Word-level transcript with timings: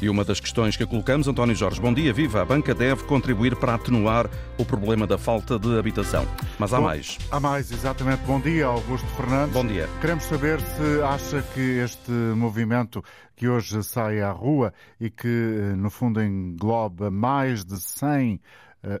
E 0.00 0.08
uma 0.08 0.24
das 0.24 0.38
questões 0.38 0.76
que 0.76 0.86
colocamos, 0.86 1.26
António 1.26 1.56
Jorge, 1.56 1.80
bom 1.80 1.92
dia, 1.92 2.12
viva. 2.12 2.40
A 2.40 2.44
banca 2.44 2.72
deve 2.72 3.02
contribuir 3.02 3.56
para 3.56 3.74
atenuar 3.74 4.30
o 4.56 4.64
problema 4.64 5.08
da 5.08 5.18
falta 5.18 5.58
de 5.58 5.76
habitação. 5.76 6.24
Mas 6.56 6.72
há 6.72 6.76
Bom, 6.76 6.84
mais. 6.84 7.18
Há 7.32 7.40
mais, 7.40 7.72
exatamente. 7.72 8.22
Bom 8.22 8.40
dia, 8.40 8.66
Augusto 8.66 9.08
Fernandes. 9.16 9.52
Bom 9.52 9.66
dia. 9.66 9.88
Queremos 10.00 10.22
saber 10.24 10.60
se 10.60 11.02
acha 11.02 11.42
que 11.52 11.80
este 11.80 12.12
movimento 12.12 13.02
que 13.34 13.48
hoje 13.48 13.82
sai 13.82 14.20
à 14.20 14.30
rua 14.30 14.72
e 15.00 15.10
que, 15.10 15.26
eh, 15.26 15.76
no 15.76 15.90
fundo, 15.90 16.22
engloba 16.22 17.10
mais 17.10 17.64
de 17.64 17.80
100 17.80 18.34
eh, 18.34 18.40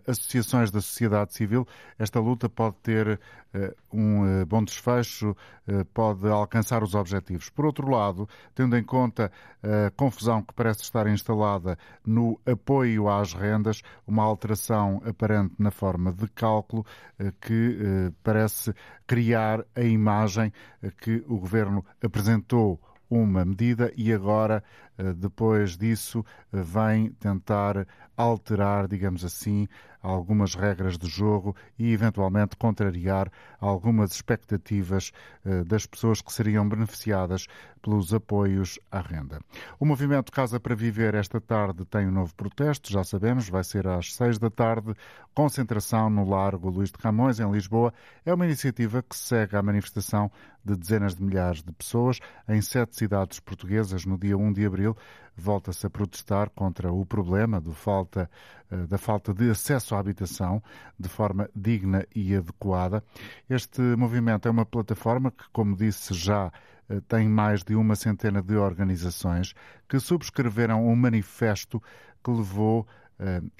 associações 0.06 0.70
da 0.70 0.80
sociedade 0.80 1.34
civil, 1.34 1.66
esta 1.98 2.20
luta 2.20 2.48
pode 2.48 2.76
ter 2.82 3.20
eh, 3.54 3.74
um 3.92 4.26
eh, 4.26 4.44
bom 4.44 4.62
desfecho, 4.62 5.36
eh, 5.66 5.84
pode 5.94 6.28
alcançar 6.28 6.82
os 6.82 6.94
objetivos. 6.94 7.48
Por 7.48 7.64
outro 7.64 7.88
lado, 7.90 8.28
tendo 8.54 8.76
em 8.76 8.82
conta 8.82 9.32
a 9.62 9.90
confusão 9.92 10.42
que 10.42 10.52
parece 10.52 10.82
estar 10.82 11.06
instalada 11.06 11.78
no 12.04 12.38
apoio 12.46 13.08
às 13.08 13.32
rendas, 13.32 13.82
uma 14.06 14.22
alteração 14.22 15.00
aparente 15.04 15.54
na 15.58 15.70
forma 15.70 16.12
de 16.12 16.28
cálculo 16.28 16.84
eh, 17.18 17.32
que 17.40 17.78
eh, 17.80 18.12
parece 18.22 18.74
criar 19.06 19.64
a 19.74 19.82
imagem 19.82 20.52
eh, 20.82 20.90
que 20.90 21.24
o 21.26 21.38
governo 21.38 21.84
apresentou 22.02 22.80
uma 23.10 23.44
medida 23.44 23.92
e 23.96 24.12
agora, 24.12 24.62
eh, 24.62 24.87
depois 25.16 25.76
disso, 25.76 26.24
eh, 26.52 26.60
vem 26.62 27.10
tentar 27.12 27.86
alterar, 28.16 28.88
digamos 28.88 29.24
assim, 29.24 29.68
algumas 30.02 30.54
regras 30.54 30.98
de 30.98 31.06
jogo 31.06 31.54
e, 31.78 31.92
eventualmente, 31.92 32.56
contrariar 32.56 33.30
algumas 33.60 34.12
expectativas 34.12 35.12
eh, 35.44 35.64
das 35.64 35.86
pessoas 35.86 36.20
que 36.20 36.32
seriam 36.32 36.68
beneficiadas 36.68 37.46
pelos 37.80 38.12
apoios 38.12 38.78
à 38.90 39.00
renda. 39.00 39.40
O 39.78 39.84
movimento 39.84 40.32
Casa 40.32 40.58
para 40.58 40.74
Viver 40.74 41.14
esta 41.14 41.40
tarde 41.40 41.84
tem 41.84 42.06
um 42.08 42.12
novo 42.12 42.34
protesto, 42.34 42.92
já 42.92 43.04
sabemos, 43.04 43.48
vai 43.48 43.62
ser 43.62 43.86
às 43.86 44.14
seis 44.14 44.38
da 44.38 44.50
tarde, 44.50 44.94
concentração 45.34 46.10
no 46.10 46.28
Largo 46.28 46.68
Luís 46.68 46.90
de 46.90 46.98
Camões, 46.98 47.38
em 47.38 47.50
Lisboa. 47.50 47.92
É 48.24 48.34
uma 48.34 48.46
iniciativa 48.46 49.02
que 49.02 49.16
segue 49.16 49.56
à 49.56 49.62
manifestação 49.62 50.30
de 50.64 50.76
dezenas 50.76 51.14
de 51.14 51.22
milhares 51.22 51.62
de 51.62 51.72
pessoas 51.72 52.18
em 52.48 52.60
sete 52.60 52.96
cidades 52.96 53.40
portuguesas 53.40 54.04
no 54.04 54.18
dia 54.18 54.36
1 54.36 54.52
de 54.52 54.66
abril. 54.66 54.87
Volta-se 55.36 55.86
a 55.86 55.90
protestar 55.90 56.50
contra 56.50 56.92
o 56.92 57.06
problema 57.06 57.60
falta, 57.72 58.28
eh, 58.70 58.86
da 58.86 58.98
falta 58.98 59.32
de 59.32 59.50
acesso 59.50 59.94
à 59.94 60.00
habitação 60.00 60.62
de 60.98 61.08
forma 61.08 61.48
digna 61.54 62.04
e 62.14 62.34
adequada. 62.34 63.04
Este 63.48 63.80
movimento 63.80 64.48
é 64.48 64.50
uma 64.50 64.66
plataforma 64.66 65.30
que, 65.30 65.44
como 65.52 65.76
disse 65.76 66.12
já, 66.12 66.52
eh, 66.88 67.00
tem 67.06 67.28
mais 67.28 67.62
de 67.62 67.76
uma 67.76 67.94
centena 67.94 68.42
de 68.42 68.56
organizações 68.56 69.54
que 69.88 70.00
subscreveram 70.00 70.86
um 70.86 70.96
manifesto 70.96 71.80
que 72.22 72.30
levou 72.30 72.86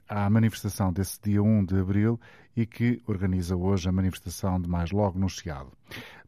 à 0.08 0.30
manifestação 0.30 0.92
desse 0.92 1.20
dia 1.20 1.42
1 1.42 1.64
de 1.64 1.78
abril 1.78 2.20
e 2.56 2.66
que 2.66 3.00
organiza 3.06 3.56
hoje 3.56 3.88
a 3.88 3.92
manifestação 3.92 4.60
de 4.60 4.68
mais 4.68 4.90
logo 4.90 5.18
no 5.18 5.28
Chiado. 5.28 5.70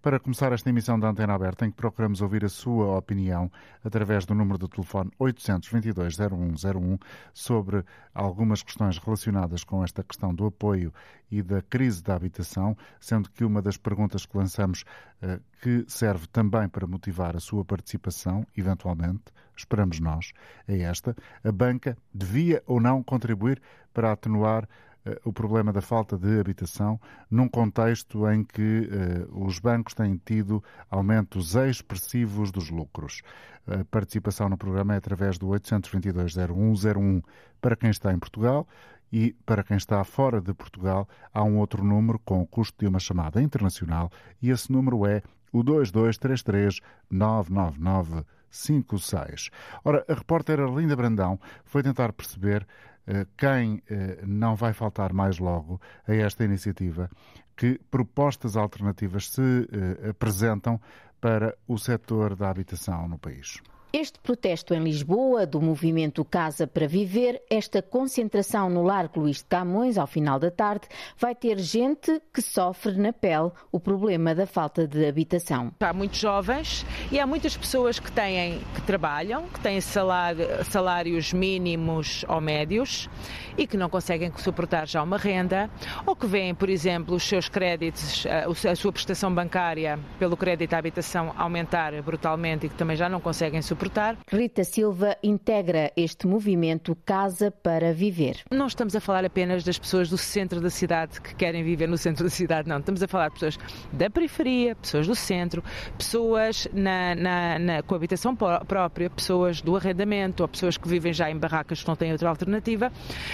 Para 0.02 0.18
começar 0.18 0.50
esta 0.52 0.70
emissão 0.70 0.98
da 0.98 1.10
Antena 1.10 1.34
Aberta, 1.34 1.66
em 1.66 1.70
que 1.70 1.76
procuramos 1.76 2.22
ouvir 2.22 2.42
a 2.44 2.48
sua 2.48 2.96
opinião 2.96 3.52
através 3.84 4.24
do 4.24 4.34
número 4.34 4.56
do 4.56 4.66
telefone 4.66 5.10
822-0101 5.20 6.98
sobre 7.34 7.84
algumas 8.14 8.62
questões 8.62 8.96
relacionadas 8.96 9.62
com 9.62 9.84
esta 9.84 10.02
questão 10.02 10.34
do 10.34 10.46
apoio 10.46 10.90
e 11.30 11.42
da 11.42 11.60
crise 11.60 12.02
da 12.02 12.14
habitação, 12.14 12.74
sendo 12.98 13.30
que 13.30 13.44
uma 13.44 13.60
das 13.60 13.76
perguntas 13.76 14.24
que 14.24 14.38
lançamos, 14.38 14.84
eh, 15.20 15.38
que 15.60 15.84
serve 15.86 16.26
também 16.28 16.66
para 16.66 16.86
motivar 16.86 17.36
a 17.36 17.40
sua 17.40 17.62
participação, 17.62 18.46
eventualmente, 18.56 19.24
esperamos 19.61 20.00
nós, 20.00 20.33
é 20.66 20.80
esta: 20.80 21.16
a 21.42 21.53
banca 21.53 21.97
devia 22.12 22.62
ou 22.66 22.80
não 22.80 23.03
contribuir 23.03 23.61
para 23.92 24.12
atenuar 24.12 24.69
eh, 25.05 25.19
o 25.25 25.33
problema 25.33 25.72
da 25.72 25.80
falta 25.80 26.16
de 26.19 26.39
habitação 26.39 27.00
num 27.30 27.48
contexto 27.48 28.28
em 28.31 28.44
que 28.44 28.88
eh, 28.91 29.26
os 29.31 29.59
bancos 29.59 29.94
têm 29.94 30.20
tido 30.25 30.62
aumentos 30.91 31.54
expressivos 31.54 32.50
dos 32.50 32.70
lucros. 32.70 33.22
A 33.66 33.84
participação 33.84 34.49
no 34.49 34.59
programa 34.59 34.94
é 34.94 34.97
através 34.99 35.38
do 35.38 35.49
822-0101 35.49 37.22
para 37.60 37.76
quem 37.76 37.91
está 37.91 38.12
em 38.12 38.19
Portugal 38.19 38.66
e 39.12 39.32
para 39.44 39.65
quem 39.65 39.76
está 39.76 40.03
fora 40.04 40.41
de 40.41 40.53
Portugal 40.54 41.09
há 41.32 41.43
um 41.43 41.59
outro 41.59 41.82
número 41.84 42.19
com 42.20 42.41
o 42.43 42.47
custo 42.47 42.78
de 42.78 42.87
uma 42.87 42.99
chamada 42.99 43.41
internacional 43.43 44.10
e 44.43 44.50
esse 44.50 44.70
número 44.70 45.06
é 45.06 45.22
o 45.53 45.62
2233 45.62 46.81
999 47.10 48.25
56. 48.50 49.50
Ora, 49.84 50.05
a 50.09 50.15
repórter 50.15 50.61
Arlinda 50.61 50.97
Brandão 50.97 51.38
foi 51.65 51.83
tentar 51.83 52.12
perceber 52.12 52.66
eh, 53.06 53.27
quem 53.37 53.83
eh, 53.88 54.21
não 54.27 54.55
vai 54.55 54.72
faltar 54.72 55.12
mais 55.12 55.38
logo 55.38 55.81
a 56.06 56.15
esta 56.15 56.44
iniciativa, 56.44 57.11
que 57.56 57.81
propostas 57.91 58.56
alternativas 58.56 59.31
se 59.31 59.41
eh, 59.43 60.11
apresentam 60.11 60.81
para 61.21 61.56
o 61.66 61.78
setor 61.78 62.37
da 62.37 62.49
habitação 62.49 63.09
no 63.09 63.19
país. 63.19 63.61
Este 63.92 64.20
protesto 64.20 64.72
em 64.72 64.78
Lisboa, 64.78 65.44
do 65.44 65.60
movimento 65.60 66.24
Casa 66.24 66.64
para 66.64 66.86
Viver, 66.86 67.42
esta 67.50 67.82
concentração 67.82 68.70
no 68.70 68.84
Largo 68.84 69.18
Luís 69.18 69.38
de 69.38 69.46
Camões, 69.46 69.98
ao 69.98 70.06
final 70.06 70.38
da 70.38 70.48
tarde, 70.48 70.86
vai 71.18 71.34
ter 71.34 71.58
gente 71.58 72.22
que 72.32 72.40
sofre 72.40 72.92
na 72.92 73.12
pele 73.12 73.50
o 73.72 73.80
problema 73.80 74.32
da 74.32 74.46
falta 74.46 74.86
de 74.86 75.04
habitação. 75.04 75.72
Há 75.80 75.92
muitos 75.92 76.20
jovens 76.20 76.86
e 77.10 77.18
há 77.18 77.26
muitas 77.26 77.56
pessoas 77.56 77.98
que 77.98 78.12
têm, 78.12 78.60
que 78.76 78.82
trabalham, 78.82 79.48
que 79.48 79.58
têm 79.58 79.80
salário, 79.80 80.46
salários 80.66 81.32
mínimos 81.32 82.24
ou 82.28 82.40
médios 82.40 83.10
e 83.58 83.66
que 83.66 83.76
não 83.76 83.90
conseguem 83.90 84.30
suportar 84.36 84.86
já 84.86 85.02
uma 85.02 85.18
renda, 85.18 85.68
ou 86.06 86.14
que 86.14 86.28
veem, 86.28 86.54
por 86.54 86.70
exemplo, 86.70 87.16
os 87.16 87.24
seus 87.24 87.48
créditos, 87.48 88.24
a 88.24 88.76
sua 88.76 88.92
prestação 88.92 89.34
bancária 89.34 89.98
pelo 90.16 90.36
crédito 90.36 90.74
à 90.74 90.78
habitação 90.78 91.34
aumentar 91.36 92.00
brutalmente 92.02 92.66
e 92.66 92.68
que 92.68 92.76
também 92.76 92.96
já 92.96 93.08
não 93.08 93.20
conseguem 93.20 93.60
suportar 93.60 93.79
suportar. 93.80 94.18
Rita 94.30 94.62
Silva 94.62 95.16
integra 95.22 95.91
este 95.96 96.26
movimento 96.26 96.94
Casa 97.06 97.50
para 97.50 97.94
Viver. 97.94 98.42
Não 98.50 98.66
estamos 98.66 98.94
a 98.94 99.00
falar 99.00 99.24
apenas 99.24 99.64
das 99.64 99.78
pessoas 99.78 100.10
do 100.10 100.18
centro 100.18 100.60
da 100.60 100.68
cidade 100.68 101.18
que 101.18 101.34
querem 101.34 101.64
viver 101.64 101.88
no 101.88 101.96
centro 101.96 102.24
da 102.24 102.30
cidade, 102.30 102.69
não. 102.69 102.78
Estamos 102.78 103.02
a 103.02 103.08
falar 103.08 103.28
de 103.28 103.34
pessoas 103.34 103.58
da 103.90 104.10
periferia, 104.10 104.76
pessoas 104.76 105.06
do 105.06 105.14
centro, 105.14 105.64
pessoas 105.96 106.69
na, 106.74 107.14
na, 107.14 107.58
na 107.58 107.82
com 107.82 107.94
habitação 107.94 108.36
própria, 108.36 109.08
pessoas 109.08 109.62
do 109.62 109.74
arrendamento, 109.74 110.42
ou 110.42 110.48
pessoas 110.48 110.76
que 110.76 110.86
vivem 110.86 111.14
já 111.14 111.30
em 111.30 111.38
barracas 111.38 111.80
que 111.80 111.88
não 111.88 111.96
têm 111.96 112.12
outra 112.12 112.28
alternativa, 112.28 112.92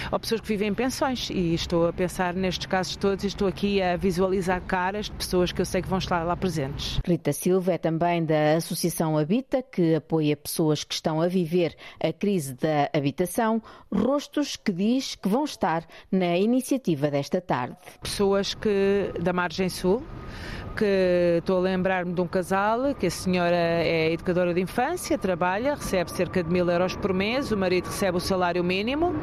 ou 0.09 0.19
pessoas 0.19 0.39
que 0.39 0.47
vivem 0.47 0.69
em 0.69 0.73
pensões. 0.73 1.29
E 1.29 1.53
estou 1.53 1.87
a 1.89 1.93
pensar 1.93 2.33
nestes 2.33 2.67
casos 2.67 2.95
todos 2.95 3.25
e 3.25 3.27
estou 3.27 3.49
aqui 3.49 3.81
a 3.81 3.97
visualizar 3.97 4.61
caras 4.61 5.07
de 5.07 5.11
pessoas 5.11 5.51
que 5.51 5.59
eu 5.59 5.65
sei 5.65 5.81
que 5.81 5.89
vão 5.89 5.97
estar 5.97 6.23
lá 6.23 6.37
presentes. 6.37 7.01
Rita 7.05 7.33
Silva 7.33 7.73
é 7.73 7.77
também 7.77 8.23
da 8.23 8.55
Associação 8.55 9.17
Habita, 9.17 9.61
que 9.61 9.95
apoia 9.95 10.36
pessoas 10.37 10.83
que 10.83 10.93
estão 10.93 11.21
a 11.21 11.27
viver 11.27 11.75
a 11.99 12.13
crise 12.13 12.53
da 12.53 12.89
habitação, 12.93 13.61
rostos 13.91 14.55
que 14.55 14.71
diz 14.71 15.15
que 15.15 15.27
vão 15.27 15.43
estar 15.43 15.85
na 16.11 16.37
iniciativa 16.37 17.09
desta 17.09 17.41
tarde. 17.41 17.77
Pessoas 18.01 18.53
que 18.53 19.11
da 19.21 19.33
margem 19.33 19.69
sul, 19.69 20.03
que 20.77 21.37
estou 21.39 21.57
a 21.57 21.61
lembrar-me 21.61 22.13
de 22.13 22.21
um 22.21 22.27
casal, 22.27 22.93
que 22.93 23.07
a 23.07 23.11
senhora 23.11 23.55
é 23.55 24.13
educadora 24.13 24.53
de 24.53 24.61
infância, 24.61 25.17
trabalha, 25.17 25.73
recebe 25.73 26.11
cerca 26.11 26.43
de 26.43 26.51
mil 26.51 26.69
euros 26.69 26.95
por 26.95 27.11
mês, 27.13 27.51
o 27.51 27.57
marido 27.57 27.87
recebe 27.87 28.17
o 28.17 28.19
salário 28.19 28.63
mínimo 28.63 29.15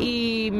e, 0.00 0.50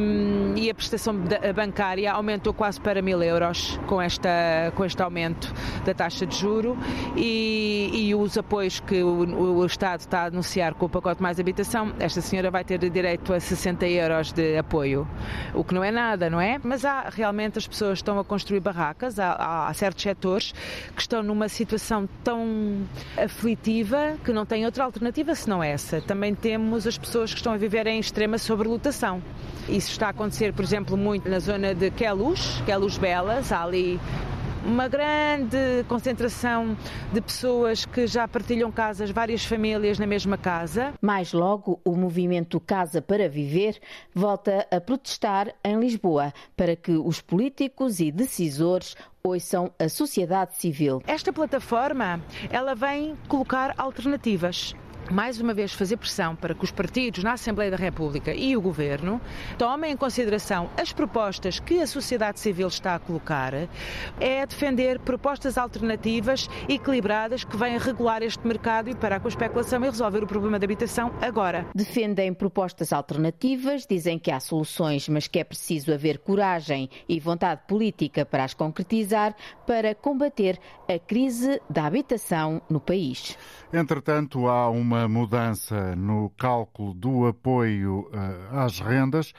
e 0.54 0.68
a 0.68 0.74
prestação 0.74 1.14
bancária 1.54 2.12
aumentou 2.12 2.52
quase 2.52 2.78
para 2.78 3.00
mil 3.00 3.22
euros 3.22 3.80
com, 3.86 4.00
esta, 4.00 4.70
com 4.74 4.84
este 4.84 5.02
aumento 5.02 5.52
da 5.86 5.94
taxa 5.94 6.26
de 6.26 6.36
juro 6.36 6.76
e, 7.16 7.90
e 7.94 8.14
os 8.14 8.36
apoios 8.36 8.78
que 8.78 9.02
o, 9.02 9.56
o 9.56 9.64
Estado 9.64 10.00
está 10.00 10.20
a 10.20 10.26
anunciar 10.26 10.74
com 10.74 10.84
o 10.84 10.88
pacote 10.88 11.22
mais 11.22 11.40
habitação, 11.40 11.94
esta 11.98 12.20
senhora 12.20 12.50
vai 12.50 12.62
ter 12.62 12.78
direito 12.90 13.32
a 13.32 13.40
60 13.40 13.86
euros 13.86 14.32
de 14.32 14.58
apoio, 14.58 15.08
o 15.54 15.64
que 15.64 15.74
não 15.74 15.82
é 15.82 15.90
nada, 15.90 16.28
não 16.28 16.40
é? 16.40 16.60
Mas 16.62 16.84
há 16.84 17.08
realmente 17.08 17.56
as 17.56 17.66
pessoas 17.66 18.00
estão 18.00 18.18
a 18.18 18.24
construir 18.24 18.60
barracas, 18.60 19.18
há, 19.18 19.66
há 19.66 19.72
certos 19.72 20.02
setores 20.02 20.25
que 20.94 21.00
estão 21.00 21.22
numa 21.22 21.48
situação 21.48 22.08
tão 22.24 22.86
aflitiva 23.16 24.16
que 24.24 24.32
não 24.32 24.44
têm 24.44 24.64
outra 24.64 24.84
alternativa 24.84 25.34
senão 25.34 25.62
essa. 25.62 26.00
Também 26.00 26.34
temos 26.34 26.86
as 26.86 26.98
pessoas 26.98 27.30
que 27.32 27.38
estão 27.38 27.52
a 27.52 27.56
viver 27.56 27.86
em 27.86 28.00
extrema 28.00 28.38
sobrelotação. 28.38 29.22
Isso 29.68 29.90
está 29.90 30.08
a 30.08 30.10
acontecer, 30.10 30.52
por 30.52 30.64
exemplo, 30.64 30.96
muito 30.96 31.28
na 31.28 31.38
zona 31.38 31.74
de 31.74 31.90
Queluz, 31.90 32.62
Queluz 32.66 32.98
Belas, 32.98 33.52
há 33.52 33.62
ali 33.62 33.98
uma 34.66 34.88
grande 34.88 35.84
concentração 35.86 36.76
de 37.12 37.20
pessoas 37.20 37.86
que 37.86 38.06
já 38.06 38.26
partilham 38.26 38.70
casas, 38.72 39.10
várias 39.10 39.44
famílias 39.44 39.96
na 39.96 40.06
mesma 40.06 40.36
casa. 40.36 40.92
Mais 41.00 41.32
logo, 41.32 41.80
o 41.84 41.94
movimento 41.94 42.58
Casa 42.58 43.00
para 43.00 43.28
Viver 43.28 43.78
volta 44.12 44.66
a 44.70 44.80
protestar 44.80 45.54
em 45.64 45.78
Lisboa 45.78 46.32
para 46.56 46.74
que 46.74 46.92
os 46.92 47.20
políticos 47.20 48.00
e 48.00 48.10
decisores 48.10 48.96
ouçam 49.26 49.70
a 49.78 49.88
sociedade 49.88 50.56
civil. 50.56 51.02
Esta 51.06 51.32
plataforma, 51.32 52.20
ela 52.50 52.74
vem 52.74 53.16
colocar 53.28 53.74
alternativas 53.76 54.74
mais 55.10 55.40
uma 55.40 55.54
vez, 55.54 55.72
fazer 55.72 55.96
pressão 55.96 56.34
para 56.34 56.54
que 56.54 56.64
os 56.64 56.70
partidos 56.70 57.22
na 57.22 57.32
Assembleia 57.32 57.70
da 57.70 57.76
República 57.76 58.34
e 58.34 58.56
o 58.56 58.60
Governo 58.60 59.20
tomem 59.56 59.92
em 59.92 59.96
consideração 59.96 60.70
as 60.76 60.92
propostas 60.92 61.60
que 61.60 61.80
a 61.80 61.86
sociedade 61.86 62.40
civil 62.40 62.68
está 62.68 62.94
a 62.94 62.98
colocar, 62.98 63.52
é 64.20 64.46
defender 64.46 64.98
propostas 65.00 65.56
alternativas 65.56 66.48
equilibradas 66.68 67.44
que 67.44 67.56
venham 67.56 67.78
regular 67.78 68.22
este 68.22 68.46
mercado 68.46 68.90
e 68.90 68.94
parar 68.94 69.20
com 69.20 69.28
a 69.28 69.30
especulação 69.30 69.84
e 69.84 69.90
resolver 69.90 70.22
o 70.22 70.26
problema 70.26 70.58
da 70.58 70.64
habitação 70.64 71.12
agora. 71.20 71.66
Defendem 71.74 72.34
propostas 72.34 72.92
alternativas, 72.92 73.86
dizem 73.86 74.18
que 74.18 74.30
há 74.30 74.40
soluções, 74.40 75.08
mas 75.08 75.26
que 75.26 75.38
é 75.38 75.44
preciso 75.44 75.92
haver 75.92 76.18
coragem 76.18 76.90
e 77.08 77.20
vontade 77.20 77.62
política 77.66 78.24
para 78.24 78.44
as 78.44 78.54
concretizar 78.54 79.34
para 79.66 79.94
combater 79.94 80.58
a 80.88 80.98
crise 80.98 81.60
da 81.68 81.86
habitação 81.86 82.60
no 82.68 82.80
país. 82.80 83.36
Entretanto, 83.72 84.46
há 84.46 84.70
uma 84.70 85.08
mudança 85.08 85.96
no 85.96 86.30
cálculo 86.30 86.94
do 86.94 87.26
apoio 87.26 88.08
uh, 88.12 88.58
às 88.58 88.78
rendas. 88.78 89.32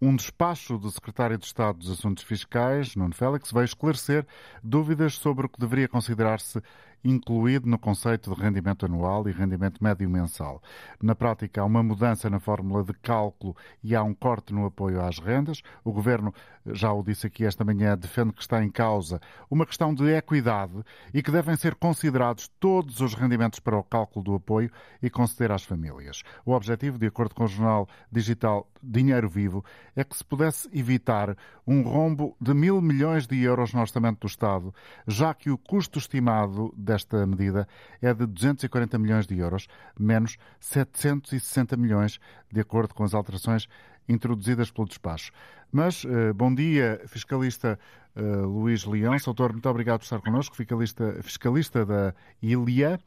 Um 0.00 0.16
despacho 0.16 0.78
do 0.78 0.90
Secretário 0.90 1.36
de 1.36 1.44
Estado 1.44 1.78
dos 1.78 1.90
Assuntos 1.90 2.24
Fiscais, 2.24 2.94
Nuno 2.96 3.14
Félix, 3.14 3.50
vai 3.50 3.64
esclarecer 3.64 4.26
dúvidas 4.62 5.14
sobre 5.14 5.46
o 5.46 5.48
que 5.48 5.58
deveria 5.58 5.88
considerar-se 5.88 6.62
incluído 7.04 7.68
no 7.68 7.78
conceito 7.78 8.34
de 8.34 8.40
rendimento 8.40 8.86
anual 8.86 9.28
e 9.28 9.32
rendimento 9.32 9.82
médio 9.82 10.08
mensal. 10.08 10.62
Na 11.02 11.14
prática, 11.14 11.60
há 11.60 11.64
uma 11.64 11.82
mudança 11.82 12.28
na 12.30 12.40
fórmula 12.40 12.82
de 12.84 12.92
cálculo 12.94 13.56
e 13.82 13.94
há 13.94 14.02
um 14.02 14.14
corte 14.14 14.52
no 14.52 14.66
apoio 14.66 15.00
às 15.00 15.18
rendas. 15.18 15.62
O 15.84 15.92
Governo, 15.92 16.32
já 16.74 16.92
o 16.92 17.02
disse 17.02 17.26
aqui 17.26 17.44
esta 17.44 17.64
manhã, 17.64 17.96
defende 17.96 18.32
que 18.32 18.42
está 18.42 18.62
em 18.62 18.70
causa 18.70 19.20
uma 19.50 19.66
questão 19.66 19.94
de 19.94 20.04
equidade 20.14 20.82
e 21.12 21.22
que 21.22 21.30
devem 21.30 21.56
ser 21.56 21.74
considerados 21.74 22.48
todos 22.60 23.00
os 23.00 23.14
rendimentos 23.14 23.60
para 23.60 23.76
o 23.76 23.82
cálculo 23.82 24.24
do 24.24 24.34
apoio 24.34 24.70
e 25.02 25.10
conceder 25.10 25.52
às 25.52 25.64
famílias. 25.64 26.22
O 26.44 26.52
objetivo, 26.52 26.98
de 26.98 27.06
acordo 27.06 27.34
com 27.34 27.44
o 27.44 27.48
jornal 27.48 27.88
digital 28.10 28.68
Dinheiro 28.82 29.28
Vivo, 29.28 29.64
é 29.94 30.04
que 30.04 30.16
se 30.16 30.24
pudesse 30.24 30.68
evitar 30.72 31.36
um 31.66 31.82
rombo 31.82 32.36
de 32.40 32.54
mil 32.54 32.80
milhões 32.80 33.26
de 33.26 33.40
euros 33.42 33.72
no 33.72 33.80
orçamento 33.80 34.20
do 34.20 34.26
Estado, 34.26 34.74
já 35.06 35.34
que 35.34 35.50
o 35.50 35.58
custo 35.58 35.98
estimado 35.98 36.72
desta 36.76 37.26
medida 37.26 37.68
é 38.00 38.12
de 38.14 38.26
240 38.26 38.98
milhões 38.98 39.26
de 39.26 39.38
euros, 39.38 39.68
menos 39.98 40.36
760 40.60 41.76
milhões, 41.76 42.18
de 42.50 42.60
acordo 42.60 42.94
com 42.94 43.04
as 43.04 43.14
alterações 43.14 43.68
introduzidas 44.08 44.70
pelo 44.70 44.88
despacho. 44.88 45.32
Mas, 45.72 46.04
uh, 46.04 46.32
bom 46.34 46.54
dia, 46.54 47.00
fiscalista 47.06 47.78
uh, 48.16 48.46
Luís 48.46 48.84
Leão. 48.84 49.16
Doutor, 49.24 49.52
muito 49.52 49.68
obrigado 49.68 50.00
por 50.00 50.04
estar 50.04 50.20
connosco, 50.20 50.56
fiscalista, 50.56 51.22
fiscalista 51.22 51.84
da 51.84 52.14
ILIA. 52.42 52.98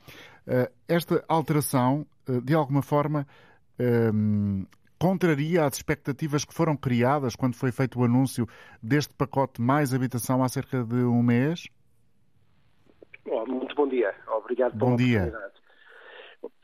Uh, 0.48 0.72
esta 0.88 1.24
alteração, 1.28 2.06
de 2.44 2.54
alguma 2.54 2.82
forma, 2.82 3.26
contraria 5.00 5.66
as 5.66 5.78
expectativas 5.78 6.46
que 6.46 6.54
foram 6.54 6.78
criadas 6.78 7.36
quando 7.36 7.56
foi 7.56 7.72
feito 7.72 8.00
o 8.00 8.04
anúncio 8.04 8.48
deste 8.82 9.14
pacote 9.16 9.60
mais 9.60 9.94
habitação 9.94 10.44
há 10.44 10.50
cerca 10.50 10.84
de 10.84 11.04
um 11.04 11.24
mês? 11.24 11.68
muito 13.48 13.76
bom 13.76 13.88
dia. 13.88 14.14
Obrigado 14.28 14.78
pela 14.78 14.92
bom 14.92 14.96
dia. 14.96 15.20
oportunidade. 15.20 15.62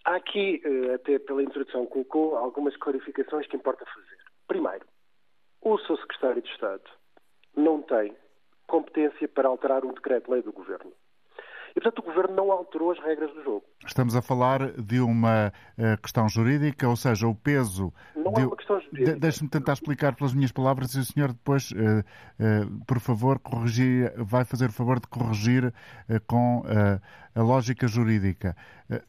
Há 0.06 0.16
aqui, 0.16 0.62
eh, 0.64 0.94
até 0.94 1.20
pela 1.20 1.44
introdução 1.44 1.86
que 1.86 1.92
colocou, 1.92 2.38
algumas 2.38 2.76
clarificações 2.78 3.48
que 3.48 3.58
importa 3.58 3.86
fazer. 3.86 4.18
Primeiro, 4.48 4.86
o 5.62 5.78
seu 5.80 5.98
secretário 5.98 6.42
de 6.42 6.50
Estado 6.50 6.84
não 7.56 7.82
tem 7.82 8.16
competência 8.68 9.28
para 9.28 9.48
alterar 9.48 9.86
um 9.86 9.94
decreto-lei 9.94 10.42
do 10.42 10.52
Governo. 10.52 10.92
E, 11.78 11.80
portanto, 11.80 12.00
o 12.00 12.02
Governo 12.02 12.36
não 12.36 12.52
alterou 12.52 12.90
as 12.90 12.98
regras 12.98 13.32
do 13.36 13.44
jogo. 13.44 13.64
Estamos 13.86 14.16
a 14.16 14.22
falar 14.24 14.72
de 14.82 15.00
uma 15.00 15.54
uh, 15.78 16.02
questão 16.02 16.28
jurídica, 16.28 16.90
ou 16.90 16.96
seja, 16.96 17.28
o 17.28 17.36
peso. 17.36 17.94
Não 18.16 18.34
de... 18.34 18.42
é 18.42 18.48
uma 18.48 18.56
questão 18.58 18.82
jurídica. 18.82 19.14
De 19.14 19.20
Deixe-me 19.20 19.48
tentar 19.48 19.74
explicar 19.74 20.16
pelas 20.16 20.34
minhas 20.34 20.52
palavras 20.52 20.96
e 20.96 21.00
o 21.00 21.06
senhor 21.06 21.34
depois, 21.34 21.70
uh, 21.70 21.76
uh, 21.76 22.86
por 22.88 23.00
favor, 23.00 23.38
corrigir, 23.38 24.12
vai 24.18 24.44
fazer 24.44 24.70
o 24.70 24.74
favor 24.74 25.00
de 25.00 25.06
corrigir 25.06 25.72
com 26.26 26.64
a 27.36 27.42
lógica 27.42 27.88
jurídica. 27.88 28.56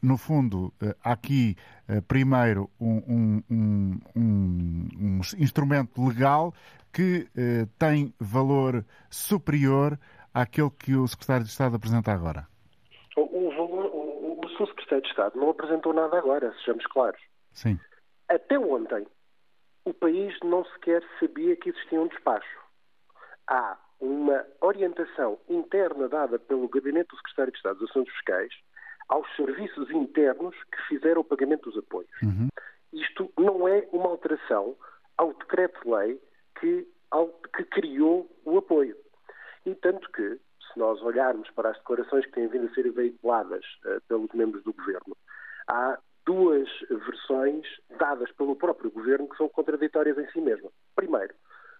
no 0.01 0.17
fundo, 0.17 0.71
há 1.03 1.13
aqui, 1.13 1.55
primeiro, 2.07 2.69
um, 2.79 2.97
um, 3.07 3.43
um, 3.49 3.99
um, 4.15 5.21
instrumento 5.39 6.05
legal 6.05 6.53
que 6.93 7.27
tem 7.79 8.13
valor 8.19 8.85
superior 9.09 9.99
àquele 10.33 10.69
que 10.69 10.95
o 10.95 11.07
secretário 11.07 11.45
de 11.45 11.49
Estado 11.49 11.75
apresenta 11.75 12.11
agora 12.11 12.47
o, 13.21 13.49
valor, 13.51 13.85
o, 13.87 14.39
o 14.43 14.49
seu 14.57 14.67
secretário 14.67 15.03
de 15.03 15.09
Estado 15.09 15.39
não 15.39 15.49
apresentou 15.49 15.93
nada 15.93 16.17
agora, 16.17 16.53
sejamos 16.59 16.85
claros. 16.87 17.21
Sim. 17.51 17.79
Até 18.27 18.59
ontem, 18.59 19.07
o 19.85 19.93
país 19.93 20.37
não 20.43 20.63
sequer 20.65 21.03
sabia 21.19 21.55
que 21.55 21.69
existia 21.69 21.99
um 21.99 22.07
despacho. 22.07 22.59
Há 23.47 23.77
uma 23.99 24.45
orientação 24.61 25.39
interna 25.49 26.07
dada 26.07 26.39
pelo 26.39 26.69
Gabinete 26.69 27.09
do 27.09 27.17
Secretário 27.17 27.51
de 27.51 27.57
Estado 27.57 27.79
dos 27.79 27.89
Assuntos 27.89 28.13
Fiscais 28.13 28.53
aos 29.09 29.27
serviços 29.35 29.89
internos 29.89 30.55
que 30.71 30.81
fizeram 30.87 31.21
o 31.21 31.25
pagamento 31.25 31.69
dos 31.69 31.79
apoios. 31.79 32.11
Uhum. 32.21 32.47
Isto 32.93 33.31
não 33.37 33.67
é 33.67 33.87
uma 33.91 34.07
alteração 34.09 34.75
ao 35.17 35.33
decreto-lei 35.33 36.21
que, 36.59 36.87
que 37.55 37.63
criou 37.65 38.29
o 38.45 38.57
apoio. 38.57 38.95
E 39.65 39.75
tanto 39.75 40.09
que 40.11 40.39
se 40.71 40.79
nós 40.79 41.01
olharmos 41.01 41.49
para 41.51 41.69
as 41.69 41.77
declarações 41.77 42.25
que 42.25 42.31
têm 42.33 42.47
vindo 42.47 42.67
a 42.67 42.73
ser 42.73 42.91
veiculadas 42.91 43.63
uh, 43.85 44.01
pelos 44.07 44.31
membros 44.33 44.63
do 44.63 44.73
governo, 44.73 45.15
há 45.67 45.97
duas 46.25 46.69
versões 46.89 47.65
dadas 47.97 48.31
pelo 48.33 48.55
próprio 48.55 48.91
governo 48.91 49.27
que 49.27 49.37
são 49.37 49.49
contraditórias 49.49 50.17
em 50.17 50.29
si 50.31 50.41
mesmas. 50.41 50.71
Primeiro, 50.95 51.33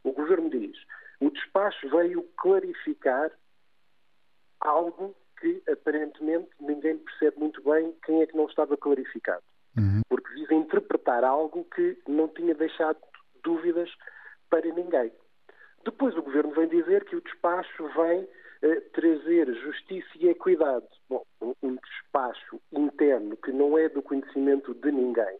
o 0.04 0.12
governo 0.12 0.50
diz: 0.50 0.78
o 1.20 1.30
despacho 1.30 1.90
veio 1.90 2.24
clarificar 2.38 3.32
algo 4.60 5.16
que 5.40 5.62
aparentemente 5.70 6.50
ninguém 6.60 6.98
percebe 6.98 7.40
muito 7.40 7.62
bem 7.64 7.94
quem 8.04 8.22
é 8.22 8.28
que 8.28 8.36
não 8.36 8.46
estava 8.46 8.76
clarificado. 8.76 9.44
Uhum. 9.78 10.02
Porque 10.10 10.34
visa 10.34 10.54
interpretar 10.54 11.24
algo 11.24 11.64
que 11.76 11.98
não 12.08 12.28
tinha 12.28 12.54
deixado 12.54 12.98
dúvidas 13.44 13.90
para 14.50 14.68
ninguém. 14.74 15.12
Depois 15.86 16.16
o 16.18 16.22
governo 16.22 16.52
vem 16.52 16.68
dizer 16.68 17.06
que 17.06 17.16
o 17.16 17.22
despacho 17.22 17.88
vem 17.96 18.28
trazer 18.94 19.54
justiça 19.56 20.10
e 20.16 20.28
equidade. 20.28 20.86
Bom, 21.10 21.24
um 21.62 21.76
despacho 21.76 22.60
interno 22.72 23.38
que 23.38 23.52
não 23.52 23.78
é 23.78 23.88
do 23.90 24.02
conhecimento 24.02 24.74
de 24.74 24.92
ninguém, 24.92 25.38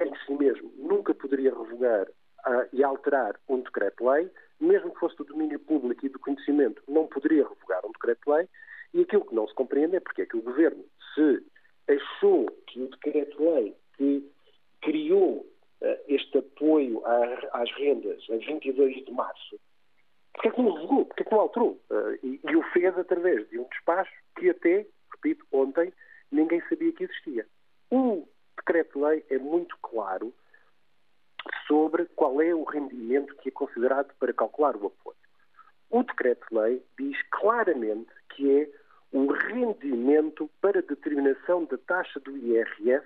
em 0.00 0.14
si 0.24 0.32
mesmo, 0.32 0.72
nunca 0.76 1.14
poderia 1.14 1.50
revogar 1.50 2.06
uh, 2.08 2.68
e 2.72 2.82
alterar 2.82 3.38
um 3.48 3.60
decreto-lei, 3.60 4.30
mesmo 4.58 4.92
que 4.92 5.00
fosse 5.00 5.16
do 5.16 5.24
domínio 5.24 5.58
público 5.60 6.04
e 6.04 6.08
do 6.08 6.18
conhecimento, 6.18 6.82
não 6.88 7.06
poderia 7.06 7.46
revogar 7.46 7.84
um 7.84 7.92
decreto-lei, 7.92 8.48
e 8.92 9.02
aquilo 9.02 9.24
que 9.24 9.34
não 9.34 9.46
se 9.46 9.54
compreende 9.54 9.96
é 9.96 10.00
porque 10.00 10.22
é 10.22 10.26
que 10.26 10.36
o 10.36 10.42
Governo, 10.42 10.84
se 11.14 11.44
achou 11.88 12.46
que 12.66 12.80
o 12.80 12.88
decreto-lei 12.88 13.74
que 13.96 14.30
criou 14.80 15.46
uh, 15.82 15.96
este 16.08 16.38
apoio 16.38 17.02
às 17.52 17.70
rendas 17.72 18.22
a 18.30 18.36
22 18.36 19.04
de 19.04 19.12
março 19.12 19.60
Porquê 20.32 20.48
é 20.48 20.50
que 20.52 20.62
não 20.62 20.74
revogou? 20.74 21.04
Porquê 21.06 21.22
é 21.22 21.24
que 21.24 21.32
não 21.32 21.40
alterou? 21.40 21.80
E, 22.22 22.40
e 22.42 22.56
o 22.56 22.62
fez 22.72 22.96
através 22.96 23.48
de 23.48 23.58
um 23.58 23.68
despacho 23.68 24.12
que 24.36 24.50
até, 24.50 24.86
repito, 25.12 25.44
ontem 25.52 25.92
ninguém 26.30 26.62
sabia 26.68 26.92
que 26.92 27.04
existia. 27.04 27.46
O 27.90 28.26
decreto-lei 28.56 29.24
é 29.28 29.38
muito 29.38 29.76
claro 29.78 30.32
sobre 31.66 32.04
qual 32.16 32.40
é 32.40 32.54
o 32.54 32.64
rendimento 32.64 33.34
que 33.36 33.48
é 33.48 33.52
considerado 33.52 34.12
para 34.18 34.32
calcular 34.32 34.76
o 34.76 34.86
apoio. 34.86 35.16
O 35.90 36.02
decreto-lei 36.02 36.82
diz 36.98 37.20
claramente 37.30 38.10
que 38.30 38.60
é 38.60 38.70
o 39.12 39.32
rendimento 39.32 40.48
para 40.60 40.82
determinação 40.82 41.64
da 41.64 41.76
taxa 41.78 42.20
do 42.20 42.36
IRS 42.36 43.04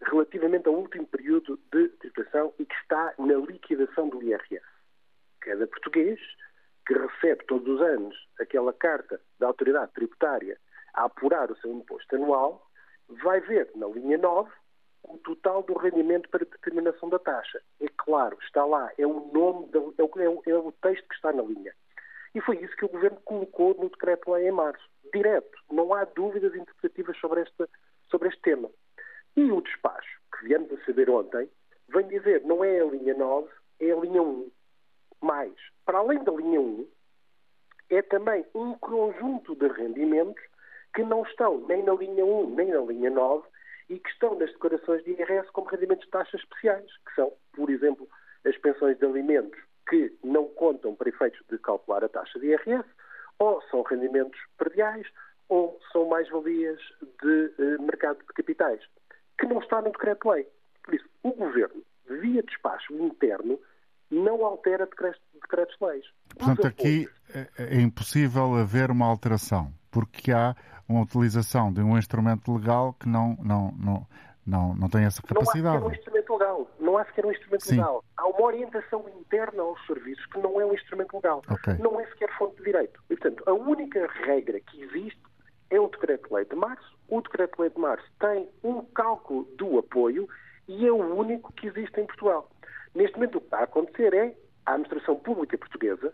relativamente 0.00 0.66
ao 0.66 0.74
último 0.74 1.06
período 1.06 1.58
de 1.70 1.88
tributação 1.90 2.52
e 2.58 2.64
que 2.64 2.74
está 2.74 3.14
na 3.18 3.34
liquidação 3.34 4.08
do 4.08 4.22
IRS 4.22 4.62
cada 5.42 5.66
português 5.66 6.18
que 6.86 6.94
recebe 6.94 7.44
todos 7.46 7.68
os 7.68 7.80
anos 7.80 8.16
aquela 8.40 8.72
carta 8.72 9.20
da 9.38 9.46
autoridade 9.46 9.92
tributária 9.92 10.58
a 10.94 11.04
apurar 11.04 11.50
o 11.50 11.56
seu 11.56 11.72
imposto 11.72 12.14
anual, 12.16 12.66
vai 13.22 13.40
ver 13.40 13.70
na 13.74 13.86
linha 13.86 14.18
9 14.18 14.50
o 15.04 15.18
total 15.18 15.62
do 15.62 15.74
rendimento 15.74 16.28
para 16.28 16.44
determinação 16.44 17.08
da 17.08 17.18
taxa. 17.18 17.60
É 17.80 17.86
claro, 17.96 18.36
está 18.42 18.64
lá, 18.64 18.90
é 18.96 19.06
o 19.06 19.30
nome, 19.32 19.68
é, 19.98 20.02
o, 20.02 20.42
é 20.46 20.54
o 20.54 20.72
texto 20.72 21.08
que 21.08 21.14
está 21.14 21.32
na 21.32 21.42
linha. 21.42 21.74
E 22.34 22.40
foi 22.40 22.56
isso 22.58 22.76
que 22.76 22.84
o 22.84 22.88
Governo 22.88 23.20
colocou 23.24 23.74
no 23.74 23.90
decreto 23.90 24.30
lá 24.30 24.40
em 24.40 24.50
março. 24.50 24.88
Direto, 25.12 25.58
não 25.70 25.92
há 25.92 26.04
dúvidas 26.04 26.54
interpretativas 26.54 27.18
sobre, 27.18 27.42
esta, 27.42 27.68
sobre 28.10 28.28
este 28.28 28.40
tema. 28.40 28.70
E 29.36 29.50
o 29.50 29.60
despacho, 29.60 30.20
que 30.32 30.46
viemos 30.46 30.72
a 30.72 30.84
saber 30.84 31.10
ontem, 31.10 31.48
vem 31.88 32.06
dizer 32.06 32.42
não 32.44 32.64
é 32.64 32.80
a 32.80 32.84
linha 32.84 33.14
9, 33.14 33.48
é 33.80 33.90
a 33.90 33.96
linha 33.96 34.22
1 34.22 34.50
mais, 35.22 35.54
para 35.84 35.98
além 35.98 36.22
da 36.24 36.32
linha 36.32 36.60
1, 36.60 36.88
é 37.90 38.02
também 38.02 38.44
um 38.54 38.74
conjunto 38.78 39.54
de 39.54 39.68
rendimentos 39.68 40.42
que 40.94 41.02
não 41.02 41.22
estão 41.22 41.58
nem 41.66 41.82
na 41.82 41.94
linha 41.94 42.24
1 42.24 42.54
nem 42.54 42.68
na 42.68 42.80
linha 42.80 43.10
9 43.10 43.46
e 43.88 43.98
que 43.98 44.10
estão 44.10 44.34
nas 44.38 44.50
declarações 44.52 45.04
de 45.04 45.10
IRS 45.10 45.50
como 45.52 45.68
rendimentos 45.68 46.04
de 46.04 46.10
taxas 46.10 46.40
especiais, 46.40 46.90
que 47.06 47.14
são, 47.14 47.32
por 47.52 47.70
exemplo, 47.70 48.08
as 48.44 48.56
pensões 48.58 48.98
de 48.98 49.04
alimentos 49.04 49.58
que 49.88 50.16
não 50.22 50.46
contam 50.48 50.94
para 50.94 51.08
efeitos 51.08 51.40
de 51.50 51.58
calcular 51.58 52.04
a 52.04 52.08
taxa 52.08 52.38
de 52.38 52.46
IRS, 52.46 52.88
ou 53.38 53.60
são 53.70 53.82
rendimentos 53.82 54.40
perdiais, 54.56 55.06
ou 55.48 55.78
são 55.92 56.06
mais-valias 56.06 56.80
de 57.22 57.52
eh, 57.58 57.78
mercado 57.82 58.18
de 58.18 58.26
capitais, 58.26 58.80
que 59.38 59.46
não 59.46 59.58
está 59.58 59.82
no 59.82 59.90
decreto-lei. 59.90 60.46
Por 60.82 60.94
isso, 60.94 61.08
o 61.22 61.32
Governo, 61.32 61.82
via 62.06 62.42
despacho 62.42 62.94
interno, 62.94 63.60
não 64.12 64.44
altera 64.44 64.86
decretos-leis. 64.86 66.04
Portanto, 66.36 66.66
aqui 66.66 67.08
é, 67.34 67.48
é 67.56 67.80
impossível 67.80 68.54
haver 68.54 68.90
uma 68.90 69.06
alteração, 69.06 69.72
porque 69.90 70.30
há 70.30 70.54
uma 70.88 71.02
utilização 71.02 71.72
de 71.72 71.80
um 71.80 71.96
instrumento 71.96 72.52
legal 72.52 72.92
que 72.92 73.08
não, 73.08 73.36
não, 73.42 73.72
não, 73.72 74.06
não, 74.46 74.74
não 74.74 74.88
tem 74.88 75.04
essa 75.04 75.22
capacidade. 75.22 75.78
Não 75.80 75.88
há 75.88 75.90
sequer 75.90 75.90
um 75.90 75.92
instrumento 75.92 76.32
legal. 76.32 76.70
Não 76.78 76.98
há 76.98 77.04
sequer 77.06 77.26
um 77.26 77.32
instrumento 77.32 77.64
Sim. 77.64 77.76
legal. 77.76 78.04
Há 78.16 78.26
uma 78.26 78.42
orientação 78.42 79.04
interna 79.18 79.62
aos 79.62 79.86
serviços 79.86 80.26
que 80.26 80.38
não 80.38 80.60
é 80.60 80.66
um 80.66 80.74
instrumento 80.74 81.14
legal. 81.14 81.42
Okay. 81.50 81.74
Não 81.78 81.98
é 81.98 82.06
sequer 82.08 82.36
fonte 82.36 82.56
de 82.56 82.64
direito. 82.64 83.00
E, 83.08 83.16
portanto, 83.16 83.42
a 83.46 83.52
única 83.52 84.06
regra 84.24 84.60
que 84.60 84.82
existe 84.82 85.22
é 85.70 85.80
o 85.80 85.88
Decreto-Lei 85.88 86.44
de 86.44 86.54
Março. 86.54 86.98
O 87.08 87.22
Decreto-Lei 87.22 87.70
de 87.70 87.78
Março 87.78 88.04
tem 88.20 88.48
um 88.62 88.84
cálculo 88.84 89.44
do 89.56 89.78
apoio 89.78 90.28
e 90.68 90.86
é 90.86 90.92
o 90.92 91.14
único 91.14 91.52
que 91.54 91.66
existe 91.66 91.98
em 91.98 92.06
Portugal. 92.06 92.50
Neste 92.94 93.16
momento, 93.16 93.38
o 93.38 93.40
que 93.40 93.46
está 93.46 93.58
a 93.58 93.64
acontecer 93.64 94.14
é 94.14 94.34
a 94.66 94.72
administração 94.72 95.16
pública 95.16 95.56
portuguesa, 95.58 96.12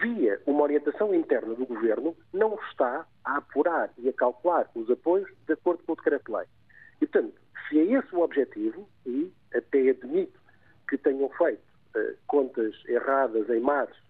via 0.00 0.40
uma 0.46 0.62
orientação 0.62 1.14
interna 1.14 1.54
do 1.54 1.66
governo, 1.66 2.16
não 2.32 2.58
está 2.68 3.06
a 3.24 3.36
apurar 3.36 3.90
e 3.98 4.08
a 4.08 4.12
calcular 4.12 4.68
os 4.74 4.88
apoios 4.90 5.28
de 5.46 5.52
acordo 5.52 5.82
com 5.84 5.92
o 5.92 5.96
decreto-lei. 5.96 6.46
E, 7.00 7.06
portanto, 7.06 7.34
se 7.68 7.78
é 7.78 7.84
esse 7.98 8.14
o 8.14 8.20
objetivo, 8.20 8.88
e 9.06 9.32
até 9.54 9.90
admito 9.90 10.38
que 10.88 10.98
tenham 10.98 11.28
feito 11.30 11.62
uh, 11.96 12.16
contas 12.26 12.74
erradas 12.86 13.48
em 13.48 13.60
março 13.60 14.00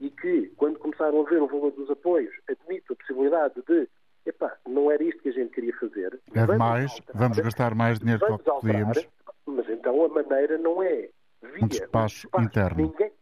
e 0.00 0.10
que, 0.10 0.52
quando 0.56 0.78
começaram 0.78 1.20
a 1.20 1.28
ver 1.28 1.42
o 1.42 1.46
valor 1.46 1.70
dos 1.72 1.90
apoios, 1.90 2.34
admito 2.48 2.92
a 2.92 2.96
possibilidade 2.96 3.62
de 3.66 3.88
epá, 4.26 4.56
não 4.66 4.90
era 4.90 5.02
isto 5.02 5.22
que 5.22 5.28
a 5.28 5.32
gente 5.32 5.52
queria 5.52 5.76
fazer. 5.76 6.18
É 6.34 6.46
demais, 6.46 7.00
vamos, 7.14 7.38
gastar 7.38 7.74
mais 7.74 7.98
dinheiro 7.98 8.26
do 8.26 8.38
que 8.38 8.44
podíamos. 8.44 9.08
Mas 9.46 9.68
então 9.68 10.04
a 10.04 10.08
maneira 10.08 10.58
não 10.58 10.82
é 10.82 11.10
via 11.42 11.64
um 11.64 11.68
despacho, 11.68 12.28
um 12.34 12.40
despacho 12.40 12.44
interno. 12.44 12.82
Ninguém, 12.82 13.12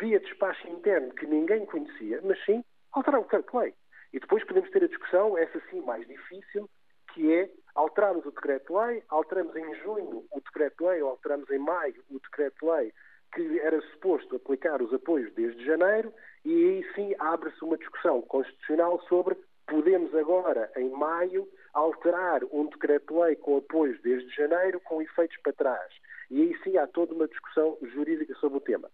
via 0.00 0.20
despacho 0.20 0.68
interno 0.68 1.14
que 1.14 1.26
ninguém 1.26 1.66
conhecia, 1.66 2.20
mas 2.22 2.42
sim 2.44 2.64
alterar 2.92 3.20
o 3.20 3.42
play. 3.42 3.74
E 4.12 4.20
depois 4.20 4.44
podemos 4.44 4.70
ter 4.70 4.84
a 4.84 4.88
discussão, 4.88 5.36
essa 5.36 5.60
sim 5.70 5.80
mais 5.82 6.06
difícil, 6.06 6.68
que 7.12 7.32
é 7.32 7.50
alterarmos 7.74 8.24
o 8.24 8.30
decreto-lei, 8.30 9.02
alteramos 9.08 9.54
em 9.56 9.74
junho 9.76 10.24
o 10.30 10.40
decreto-lei, 10.40 11.02
ou 11.02 11.10
alteramos 11.10 11.50
em 11.50 11.58
maio 11.58 12.02
o 12.10 12.18
decreto-lei, 12.18 12.92
que 13.34 13.60
era 13.60 13.80
suposto 13.92 14.36
aplicar 14.36 14.80
os 14.80 14.92
apoios 14.92 15.32
desde 15.34 15.64
janeiro, 15.64 16.12
e 16.44 16.50
aí 16.50 16.94
sim 16.94 17.14
abre-se 17.18 17.62
uma 17.62 17.76
discussão 17.76 18.22
constitucional 18.22 19.00
sobre 19.08 19.36
podemos 19.66 20.14
agora, 20.14 20.70
em 20.76 20.88
maio, 20.90 21.46
alterar 21.74 22.42
um 22.50 22.66
decreto-lei 22.66 23.36
com 23.36 23.58
apoios 23.58 24.00
desde 24.00 24.28
janeiro 24.34 24.80
com 24.80 25.02
efeitos 25.02 25.36
para 25.42 25.52
trás. 25.52 25.92
E 26.30 26.42
aí 26.42 26.58
sim 26.62 26.76
há 26.76 26.86
toda 26.86 27.14
uma 27.14 27.28
discussão 27.28 27.78
jurídica 27.82 28.34
sobre 28.34 28.58
o 28.58 28.60
tema. 28.60 28.90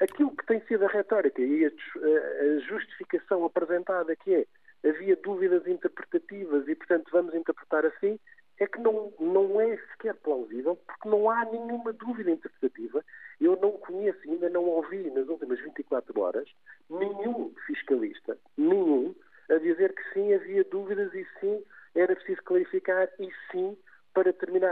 Aquilo 0.00 0.34
que 0.36 0.46
tem 0.46 0.60
sido 0.66 0.84
a 0.84 0.88
retórica 0.88 1.40
e 1.40 1.64
a 1.64 2.58
justificação 2.68 3.44
apresentada, 3.44 4.14
que 4.16 4.34
é 4.34 4.46
havia 4.88 5.16
dúvidas 5.16 5.66
interpretativas 5.66 6.68
e, 6.68 6.74
portanto, 6.74 7.08
vamos 7.10 7.34
interpretar 7.34 7.86
assim, 7.86 8.18
é 8.58 8.66
que 8.66 8.78
não, 8.78 9.12
não 9.18 9.60
é 9.60 9.76
sequer 9.92 10.14
plausível, 10.16 10.76
porque 10.76 11.08
não 11.08 11.30
há 11.30 11.44
nenhuma 11.46 11.92
dúvida 11.92 12.30
interpretativa. 12.30 13.04
Eu 13.40 13.58
não 13.60 13.72
conheço, 13.72 14.20
ainda 14.24 14.48
não 14.50 14.64
ouvi 14.64 15.10
nas 15.10 15.26
últimas 15.28 15.58
24 15.60 16.20
horas, 16.20 16.48
nenhum 16.88 17.52
fiscalista, 17.66 18.38
nenhum, 18.56 19.14
a 19.50 19.56
dizer 19.56 19.94
que 19.94 20.12
sim, 20.12 20.32
havia 20.34 20.62
dúvidas 20.64 21.12
e 21.14 21.26
sim, 21.40 21.64
era 21.94 22.14
preciso 22.14 22.42
clarificar 22.42 23.08
e 23.18 23.28
sim, 23.50 23.76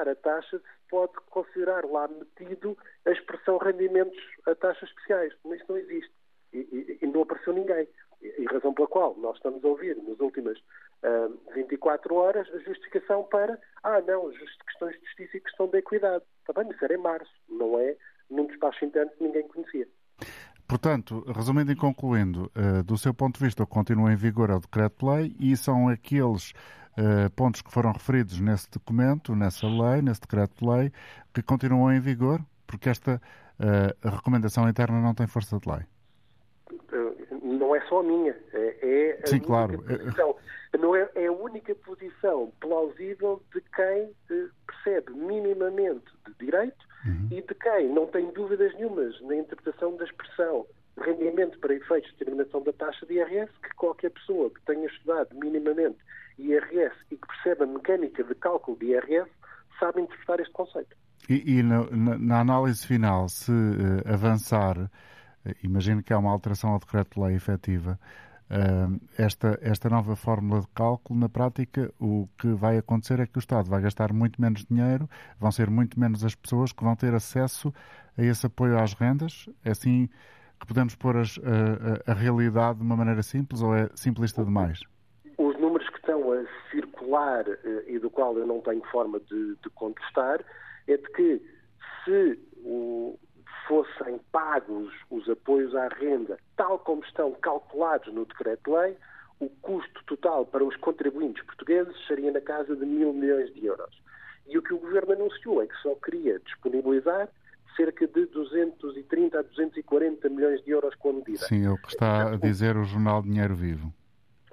terminar 0.02 0.08
a 0.08 0.14
taxa, 0.14 0.58
se 0.58 0.64
pode 0.90 1.12
considerar 1.30 1.84
lá 1.84 2.08
metido 2.08 2.76
a 3.06 3.10
expressão 3.10 3.58
rendimentos 3.58 4.18
a 4.46 4.54
taxas 4.54 4.88
especiais. 4.88 5.32
Mas 5.44 5.60
isso 5.60 5.66
não 5.68 5.78
existe. 5.78 6.12
E, 6.52 6.58
e, 6.58 6.98
e 7.00 7.06
não 7.06 7.22
apareceu 7.22 7.52
ninguém. 7.52 7.88
E, 8.20 8.42
e, 8.42 8.44
razão 8.46 8.74
pela 8.74 8.88
qual 8.88 9.16
nós 9.16 9.36
estamos 9.36 9.64
a 9.64 9.68
ouvir 9.68 9.96
nas 9.96 10.20
últimas 10.20 10.58
uh, 10.58 11.40
ah, 11.50 11.54
24 11.54 12.14
horas 12.14 12.48
a 12.54 12.58
justificação 12.58 13.24
para, 13.24 13.58
ah, 13.82 14.00
não, 14.02 14.30
questões 14.30 14.94
de 14.94 15.06
justiça 15.06 15.36
e 15.36 15.40
questão 15.40 15.66
de 15.66 15.78
equidade. 15.78 16.24
Está 16.40 16.52
bem, 16.52 16.70
isso 16.70 16.84
era 16.84 16.94
em 16.94 16.98
março, 16.98 17.32
não 17.48 17.78
é 17.80 17.96
num 18.30 18.46
despacho 18.46 18.84
interno 18.84 19.10
que 19.12 19.24
ninguém 19.24 19.48
conhecia. 19.48 19.88
Portanto, 20.68 21.24
resumindo 21.34 21.72
e 21.72 21.76
concluindo, 21.76 22.50
uh, 22.56 22.82
do 22.84 22.96
seu 22.96 23.12
ponto 23.12 23.38
de 23.38 23.44
vista, 23.44 23.66
continua 23.66 24.12
em 24.12 24.16
vigor 24.16 24.50
é 24.50 24.54
o 24.54 24.60
decreto-lei 24.60 25.34
e 25.40 25.56
são 25.56 25.88
aqueles 25.88 26.52
uh, 26.98 27.30
pontos 27.30 27.62
que 27.62 27.70
foram 27.70 27.92
referidos 27.92 28.40
nesse 28.40 28.70
documento, 28.70 29.34
nessa 29.34 29.66
lei, 29.66 30.02
nesse 30.02 30.20
decreto-lei, 30.20 30.92
que 31.32 31.42
continuam 31.42 31.92
em 31.92 32.00
vigor, 32.00 32.40
porque 32.66 32.88
esta 32.88 33.20
uh, 33.58 34.08
recomendação 34.08 34.68
interna 34.68 35.00
não 35.00 35.14
tem 35.14 35.26
força 35.26 35.58
de 35.58 35.68
lei. 35.68 35.82
Não 37.42 37.74
é 37.74 37.80
só 37.86 38.00
a 38.00 38.02
minha, 38.02 38.36
é, 38.52 38.78
é 38.82 39.20
a 39.22 39.26
Sim, 39.26 39.40
claro. 39.40 39.82
Posição, 39.82 40.36
não 40.78 40.96
é, 40.96 41.08
é 41.14 41.26
a 41.26 41.32
única 41.32 41.74
posição 41.74 42.52
plausível 42.60 43.42
de 43.54 43.60
quem 43.74 44.10
percebe 44.66 45.12
minimamente 45.12 46.06
de 46.26 46.44
direito 46.44 46.86
uhum. 47.04 47.28
e 47.30 47.42
de 47.42 47.54
quem 47.54 47.88
não 47.92 48.06
tem 48.06 48.30
dúvidas 48.32 48.72
nenhumas 48.74 49.20
na 49.22 49.36
interpretação 49.36 49.96
da 49.96 50.04
expressão 50.04 50.66
rendimento 51.00 51.58
para 51.58 51.74
efeitos 51.74 52.10
de 52.12 52.18
determinação 52.18 52.62
da 52.62 52.72
taxa 52.72 53.06
de 53.06 53.14
IRS, 53.14 53.50
que 53.62 53.74
qualquer 53.76 54.10
pessoa 54.10 54.50
que 54.50 54.60
tenha 54.62 54.86
estudado 54.86 55.34
minimamente 55.34 55.98
IRS 56.38 56.94
e 57.10 57.16
que 57.16 57.26
perceba 57.26 57.64
a 57.64 57.66
mecânica 57.66 58.22
de 58.24 58.34
cálculo 58.34 58.78
de 58.78 58.86
IRS 58.86 59.30
sabe 59.78 60.02
interpretar 60.02 60.40
este 60.40 60.52
conceito. 60.52 60.96
E, 61.28 61.58
e 61.58 61.62
na, 61.62 61.84
na, 62.18 62.40
análise 62.40 62.86
final, 62.86 63.28
se 63.28 63.52
uh, 63.52 64.12
avançar, 64.12 64.78
uh, 64.78 64.90
imagino 65.62 66.02
que 66.02 66.12
há 66.12 66.18
uma 66.18 66.30
alteração 66.30 66.70
ao 66.70 66.78
decreto-lei 66.78 67.34
efetiva, 67.34 67.98
esta, 69.16 69.58
esta 69.62 69.88
nova 69.88 70.14
fórmula 70.14 70.60
de 70.60 70.68
cálculo, 70.74 71.18
na 71.18 71.28
prática, 71.28 71.90
o 71.98 72.28
que 72.36 72.48
vai 72.48 72.76
acontecer 72.76 73.18
é 73.18 73.26
que 73.26 73.38
o 73.38 73.40
Estado 73.40 73.70
vai 73.70 73.80
gastar 73.80 74.12
muito 74.12 74.40
menos 74.40 74.64
dinheiro, 74.66 75.08
vão 75.40 75.50
ser 75.50 75.70
muito 75.70 75.98
menos 75.98 76.22
as 76.22 76.34
pessoas 76.34 76.70
que 76.70 76.84
vão 76.84 76.94
ter 76.94 77.14
acesso 77.14 77.72
a 78.16 78.22
esse 78.22 78.44
apoio 78.44 78.78
às 78.78 78.92
rendas. 78.92 79.48
É 79.64 79.70
assim 79.70 80.06
que 80.60 80.66
podemos 80.66 80.94
pôr 80.94 81.16
as, 81.16 81.38
a, 81.38 82.12
a, 82.12 82.14
realidade 82.14 82.78
de 82.78 82.84
uma 82.84 82.94
maneira 82.94 83.22
simples 83.22 83.62
ou 83.62 83.74
é 83.74 83.88
simplista 83.94 84.44
demais? 84.44 84.80
Estão 86.02 86.32
a 86.32 86.44
circular 86.70 87.48
eh, 87.48 87.84
e 87.86 87.98
do 87.98 88.10
qual 88.10 88.36
eu 88.36 88.46
não 88.46 88.60
tenho 88.60 88.82
forma 88.90 89.20
de, 89.20 89.54
de 89.56 89.70
contestar 89.70 90.44
é 90.88 90.96
de 90.96 91.08
que 91.12 91.40
se 92.04 92.38
o, 92.64 93.18
fossem 93.68 94.20
pagos 94.30 94.92
os 95.10 95.28
apoios 95.28 95.74
à 95.74 95.88
renda, 95.88 96.38
tal 96.56 96.78
como 96.78 97.04
estão 97.04 97.32
calculados 97.32 98.12
no 98.12 98.24
decreto-lei, 98.26 98.96
o 99.40 99.48
custo 99.48 100.04
total 100.04 100.44
para 100.46 100.64
os 100.64 100.76
contribuintes 100.76 101.44
portugueses 101.44 101.94
seria 102.06 102.30
na 102.30 102.40
casa 102.40 102.76
de 102.76 102.84
mil 102.84 103.12
milhões 103.12 103.52
de 103.54 103.66
euros. 103.66 104.02
E 104.46 104.58
o 104.58 104.62
que 104.62 104.74
o 104.74 104.78
Governo 104.78 105.12
anunciou 105.12 105.62
é 105.62 105.66
que 105.66 105.76
só 105.76 105.94
queria 105.96 106.38
disponibilizar 106.40 107.28
cerca 107.76 108.06
de 108.06 108.26
230 108.26 109.38
a 109.38 109.42
240 109.42 110.28
milhões 110.28 110.62
de 110.62 110.70
euros 110.70 110.94
com 110.96 111.10
a 111.10 111.12
medida. 111.14 111.46
Sim, 111.46 111.64
é 111.64 111.70
o 111.70 111.78
que 111.78 111.88
está 111.88 112.32
a 112.32 112.36
dizer 112.36 112.76
o 112.76 112.84
jornal 112.84 113.22
Dinheiro 113.22 113.54
Vivo. 113.54 113.92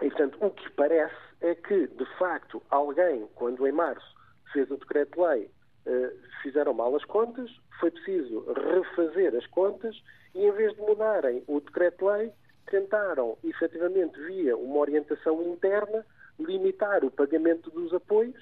E, 0.01 0.09
portanto, 0.09 0.37
o 0.41 0.49
que 0.51 0.69
parece 0.71 1.15
é 1.41 1.55
que, 1.55 1.87
de 1.87 2.05
facto, 2.17 2.61
alguém, 2.69 3.27
quando 3.35 3.67
em 3.67 3.71
março 3.71 4.15
fez 4.53 4.69
o 4.71 4.77
decreto-lei, 4.77 5.49
eh, 5.85 6.13
fizeram 6.41 6.73
mal 6.73 6.95
as 6.95 7.03
contas, 7.05 7.49
foi 7.79 7.91
preciso 7.91 8.45
refazer 8.53 9.35
as 9.35 9.45
contas 9.47 9.95
e, 10.33 10.45
em 10.45 10.51
vez 10.51 10.73
de 10.75 10.81
mudarem 10.81 11.43
o 11.47 11.59
decreto-lei, 11.59 12.31
tentaram, 12.67 13.37
efetivamente, 13.43 14.19
via 14.21 14.55
uma 14.55 14.77
orientação 14.77 15.41
interna, 15.43 16.05
limitar 16.39 17.03
o 17.03 17.11
pagamento 17.11 17.69
dos 17.71 17.93
apoios, 17.93 18.41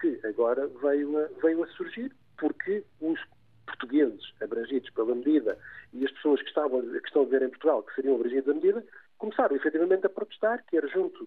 que 0.00 0.20
agora 0.24 0.66
veio 0.82 1.18
a, 1.18 1.28
veio 1.40 1.62
a 1.62 1.66
surgir, 1.68 2.12
porque 2.38 2.84
os 3.00 3.20
portugueses 3.66 4.32
abrangidos 4.40 4.90
pela 4.90 5.14
medida 5.14 5.58
e 5.92 6.04
as 6.04 6.12
pessoas 6.12 6.40
que, 6.40 6.48
estavam, 6.48 6.82
que 6.82 7.06
estão 7.06 7.22
a 7.22 7.24
viver 7.24 7.42
em 7.42 7.50
Portugal, 7.50 7.82
que 7.82 7.94
seriam 7.94 8.14
abrangidos 8.14 8.46
da 8.46 8.54
medida, 8.54 8.84
começaram 9.18 9.56
efetivamente 9.56 10.06
a 10.06 10.10
protestar, 10.10 10.64
quer 10.66 10.86
junto 10.88 11.26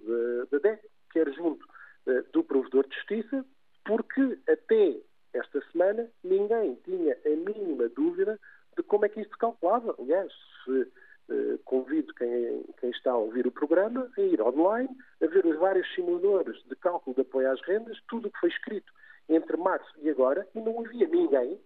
da 0.52 0.58
DEC, 0.60 0.82
quer 1.12 1.32
junto 1.34 1.66
uh, 2.08 2.24
do 2.32 2.44
provedor 2.44 2.88
de 2.88 2.96
justiça, 2.96 3.46
porque 3.84 4.38
até 4.48 5.00
esta 5.34 5.62
semana, 5.72 6.10
ninguém 6.24 6.76
tinha 6.84 7.18
a 7.26 7.30
mínima 7.30 7.88
dúvida 7.90 8.40
de 8.76 8.84
como 8.84 9.06
é 9.06 9.10
que 9.10 9.22
isto 9.22 9.32
se 9.32 9.38
calculava. 9.38 9.96
Aliás, 10.00 10.32
se, 10.64 10.72
uh, 10.72 11.58
convido 11.66 12.14
quem, 12.16 12.64
quem, 12.80 12.90
está 12.90 13.12
a 13.12 13.18
ouvir 13.18 13.46
o 13.46 13.52
programa 13.52 14.10
a 14.18 14.22
ir 14.22 14.42
online, 14.42 14.90
a 15.22 15.28
ver 15.28 15.46
os 15.46 15.58
vários 15.58 15.88
simuladores 15.94 16.62
de 16.66 16.76
cálculo 16.76 17.16
de 17.16 17.22
apoio 17.22 17.52
às 17.52 17.62
rendas, 17.62 17.98
tudo 18.08 18.28
o 18.28 18.32
que 18.32 18.40
foi 18.40 18.50
escrito 18.50 18.92
entre 19.28 19.58
março 19.58 19.94
e 20.02 20.10
agora 20.10 20.48
e 20.56 20.60
não 20.60 20.80
havia 20.80 21.08
ninguém, 21.08 21.60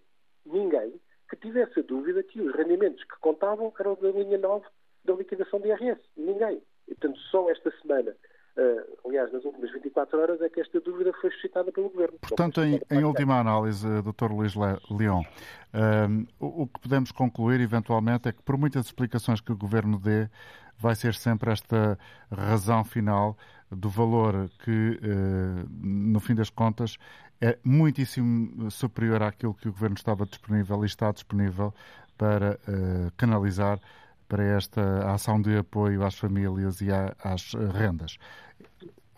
ninguém, 0.44 1.00
que 1.30 1.36
tivesse 1.36 1.80
a 1.80 1.82
dúvida 1.82 2.22
que 2.22 2.40
os 2.40 2.54
rendimentos 2.54 3.02
que 3.04 3.18
contavam 3.20 3.72
eram 3.78 3.94
da 3.94 4.10
linha 4.10 4.36
9 4.36 4.66
da 5.04 5.14
liquidação 5.14 5.60
de 5.60 5.68
IRS. 5.68 6.00
Ninguém. 6.16 6.62
E, 6.88 6.94
portanto, 6.94 7.18
só 7.30 7.50
esta 7.50 7.70
semana 7.82 8.14
Uh, 8.56 9.08
aliás, 9.08 9.32
nas 9.32 9.44
últimas 9.44 9.72
24 9.72 10.16
horas 10.16 10.40
é 10.40 10.48
que 10.48 10.60
esta 10.60 10.80
dúvida 10.80 11.12
foi 11.20 11.28
suscitada 11.32 11.72
pelo 11.72 11.90
Governo. 11.90 12.16
Portanto, 12.20 12.62
em, 12.62 12.80
em 12.88 13.02
última 13.02 13.40
análise, 13.40 13.84
Dr. 14.00 14.30
Luís 14.30 14.54
Leão, 14.88 15.22
uh, 15.22 16.26
o, 16.38 16.62
o, 16.62 16.66
que 16.68 16.78
podemos 16.78 17.10
concluir, 17.10 17.60
eventualmente, 17.60 18.28
é 18.28 18.32
que 18.32 18.40
por 18.42 18.56
muitas 18.56 18.86
explicações 18.86 19.40
que 19.40 19.50
o 19.50 19.56
Governo 19.56 19.98
dê, 19.98 20.28
vai 20.78 20.94
ser 20.94 21.14
sempre 21.14 21.50
esta 21.50 21.98
razão 22.30 22.84
final 22.84 23.36
do 23.72 23.88
valor 23.88 24.48
que, 24.62 25.00
no 25.80 26.20
fim 26.20 26.34
das 26.34 26.50
contas, 26.50 26.96
é 27.40 27.58
muitíssimo 27.64 28.70
superior 28.70 29.22
àquilo 29.22 29.54
que 29.54 29.68
o 29.68 29.72
Governo 29.72 29.96
estava 29.96 30.26
disponível 30.26 30.82
e 30.82 30.86
está 30.86 31.10
disponível 31.10 31.72
para 32.16 32.58
canalizar 33.16 33.80
para 34.28 34.42
esta 34.42 35.12
ação 35.12 35.40
de 35.40 35.56
apoio 35.56 36.04
às 36.04 36.14
famílias 36.16 36.80
e 36.80 36.88
às 36.90 37.54
rendas. 37.54 38.18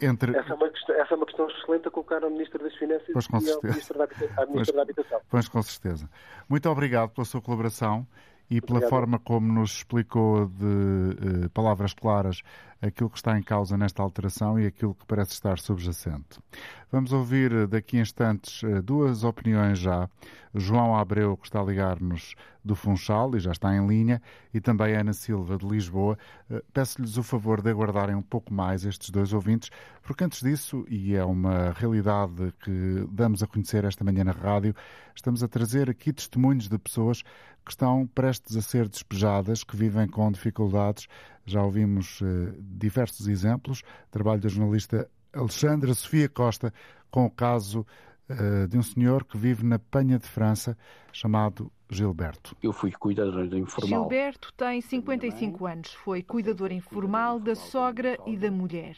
Entre... 0.00 0.36
Essa, 0.36 0.52
é 0.52 0.54
uma 0.54 0.68
questão, 0.68 0.94
essa 0.94 1.14
é 1.14 1.16
uma 1.16 1.26
questão 1.26 1.48
excelente 1.48 1.88
a 1.88 1.90
colocar 1.90 2.22
ao 2.22 2.30
Ministro 2.30 2.62
das 2.62 2.74
Finanças 2.74 3.08
pois, 3.12 3.26
com 3.26 3.38
e 3.38 3.50
ao 3.50 3.62
Ministro 3.62 3.98
da, 3.98 4.06
pois, 4.46 4.72
da 4.72 4.82
Habitação. 4.82 5.20
Pois, 5.30 5.48
com 5.48 5.62
certeza. 5.62 6.10
Muito 6.48 6.68
obrigado 6.68 7.10
pela 7.10 7.24
sua 7.24 7.40
colaboração 7.40 8.06
e 8.50 8.60
pela 8.60 8.78
Obrigado. 8.78 8.90
forma 8.90 9.18
como 9.18 9.52
nos 9.52 9.78
explicou 9.78 10.46
de 10.46 11.46
uh, 11.46 11.50
palavras 11.50 11.94
claras 11.94 12.42
aquilo 12.80 13.10
que 13.10 13.16
está 13.16 13.38
em 13.38 13.42
causa 13.42 13.76
nesta 13.76 14.02
alteração 14.02 14.58
e 14.58 14.66
aquilo 14.66 14.94
que 14.94 15.06
parece 15.06 15.32
estar 15.32 15.58
subjacente. 15.58 16.38
Vamos 16.90 17.12
ouvir 17.12 17.52
eh, 17.52 17.66
daqui 17.66 17.98
a 17.98 18.02
instantes 18.02 18.62
uh, 18.62 18.82
duas 18.82 19.24
opiniões 19.24 19.78
já. 19.78 20.08
João 20.54 20.96
Abreu, 20.96 21.36
que 21.36 21.46
está 21.46 21.60
a 21.60 21.64
ligar-nos 21.64 22.34
do 22.64 22.74
Funchal 22.74 23.36
e 23.36 23.40
já 23.40 23.52
está 23.52 23.74
em 23.74 23.86
linha, 23.86 24.22
e 24.54 24.60
também 24.60 24.94
Ana 24.94 25.12
Silva, 25.12 25.58
de 25.58 25.66
Lisboa. 25.66 26.16
Uh, 26.48 26.62
Peço-lhes 26.72 27.16
o 27.16 27.22
favor 27.22 27.60
de 27.60 27.70
aguardarem 27.70 28.14
um 28.14 28.22
pouco 28.22 28.52
mais 28.52 28.84
estes 28.84 29.10
dois 29.10 29.32
ouvintes, 29.32 29.70
porque 30.02 30.24
antes 30.24 30.40
disso, 30.40 30.84
e 30.88 31.14
é 31.14 31.24
uma 31.24 31.72
realidade 31.72 32.52
que 32.62 33.06
damos 33.10 33.42
a 33.42 33.46
conhecer 33.46 33.84
esta 33.84 34.04
manhã 34.04 34.24
na 34.24 34.32
rádio, 34.32 34.74
estamos 35.14 35.42
a 35.42 35.48
trazer 35.48 35.90
aqui 35.90 36.12
testemunhos 36.12 36.68
de 36.68 36.78
pessoas 36.78 37.22
que 37.64 37.72
estão 37.72 38.06
prestes 38.06 38.56
a 38.56 38.62
ser 38.62 38.88
despejadas, 38.88 39.64
que 39.64 39.76
vivem 39.76 40.06
com 40.06 40.30
dificuldades. 40.30 41.08
Já 41.46 41.62
ouvimos 41.62 42.20
uh, 42.20 42.54
diversos 42.60 43.28
exemplos. 43.28 43.82
Trabalho 44.10 44.40
da 44.40 44.48
jornalista 44.48 45.08
Alexandra 45.32 45.94
Sofia 45.94 46.28
Costa 46.28 46.72
com 47.10 47.24
o 47.24 47.30
caso 47.30 47.86
uh, 48.28 48.68
de 48.68 48.76
um 48.76 48.82
senhor 48.82 49.24
que 49.24 49.38
vive 49.38 49.64
na 49.64 49.78
Penha 49.78 50.18
de 50.18 50.26
França, 50.26 50.76
chamado 51.12 51.72
Gilberto. 51.88 52.56
Eu 52.62 52.72
fui 52.72 52.90
cuidador 52.90 53.44
informal. 53.54 54.02
Gilberto 54.02 54.52
tem 54.54 54.80
55 54.80 55.66
anos. 55.66 55.94
Foi 55.94 56.22
cuidador 56.22 56.72
informal 56.72 57.38
da 57.38 57.54
sogra 57.54 58.18
e 58.26 58.36
da 58.36 58.50
mulher. 58.50 58.96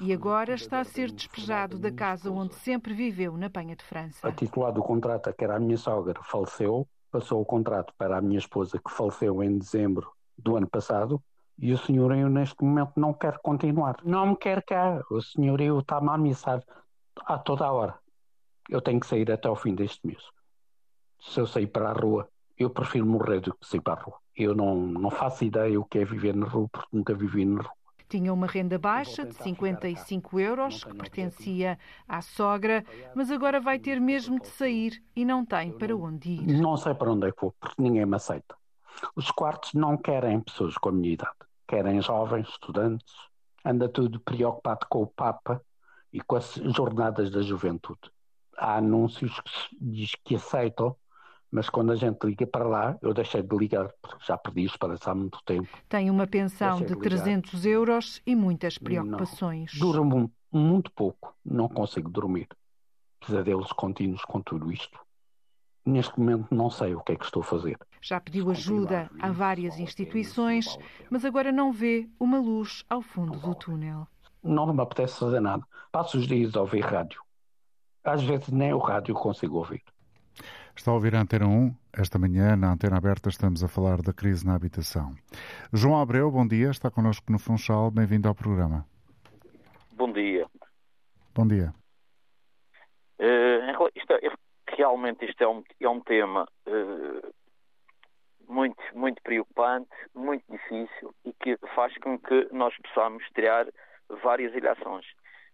E 0.00 0.12
agora 0.12 0.54
está 0.54 0.80
a 0.80 0.84
ser 0.84 1.12
despejado 1.12 1.78
da 1.78 1.92
casa 1.92 2.30
onde 2.30 2.54
sempre 2.54 2.94
viveu, 2.94 3.36
na 3.36 3.50
Penha 3.50 3.76
de 3.76 3.84
França. 3.84 4.26
A 4.26 4.32
titular 4.32 4.72
do 4.72 4.82
contrato, 4.82 5.32
que 5.32 5.44
era 5.44 5.56
a 5.56 5.60
minha 5.60 5.76
sogra, 5.76 6.18
faleceu 6.22 6.88
passou 7.10 7.40
o 7.40 7.44
contrato 7.44 7.92
para 7.98 8.18
a 8.18 8.20
minha 8.20 8.38
esposa, 8.38 8.78
que 8.78 8.90
faleceu 8.90 9.42
em 9.42 9.58
dezembro 9.58 10.10
do 10.38 10.56
ano 10.56 10.68
passado, 10.68 11.22
e 11.60 11.72
o 11.72 11.78
senhorio 11.78 12.28
neste 12.28 12.64
momento 12.64 12.92
não 12.96 13.12
quer 13.12 13.38
continuar. 13.38 13.96
Não 14.02 14.28
me 14.28 14.36
quer 14.36 14.62
cá. 14.62 15.02
O 15.10 15.20
senhorio 15.20 15.78
está-me 15.78 16.08
a 16.08 16.14
ameaçar 16.14 16.64
a 17.26 17.38
toda 17.38 17.66
a 17.66 17.72
hora. 17.72 17.94
Eu 18.68 18.80
tenho 18.80 18.98
que 18.98 19.06
sair 19.06 19.30
até 19.30 19.46
ao 19.46 19.56
fim 19.56 19.74
deste 19.74 20.00
mês. 20.06 20.22
Se 21.20 21.38
eu 21.38 21.46
sair 21.46 21.66
para 21.66 21.90
a 21.90 21.92
rua, 21.92 22.28
eu 22.56 22.70
prefiro 22.70 23.04
morrer 23.04 23.40
do 23.40 23.54
que 23.54 23.66
sair 23.66 23.80
para 23.80 24.00
a 24.00 24.02
rua. 24.04 24.16
Eu 24.34 24.54
não, 24.54 24.74
não 24.74 25.10
faço 25.10 25.44
ideia 25.44 25.78
o 25.78 25.84
que 25.84 25.98
é 25.98 26.04
viver 26.04 26.34
na 26.34 26.46
rua, 26.46 26.68
porque 26.72 26.88
nunca 26.92 27.14
vivi 27.14 27.44
na 27.44 27.60
rua. 27.60 27.74
Tinha 28.08 28.32
uma 28.32 28.46
renda 28.46 28.76
baixa 28.76 29.24
de 29.24 29.34
55 29.34 30.40
euros, 30.40 30.82
que 30.82 30.94
pertencia 30.94 31.78
à 32.08 32.20
sogra, 32.20 32.84
mas 33.14 33.30
agora 33.30 33.60
vai 33.60 33.78
ter 33.78 34.00
mesmo 34.00 34.40
de 34.40 34.48
sair 34.48 35.00
e 35.14 35.24
não 35.24 35.44
tem 35.44 35.70
para 35.70 35.96
onde 35.96 36.30
ir. 36.30 36.60
Não 36.60 36.76
sei 36.76 36.92
para 36.92 37.12
onde 37.12 37.28
é 37.28 37.32
que 37.32 37.40
vou, 37.40 37.54
porque 37.60 37.80
ninguém 37.80 38.04
me 38.04 38.16
aceita. 38.16 38.56
Os 39.14 39.30
quartos 39.30 39.74
não 39.74 39.96
querem 39.96 40.40
pessoas 40.40 40.76
com 40.76 40.88
a 40.88 40.92
minha 40.92 41.12
idade, 41.12 41.36
querem 41.70 42.02
jovens, 42.02 42.48
estudantes. 42.48 43.14
Anda 43.64 43.88
tudo 43.88 44.18
preocupado 44.18 44.86
com 44.90 45.02
o 45.02 45.06
Papa 45.06 45.64
e 46.12 46.20
com 46.20 46.34
as 46.34 46.54
jornadas 46.54 47.30
da 47.30 47.40
juventude. 47.40 48.10
Há 48.56 48.76
anúncios 48.78 49.40
que 49.40 49.76
diz 49.80 50.12
que 50.24 50.34
aceitam 50.34 50.96
mas 51.50 51.68
quando 51.68 51.90
a 51.90 51.96
gente 51.96 52.24
liga 52.24 52.46
para 52.46 52.64
lá, 52.64 52.96
eu 53.02 53.12
deixei 53.12 53.42
de 53.42 53.56
ligar, 53.56 53.92
porque 54.00 54.24
já 54.24 54.38
perdi 54.38 54.64
esperança 54.64 55.10
há 55.10 55.14
muito 55.14 55.42
tempo. 55.44 55.68
Tem 55.88 56.08
uma 56.08 56.26
pensão 56.26 56.78
de, 56.78 56.86
de 56.86 56.96
300 56.96 57.66
euros 57.66 58.22
e 58.24 58.36
muitas 58.36 58.78
preocupações. 58.78 59.72
Não, 59.76 60.04
muito, 60.04 60.32
muito 60.52 60.92
pouco, 60.92 61.34
não 61.44 61.68
consigo 61.68 62.08
dormir. 62.08 62.46
Pesadelos 63.26 63.72
contínuos 63.72 64.24
com 64.24 64.40
tudo 64.40 64.70
isto. 64.70 64.96
Neste 65.84 66.18
momento 66.18 66.54
não 66.54 66.70
sei 66.70 66.94
o 66.94 67.00
que 67.00 67.12
é 67.12 67.16
que 67.16 67.24
estou 67.24 67.42
a 67.42 67.44
fazer. 67.44 67.78
Já 68.02 68.20
pediu 68.20 68.50
ajuda 68.50 69.10
a 69.20 69.30
várias 69.30 69.78
instituições, 69.78 70.78
mas 71.10 71.24
agora 71.24 71.50
não 71.50 71.72
vê 71.72 72.08
uma 72.18 72.38
luz 72.38 72.84
ao 72.88 73.00
fundo 73.00 73.38
do 73.38 73.54
túnel. 73.54 74.06
Não 74.42 74.72
me 74.72 74.82
apetece 74.82 75.18
fazer 75.18 75.40
nada. 75.40 75.62
Passo 75.90 76.18
os 76.18 76.26
dias 76.26 76.54
a 76.54 76.60
ouvir 76.60 76.80
rádio. 76.80 77.22
Às 78.04 78.22
vezes 78.22 78.48
nem 78.48 78.72
o 78.72 78.78
rádio 78.78 79.14
consigo 79.14 79.56
ouvir. 79.58 79.82
Está 80.74 80.90
a 80.90 80.94
ouvir 80.94 81.14
a 81.14 81.20
Antena 81.20 81.46
1. 81.46 81.74
Esta 81.92 82.18
manhã, 82.18 82.56
na 82.56 82.72
Antena 82.72 82.96
Aberta, 82.96 83.28
estamos 83.28 83.62
a 83.62 83.68
falar 83.68 84.00
da 84.00 84.12
crise 84.12 84.46
na 84.46 84.54
habitação. 84.54 85.14
João 85.72 86.00
Abreu, 86.00 86.30
bom 86.30 86.46
dia. 86.46 86.70
Está 86.70 86.90
connosco 86.90 87.30
no 87.30 87.38
Funchal. 87.38 87.90
Bem-vindo 87.90 88.28
ao 88.28 88.34
programa. 88.34 88.86
Bom 89.92 90.10
dia. 90.12 90.46
Bom 91.34 91.46
dia. 91.46 91.74
Uh, 93.18 93.22
é, 93.24 93.99
realmente 94.80 95.26
isto 95.26 95.44
é 95.44 95.48
um, 95.48 95.62
é 95.78 95.88
um 95.88 96.00
tema 96.00 96.48
uh, 96.66 97.34
muito, 98.48 98.82
muito 98.94 99.22
preocupante, 99.22 99.90
muito 100.14 100.42
difícil 100.50 101.14
e 101.22 101.34
que 101.34 101.58
faz 101.74 101.94
com 101.98 102.18
que 102.18 102.48
nós 102.50 102.74
possamos 102.78 103.22
tirar 103.34 103.66
várias 104.22 104.54
ilações. 104.54 105.04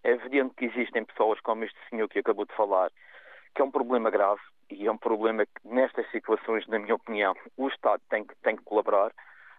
É 0.05 0.12
evidente 0.12 0.55
que 0.55 0.67
existem 0.67 1.05
pessoas 1.05 1.41
como 1.41 1.65
este 1.65 1.79
senhor 1.91 2.09
que 2.09 2.21
acabou 2.21 2.45
de 2.45 2.55
falar, 2.55 2.93
que 3.53 3.62
é 3.62 3.65
um 3.65 3.71
problema 3.71 4.11
grave, 4.11 4.41
e 4.71 4.87
é 4.87 4.93
um 4.93 4.99
problema 4.99 5.45
que, 5.45 5.69
nestas 5.69 6.09
situações, 6.12 6.65
na 6.69 6.79
minha 6.79 6.95
opinião, 6.95 7.35
o 7.57 7.67
Estado 7.67 8.03
tem 8.09 8.25
que, 8.25 8.35
tem 8.43 8.55
que 8.55 8.62
colaborar. 8.62 9.12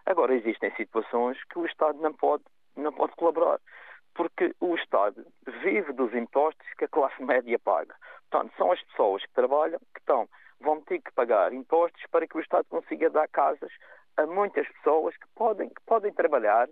Agora, 0.06 0.34
existem 0.34 0.74
situações 0.76 1.36
que 1.44 1.58
o 1.58 1.66
Estado 1.66 1.98
não 2.00 2.14
pode, 2.14 2.44
não 2.74 2.92
pode 2.92 3.12
colaborar, 3.16 3.60
porque 4.14 4.54
o 4.60 4.74
Estado 4.74 5.26
vive 5.62 5.92
dos 5.92 6.12
impostos 6.14 6.66
que 6.76 6.84
a 6.84 6.88
classe 6.88 7.20
média 7.24 7.58
paga. 7.58 7.94
Portanto, 8.30 8.52
são 8.56 8.72
as 8.72 8.82
pessoas 8.84 9.22
que 9.24 9.32
trabalham 9.32 9.78
que 9.94 10.00
estão, 10.00 10.28
vão 10.60 10.80
ter 10.82 11.00
que 11.00 11.12
pagar 11.12 11.52
impostos 11.52 12.02
para 12.10 12.26
que 12.26 12.36
o 12.36 12.40
Estado 12.40 12.66
consiga 12.68 13.10
dar 13.10 13.28
casas 13.28 13.70
a 14.16 14.26
muitas 14.26 14.66
pessoas 14.68 15.16
que 15.16 15.26
podem, 15.34 15.68
que 15.68 15.80
podem 15.86 16.12
trabalhar 16.12 16.68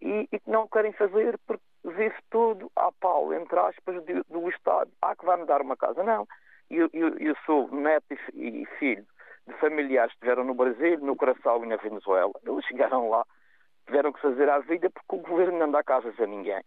e, 0.00 0.28
e 0.30 0.38
que 0.38 0.50
não 0.50 0.68
querem 0.68 0.92
fazer 0.92 1.38
porque 1.46 1.64
vive 1.84 2.16
tudo 2.30 2.70
à 2.76 2.92
pau, 2.92 3.32
entre 3.32 3.58
aspas, 3.58 4.04
do, 4.04 4.24
do 4.28 4.48
Estado. 4.50 4.90
Ah, 5.00 5.16
que 5.16 5.24
vai-me 5.24 5.46
dar 5.46 5.62
uma 5.62 5.76
casa. 5.76 6.02
Não 6.02 6.26
eu, 6.70 6.88
eu, 6.92 7.18
eu 7.18 7.36
sou 7.44 7.70
neto 7.70 8.04
e 8.34 8.66
filho 8.78 9.06
de 9.46 9.54
familiares 9.54 10.12
que 10.12 10.16
estiveram 10.18 10.44
no 10.44 10.54
Brasil, 10.54 10.98
no 11.00 11.16
Coração 11.16 11.64
e 11.64 11.68
na 11.68 11.76
Venezuela. 11.76 12.32
Eles 12.44 12.64
chegaram 12.66 13.08
lá, 13.08 13.24
tiveram 13.86 14.12
que 14.12 14.20
fazer 14.20 14.48
a 14.48 14.58
vida 14.60 14.90
porque 14.90 15.16
o 15.16 15.28
governo 15.28 15.58
não 15.58 15.70
dá 15.70 15.82
casas 15.82 16.18
a 16.18 16.26
ninguém. 16.26 16.62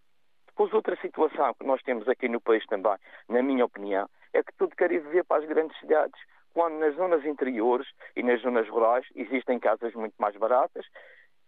Depois, 0.48 0.74
outra 0.74 0.96
situação 0.98 1.54
que 1.54 1.66
nós 1.66 1.82
temos 1.84 2.08
aqui 2.08 2.28
no 2.28 2.42
país 2.42 2.66
também, 2.66 2.96
na 3.30 3.44
minha 3.44 3.66
opinião, 3.66 4.10
é 4.34 4.42
que 4.42 4.54
tudo 4.58 4.76
quer 4.76 4.92
ir 4.92 5.00
viver 5.00 5.24
para 5.24 5.42
as 5.42 5.48
grandes 5.48 5.78
cidades, 5.80 6.20
quando 6.54 6.80
nas 6.80 6.96
zonas 6.96 7.24
interiores 7.26 7.88
e 8.16 8.24
nas 8.24 8.42
zonas 8.42 8.68
rurais 8.68 9.06
existem 9.16 9.60
casas 9.60 9.94
muito 9.94 10.16
mais 10.18 10.36
baratas. 10.36 10.86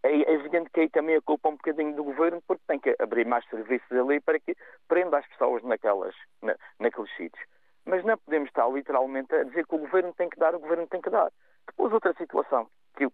É 0.04 0.32
evidente 0.32 0.70
que 0.70 0.82
aí 0.82 0.90
também 0.90 1.16
a 1.16 1.22
culpa 1.22 1.50
um 1.50 1.58
bocadinho 1.58 1.96
do 1.96 2.04
governo, 2.04 2.42
porque 2.48 2.64
tem 2.68 2.80
que 2.80 2.96
abrir 3.00 3.26
mais 3.26 3.44
serviços 3.50 3.92
ali 3.92 4.22
para 4.22 4.40
que 4.40 4.56
prenda 4.88 5.18
as 5.18 5.28
pessoas 5.28 5.64
naquelas, 5.64 6.16
na, 6.42 6.56
naqueles 6.80 7.14
sítios 7.18 7.44
mas 7.90 8.06
não 8.06 8.18
podemos 8.18 8.50
estar 8.50 8.68
literalmente 8.70 9.34
a 9.34 9.44
dizer 9.44 9.66
que 9.66 9.76
o 9.76 9.80
governo 9.80 10.14
tem 10.14 10.30
que 10.30 10.38
dar, 10.38 10.54
o 10.54 10.60
governo 10.60 10.88
tem 10.88 11.02
que 11.02 11.10
dar. 11.10 11.32
Depois, 11.66 11.92
outra 11.92 12.14
situação, 12.14 12.68
que 12.96 13.06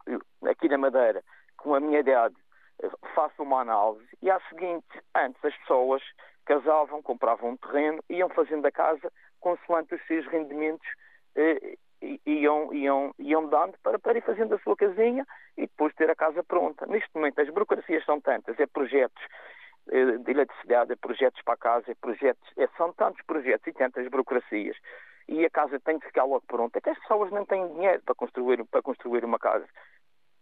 aqui 0.50 0.68
na 0.68 0.78
Madeira, 0.78 1.24
com 1.58 1.74
a 1.74 1.80
minha 1.80 2.00
idade, 2.00 2.36
faço 3.14 3.42
uma 3.44 3.62
análise, 3.62 4.08
e 4.22 4.30
a 4.30 4.40
seguinte: 4.50 5.02
antes 5.16 5.44
as 5.44 5.56
pessoas 5.58 6.02
casavam, 6.46 7.02
compravam 7.02 7.52
um 7.52 7.58
terreno, 7.58 8.04
iam 8.10 8.30
fazendo 8.30 8.66
a 8.66 8.72
casa 8.72 9.12
consoante 9.40 9.94
os 9.94 10.06
seus 10.08 10.26
rendimentos 10.28 10.88
eh, 11.36 11.78
iam, 12.26 12.74
iam, 12.74 13.14
iam 13.20 13.48
dando 13.48 13.78
para, 13.84 14.00
para 14.00 14.18
ir 14.18 14.22
fazendo 14.22 14.56
a 14.56 14.60
sua 14.60 14.76
casinha 14.76 15.26
e 15.56 15.62
depois 15.62 15.94
ter 15.94 16.10
a 16.10 16.16
casa 16.16 16.44
pronta. 16.44 16.86
Neste 16.88 17.10
momento 17.14 17.40
as 17.40 17.50
burocracias 17.50 18.04
são 18.06 18.20
tantas, 18.20 18.60
é 18.60 18.66
projetos 18.66 19.24
eh, 19.92 20.18
de 20.18 20.32
eletricidade, 20.32 20.94
é 20.94 20.96
projetos 20.96 21.42
para 21.44 21.54
a 21.54 21.58
casa, 21.58 21.92
é 21.92 21.96
projetos, 21.96 22.52
é, 22.58 22.68
são 22.76 22.92
tantos 22.94 23.24
projetos 23.26 23.68
e 23.68 23.74
tantas 23.74 24.08
burocracias 24.08 24.76
e 25.28 25.46
a 25.46 25.50
casa 25.50 25.80
tem 25.80 26.00
que 26.00 26.08
ficar 26.08 26.24
logo 26.24 26.44
pronta, 26.48 26.82
que 26.82 26.90
as 26.90 27.00
pessoas 27.00 27.32
não 27.32 27.46
têm 27.46 27.68
dinheiro 27.70 28.02
para 28.04 28.16
construir, 28.16 28.64
para 28.66 28.82
construir 28.82 29.26
uma 29.26 29.40
casa. 29.40 29.66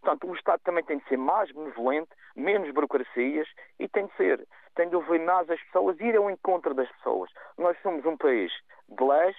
Portanto, 0.04 0.30
o 0.30 0.36
Estado 0.36 0.60
também 0.66 0.84
tem 0.84 0.98
de 0.98 1.08
ser 1.08 1.16
mais 1.16 1.50
benevolente, 1.52 2.10
menos 2.36 2.70
burocracias 2.72 3.48
e 3.80 3.88
tem 3.88 4.06
de 4.06 4.14
ser, 4.18 4.46
tem 4.76 4.90
de 4.90 4.98
ouvir 4.98 5.22
mais 5.22 5.50
as 5.50 5.62
pessoas, 5.64 5.98
ir 6.02 6.14
ao 6.18 6.30
encontro 6.30 6.74
das 6.74 6.92
pessoas. 6.98 7.32
Nós 7.58 7.78
somos 7.82 8.06
um 8.06 8.18
país 8.18 8.52
de 8.90 9.02
leis 9.02 9.38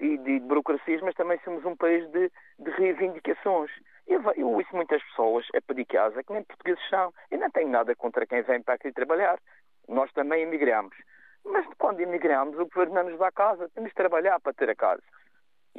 e 0.00 0.18
de 0.18 0.40
burocracias, 0.40 1.00
mas 1.02 1.14
também 1.14 1.38
somos 1.44 1.64
um 1.64 1.76
país 1.76 2.04
de, 2.10 2.32
de 2.58 2.70
reivindicações. 2.72 3.70
Eu, 4.08 4.20
eu 4.32 4.50
ouço 4.50 4.74
muitas 4.74 5.00
pessoas 5.04 5.46
a 5.54 5.60
pedir 5.60 5.84
casa 5.84 6.20
que 6.24 6.32
nem 6.32 6.42
portugueses 6.42 6.88
são. 6.88 7.14
Eu 7.30 7.38
não 7.38 7.50
tenho 7.50 7.68
nada 7.68 7.94
contra 7.94 8.26
quem 8.26 8.42
vem 8.42 8.60
para 8.60 8.74
aqui 8.74 8.90
trabalhar. 8.92 9.38
Nós 9.86 10.12
também 10.14 10.42
emigramos. 10.42 10.96
Mas 11.44 11.64
quando 11.78 12.00
emigramos, 12.00 12.58
o 12.58 12.66
governo 12.66 12.94
não 12.94 13.04
nos 13.04 13.20
dá 13.20 13.30
casa. 13.30 13.68
Temos 13.68 13.90
de 13.90 13.94
trabalhar 13.94 14.40
para 14.40 14.52
ter 14.52 14.68
a 14.68 14.74
casa. 14.74 15.02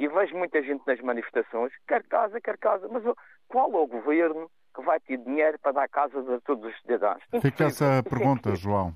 E 0.02 0.08
vejo 0.08 0.36
muita 0.36 0.64
gente 0.64 0.82
nas 0.88 1.00
manifestações, 1.00 1.72
quer 1.88 2.02
casa, 2.08 2.42
quer 2.42 2.58
casa. 2.58 2.88
Mas 2.88 3.04
qual 3.48 3.72
é 3.72 3.78
o 3.78 3.86
governo 3.86 4.50
que 4.74 4.82
vai 4.82 5.00
ter 5.00 5.18
dinheiro 5.18 5.60
para 5.60 5.74
dar 5.74 5.88
casa 5.90 6.18
a 6.18 6.42
todos 6.42 6.74
os 6.74 6.82
cidadãos? 6.82 7.22
Fica 7.40 7.66
essa 7.66 8.02
pergunta, 8.02 8.56
João. 8.58 8.96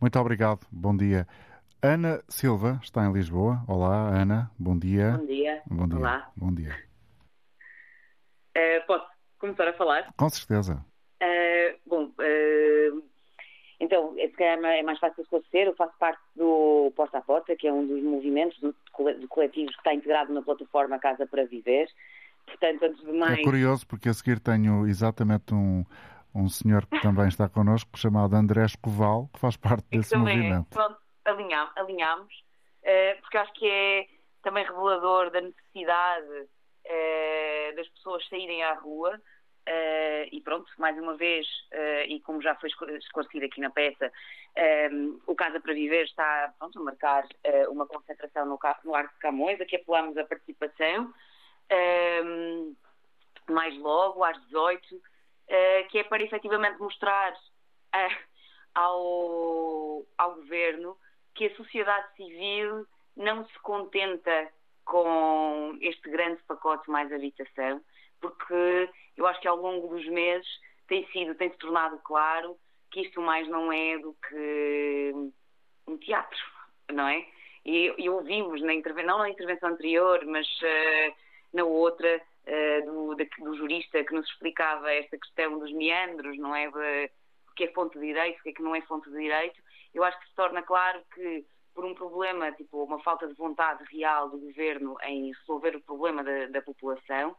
Muito 0.00 0.18
obrigado. 0.18 0.66
Bom 0.68 0.96
dia. 0.96 1.24
Ana 1.80 2.20
Silva 2.28 2.80
está 2.82 3.06
em 3.06 3.12
Lisboa. 3.12 3.62
Olá, 3.68 4.08
Ana. 4.08 4.50
Bom 4.58 4.76
dia. 4.76 5.18
Bom 5.18 5.26
dia. 5.26 5.62
Bom 5.70 5.86
dia. 5.86 5.98
Olá. 5.98 6.32
Bom 6.36 6.52
dia. 6.52 6.76
Uh, 8.58 8.86
posso 8.88 9.06
começar 9.38 9.68
a 9.68 9.72
falar? 9.74 10.12
Com 10.16 10.28
certeza. 10.30 10.84
Uh, 11.22 11.78
bom, 11.86 12.06
uh, 12.06 13.09
então, 13.80 14.14
é, 14.18 14.78
é 14.78 14.82
mais 14.82 14.98
fácil 14.98 15.22
esclarecer. 15.22 15.66
Eu 15.66 15.74
faço 15.74 15.94
parte 15.98 16.20
do 16.36 16.92
Porta 16.94 17.18
a 17.18 17.22
Porta, 17.22 17.56
que 17.56 17.66
é 17.66 17.72
um 17.72 17.86
dos 17.86 18.02
movimentos 18.02 18.58
do, 18.60 18.74
do 19.18 19.28
coletivo 19.28 19.72
que 19.72 19.78
está 19.78 19.94
integrado 19.94 20.32
na 20.34 20.42
plataforma 20.42 20.98
Casa 20.98 21.26
para 21.26 21.46
Viver. 21.46 21.88
Portanto, 22.46 22.82
antes 22.82 23.04
de 23.04 23.12
mais... 23.12 23.38
É 23.38 23.42
curioso 23.42 23.86
porque 23.86 24.10
a 24.10 24.12
seguir 24.12 24.38
tenho 24.38 24.86
exatamente 24.86 25.54
um, 25.54 25.84
um 26.34 26.48
senhor 26.48 26.86
que 26.86 27.00
também 27.00 27.28
está 27.28 27.48
connosco, 27.48 27.98
chamado 27.98 28.36
André 28.36 28.64
Escoval, 28.64 29.30
que 29.32 29.40
faz 29.40 29.56
parte 29.56 29.86
desse 29.90 30.10
também, 30.10 30.36
movimento. 30.36 30.68
Pronto, 30.70 30.98
alinhamos, 31.24 31.72
alinhamos 31.76 32.34
uh, 32.82 33.20
porque 33.22 33.38
acho 33.38 33.52
que 33.54 33.66
é 33.66 34.06
também 34.42 34.64
revelador 34.64 35.30
da 35.30 35.40
necessidade 35.40 36.26
uh, 36.26 37.76
das 37.76 37.88
pessoas 37.88 38.28
saírem 38.28 38.62
à 38.62 38.74
rua. 38.74 39.18
Uh, 39.68 40.26
e 40.32 40.40
pronto, 40.40 40.70
mais 40.78 40.98
uma 40.98 41.16
vez, 41.16 41.46
e 42.08 42.18
como 42.20 42.42
já 42.42 42.54
foi 42.56 42.68
esclarecido 42.68 43.44
aqui 43.44 43.60
na 43.60 43.70
peça, 43.70 44.10
o 45.26 45.34
Casa 45.34 45.60
para 45.60 45.74
Viver 45.74 46.04
está 46.04 46.52
pronto, 46.58 46.78
a 46.78 46.82
marcar 46.82 47.24
uma 47.68 47.86
concentração 47.86 48.46
no, 48.46 48.58
no 48.84 48.94
Arco 48.94 49.14
de 49.14 49.20
Camões, 49.20 49.60
aqui 49.60 49.76
apelamos 49.76 50.16
a 50.16 50.24
participação 50.24 51.12
um, 51.70 52.74
mais 53.48 53.76
logo, 53.78 54.24
às 54.24 54.40
18, 54.46 54.96
uh, 54.96 55.00
ah, 55.48 55.84
que 55.88 55.98
é 55.98 56.04
para 56.04 56.22
efetivamente 56.22 56.78
mostrar 56.80 57.32
uh, 57.32 58.16
ao, 58.74 60.04
ao 60.18 60.34
governo 60.36 60.96
que 61.34 61.46
a 61.46 61.56
sociedade 61.56 62.14
civil 62.16 62.86
não 63.16 63.46
se 63.46 63.58
contenta 63.60 64.48
com 64.84 65.76
este 65.80 66.10
grande 66.10 66.42
pacote 66.44 66.90
mais 66.90 67.12
habitação, 67.12 67.80
porque 68.20 68.90
eu 69.16 69.26
acho 69.26 69.40
que 69.40 69.48
ao 69.48 69.56
longo 69.56 69.88
dos 69.88 70.06
meses 70.08 70.48
tem 70.88 71.06
sido, 71.08 71.34
tem 71.34 71.50
se 71.50 71.58
tornado 71.58 71.98
claro 72.04 72.56
que 72.90 73.02
isto 73.02 73.20
mais 73.20 73.46
não 73.48 73.72
é 73.72 73.98
do 73.98 74.16
que 74.28 75.12
um 75.86 75.96
teatro, 75.98 76.38
não 76.92 77.06
é? 77.08 77.24
E, 77.64 77.94
e 77.98 78.08
ouvimos 78.08 78.60
na 78.62 78.74
intervenção, 78.74 79.18
não 79.18 79.18
na 79.18 79.30
intervenção 79.30 79.70
anterior, 79.70 80.24
mas 80.26 80.46
uh, 80.46 81.14
na 81.52 81.64
outra 81.64 82.20
uh, 82.46 82.86
do, 82.86 83.14
da, 83.14 83.24
do, 83.38 83.56
jurista 83.56 84.02
que 84.02 84.14
nos 84.14 84.26
explicava 84.28 84.90
esta 84.92 85.18
questão 85.18 85.58
dos 85.58 85.72
meandros, 85.72 86.36
não 86.38 86.54
é? 86.54 86.68
O 86.68 87.54
que 87.54 87.64
é 87.64 87.72
fonte 87.72 87.98
de 87.98 88.06
direito, 88.06 88.40
o 88.40 88.42
que 88.42 88.50
é 88.50 88.52
que 88.52 88.62
não 88.62 88.74
é 88.74 88.80
fonte 88.82 89.10
de 89.10 89.16
direito. 89.16 89.60
Eu 89.92 90.02
acho 90.04 90.18
que 90.18 90.28
se 90.28 90.34
torna 90.34 90.62
claro 90.62 91.02
que 91.14 91.44
por 91.74 91.84
um 91.84 91.94
problema, 91.94 92.50
tipo 92.52 92.82
uma 92.82 93.00
falta 93.00 93.28
de 93.28 93.34
vontade 93.34 93.84
real 93.92 94.28
do 94.28 94.38
governo 94.38 94.96
em 95.04 95.32
resolver 95.32 95.76
o 95.76 95.80
problema 95.80 96.24
da, 96.24 96.46
da 96.46 96.62
população, 96.62 97.36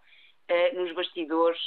nos 0.73 0.93
bastidores 0.93 1.60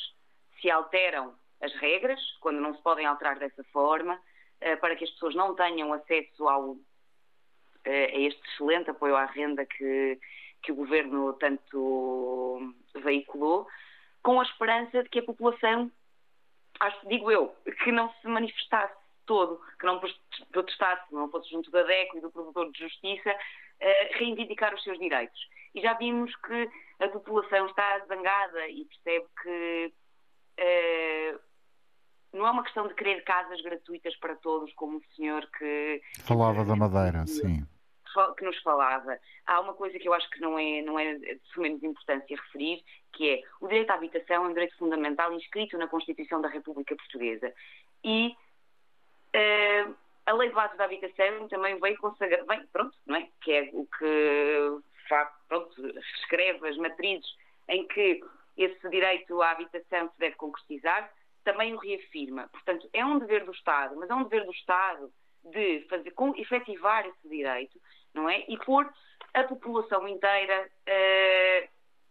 se 0.61 0.71
alteram 0.71 1.35
as 1.61 1.73
regras, 1.75 2.21
quando 2.41 2.61
não 2.61 2.75
se 2.75 2.83
podem 2.83 3.07
alterar 3.07 3.39
dessa 3.39 3.65
forma, 3.65 4.15
uh, 4.15 4.81
para 4.81 4.97
que 4.97 5.05
as 5.05 5.11
pessoas 5.11 5.35
não 5.35 5.55
tenham 5.55 5.93
acesso 5.93 6.49
ao, 6.49 6.77
a 7.87 7.91
este 7.91 8.41
excelente 8.49 8.91
apoio 8.91 9.17
à 9.17 9.25
renda 9.25 9.65
que, 9.65 10.19
que 10.63 10.73
o 10.73 10.75
governo 10.75 11.33
tanto 11.35 12.75
veiculou, 12.97 13.67
com 14.23 14.41
a 14.41 14.45
esperança 14.45 15.03
de 15.03 15.09
que 15.09 15.19
a 15.19 15.25
população, 15.25 15.91
acho, 16.81 17.09
digo 17.09 17.31
eu, 17.31 17.55
que 17.83 17.93
não 17.93 18.13
se 18.21 18.27
manifestasse 18.27 18.95
todo, 19.27 19.61
que 19.79 19.87
não 19.87 20.01
protestasse, 20.51 21.13
não 21.13 21.31
fosse 21.31 21.51
junto 21.51 21.71
da 21.71 21.83
DECO 21.83 22.19
e 22.19 22.21
do 22.21 22.31
provedor 22.31 22.71
de 22.73 22.79
justiça, 22.79 23.35
reivindicar 24.13 24.75
os 24.75 24.83
seus 24.83 24.99
direitos. 24.99 25.39
E 25.75 25.81
já 25.81 25.95
vimos 25.95 26.35
que 26.37 26.71
a 27.01 27.09
população 27.09 27.67
está 27.67 27.99
zangada 28.07 28.69
e 28.69 28.85
percebe 28.85 29.27
que 29.43 29.93
uh, 30.61 31.41
não 32.33 32.47
é 32.47 32.51
uma 32.51 32.63
questão 32.63 32.87
de 32.87 32.95
querer 32.95 33.23
casas 33.25 33.61
gratuitas 33.63 34.17
para 34.17 34.37
todos, 34.37 34.73
como 34.75 34.99
o 34.99 35.15
senhor 35.15 35.49
que. 35.59 36.01
Falava 36.27 36.65
da 36.65 36.77
Madeira, 36.77 37.27
sim 37.27 37.67
que 38.37 38.45
nos 38.45 38.57
falava, 38.63 39.19
há 39.47 39.61
uma 39.61 39.75
coisa 39.75 39.99
que 39.99 40.09
eu 40.09 40.15
acho 40.15 40.29
que 40.31 40.41
não 40.41 40.59
é, 40.59 40.83
não 40.83 40.99
é 40.99 41.15
de 41.15 41.41
menos 41.57 41.83
importância 41.83 42.37
referir, 42.37 42.83
que 43.13 43.29
é 43.29 43.43
o 43.61 43.67
direito 43.67 43.91
à 43.91 43.95
habitação 43.95 44.37
é 44.45 44.49
um 44.49 44.53
direito 44.53 44.77
fundamental 44.77 45.33
inscrito 45.33 45.77
na 45.77 45.89
Constituição 45.89 46.41
da 46.41 46.49
República 46.49 46.95
Portuguesa. 46.95 47.53
E 48.05 48.37
uh, 49.35 49.95
a 50.27 50.33
Lei 50.33 50.49
de 50.49 50.55
Bases 50.55 50.77
da 50.77 50.85
Habitação 50.85 51.49
também 51.49 51.79
veio 51.81 51.99
consagrar, 51.99 52.45
bem, 52.47 52.67
pronto, 52.73 52.97
não 53.07 53.17
é? 53.17 53.29
Que 53.41 53.53
é 53.53 53.71
o 53.73 53.87
que 53.87 54.79
pronto, 55.49 55.89
escreve 56.19 56.69
as 56.69 56.77
matrizes 56.77 57.29
em 57.69 57.87
que 57.89 58.23
esse 58.57 58.89
direito 58.89 59.41
à 59.43 59.51
habitação 59.51 60.11
se 60.11 60.19
deve 60.19 60.37
concretizar, 60.37 61.13
também 61.43 61.75
o 61.75 61.79
reafirma. 61.79 62.49
Portanto, 62.49 62.89
é 62.93 63.05
um 63.05 63.19
dever 63.19 63.45
do 63.45 63.53
Estado, 63.53 63.97
mas 63.97 64.09
é 64.09 64.15
um 64.15 64.25
dever 64.25 64.45
do 64.45 64.53
Estado 64.53 65.13
de 65.45 65.87
fazer, 65.89 66.11
com, 66.13 66.35
efetivar 66.37 67.07
esse 67.07 67.29
direito, 67.29 67.79
não 68.15 68.29
é? 68.29 68.45
E 68.49 68.57
pôr 68.59 68.91
a 69.35 69.45
população 69.45 70.09
inteira 70.09 70.71
uh, 70.89 71.69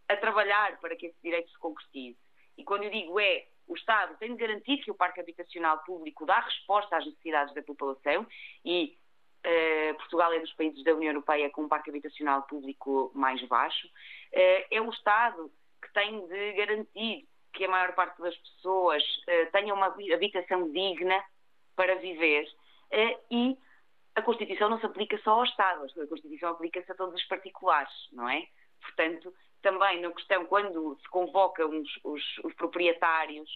a 0.08 0.18
trabalhar 0.18 0.80
para 0.80 0.96
que 0.96 1.08
esse 1.08 1.18
direito 1.24 1.50
se 1.50 1.58
concretize. 1.58 2.18
E 2.58 2.64
quando 2.64 2.84
eu 2.84 2.92
digo 2.92 3.20
é, 3.20 3.48
o 3.68 3.76
Estado 3.76 4.16
tem 4.18 4.36
de 4.36 4.38
garantir 4.38 4.78
que 4.78 4.92
o 4.92 4.96
parque 4.96 5.20
habitacional 5.20 5.80
público 5.80 6.26
dá 6.26 6.40
resposta 6.42 6.98
às 6.98 7.06
necessidades 7.06 7.54
da 7.56 7.64
população 7.64 8.28
e 8.64 8.96
uh, 9.46 9.96
Portugal 9.96 10.32
é 10.34 10.40
dos 10.40 10.54
países 10.54 10.84
da 10.84 10.94
União 10.94 11.12
Europeia 11.12 11.50
com 11.50 11.64
um 11.64 11.68
parque 11.68 11.90
habitacional 11.90 12.44
público 12.44 13.12
mais 13.14 13.42
baixo. 13.48 13.88
Uh, 13.88 14.66
é 14.72 14.82
o 14.82 14.90
Estado 14.90 15.52
que 15.82 15.94
tem 15.94 16.26
de 16.28 16.54
garantir 16.54 17.28
que 17.54 17.66
a 17.66 17.70
maior 17.70 17.94
parte 17.94 18.20
das 18.20 18.36
pessoas 18.36 19.04
tenha 19.52 19.76
uma 19.76 19.86
habitação 19.86 20.72
digna 20.72 21.24
para 21.76 21.96
viver 21.96 22.48
e 23.30 23.56
a 24.16 24.24
Constituição 24.24 24.70
não 24.70 24.80
se 24.80 24.88
aplica 24.88 25.20
só 25.20 25.34
ao 25.34 25.44
Estado, 25.44 25.86
a 25.86 26.08
Constituição 26.08 26.50
aplica-se 26.50 26.92
a 26.92 26.96
todos 26.96 27.14
os 27.14 27.28
particulares, 27.28 27.94
não 28.12 28.28
é? 28.28 28.48
Portanto, 28.82 29.32
também 29.62 30.02
na 30.02 30.12
questão, 30.14 30.48
quando 30.48 30.98
se 31.00 31.08
convoca 31.10 31.64
os, 31.68 31.88
os, 32.04 32.24
os 32.44 32.54
proprietários 32.56 33.48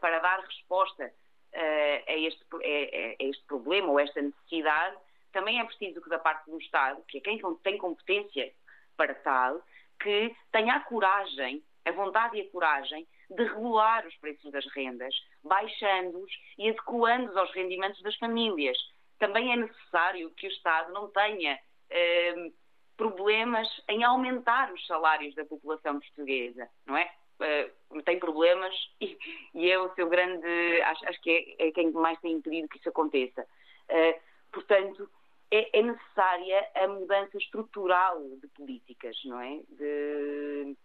para 0.00 0.18
dar 0.18 0.40
resposta 0.40 1.12
a, 1.54 2.16
este, 2.16 2.44
a, 2.52 2.56
a, 2.56 3.28
este 3.28 3.44
problema 3.44 3.88
ou 3.88 4.00
esta 4.00 4.20
necessidade, 4.20 4.96
também 5.32 5.60
é 5.60 5.64
preciso 5.64 6.00
que 6.00 6.08
da 6.08 6.18
parte 6.18 6.50
do 6.50 6.58
Estado, 6.58 7.02
que 7.08 7.18
é 7.18 7.20
quem 7.20 7.40
tem 7.62 7.78
competência 7.78 8.52
para 8.96 9.14
tal, 9.14 9.62
que 10.00 10.34
tenha 10.50 10.74
a 10.74 10.80
coragem, 10.80 11.62
a 11.84 11.92
vontade 11.92 12.36
e 12.36 12.42
a 12.42 12.50
coragem 12.50 13.06
de 13.30 13.44
regular 13.44 14.06
os 14.06 14.14
preços 14.16 14.50
das 14.50 14.66
rendas, 14.74 15.14
baixando-os 15.42 16.32
e 16.58 16.68
adequando-os 16.68 17.36
aos 17.36 17.50
rendimentos 17.52 18.00
das 18.02 18.16
famílias. 18.16 18.76
Também 19.18 19.52
é 19.52 19.56
necessário 19.56 20.30
que 20.32 20.46
o 20.46 20.50
Estado 20.50 20.92
não 20.92 21.08
tenha 21.08 21.58
eh, 21.88 22.50
problemas 22.96 23.68
em 23.88 24.04
aumentar 24.04 24.72
os 24.72 24.86
salários 24.86 25.34
da 25.34 25.44
população 25.44 25.98
portuguesa, 25.98 26.68
não 26.86 26.96
é? 26.96 27.10
Uh, 27.42 28.02
tem 28.02 28.18
problemas 28.18 28.74
e, 29.00 29.18
e, 29.54 29.70
é 29.70 29.78
o 29.78 29.92
seu 29.94 30.08
grande. 30.08 30.46
Acho, 30.82 31.08
acho 31.08 31.20
que 31.20 31.56
é, 31.58 31.68
é, 31.68 31.72
quem 31.72 31.90
mais 31.90 32.18
tem 32.20 32.32
impedido 32.32 32.68
que 32.68 32.78
isso 32.78 32.88
aconteça. 32.88 33.42
Uh, 33.90 34.20
portanto, 34.52 35.08
é, 35.50 35.78
é, 35.78 35.82
necessária 35.82 36.70
a 36.74 36.88
mudança 36.88 37.36
estrutural 37.36 38.20
de 38.40 38.46
políticas, 38.48 39.16
não 39.24 39.40
é? 39.40 39.60
De, 39.68 40.76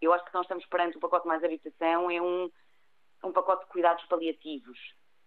eu 0.00 0.12
acho 0.12 0.24
que 0.24 0.34
nós 0.34 0.42
estamos 0.42 0.66
perante 0.66 0.96
o 0.96 1.00
pacote 1.00 1.26
mais 1.26 1.42
habitação, 1.42 2.10
é 2.10 2.20
um, 2.20 2.50
um 3.24 3.32
pacote 3.32 3.64
de 3.64 3.70
cuidados 3.70 4.04
paliativos. 4.06 4.78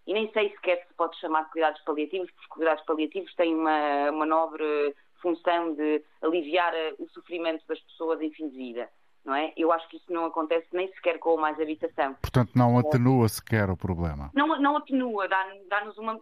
E 0.05 0.13
nem 0.13 0.31
sei 0.31 0.49
sequer 0.51 0.85
se 0.87 0.93
pode 0.93 1.19
chamar 1.19 1.43
de 1.43 1.51
cuidados 1.51 1.81
paliativos, 1.81 2.29
porque 2.31 2.41
os 2.41 2.47
cuidados 2.47 2.83
paliativos 2.85 3.33
têm 3.35 3.55
uma, 3.55 4.11
uma 4.11 4.25
nobre 4.25 4.95
função 5.21 5.73
de 5.73 6.03
aliviar 6.21 6.73
o 6.97 7.07
sofrimento 7.09 7.65
das 7.67 7.79
pessoas 7.81 8.21
em 8.21 8.31
fim 8.31 8.49
de 8.49 8.57
vida. 8.57 8.89
Não 9.29 9.35
é? 9.35 9.53
Eu 9.55 9.71
acho 9.71 9.87
que 9.89 9.97
isso 9.97 10.11
não 10.11 10.25
acontece 10.25 10.65
nem 10.73 10.91
sequer 10.93 11.19
com 11.19 11.37
mais 11.37 11.61
habitação. 11.61 12.15
Portanto, 12.15 12.49
não 12.55 12.79
atenua 12.79 13.29
sequer 13.29 13.69
o 13.69 13.77
problema. 13.77 14.31
Não, 14.33 14.59
não 14.59 14.75
atenua, 14.75 15.27
dá-nos 15.27 15.67
dá 15.67 16.01
uma. 16.01 16.19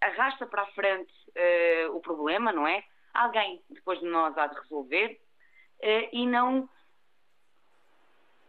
arrasta 0.00 0.46
para 0.46 0.62
a 0.62 0.66
frente 0.68 1.12
uh, 1.36 1.94
o 1.94 2.00
problema, 2.00 2.54
não 2.54 2.66
é? 2.66 2.82
Alguém 3.12 3.62
depois 3.68 4.00
de 4.00 4.06
nós 4.06 4.38
há 4.38 4.46
de 4.46 4.58
resolver 4.58 5.20
uh, 5.82 6.08
e 6.10 6.26
não, 6.26 6.66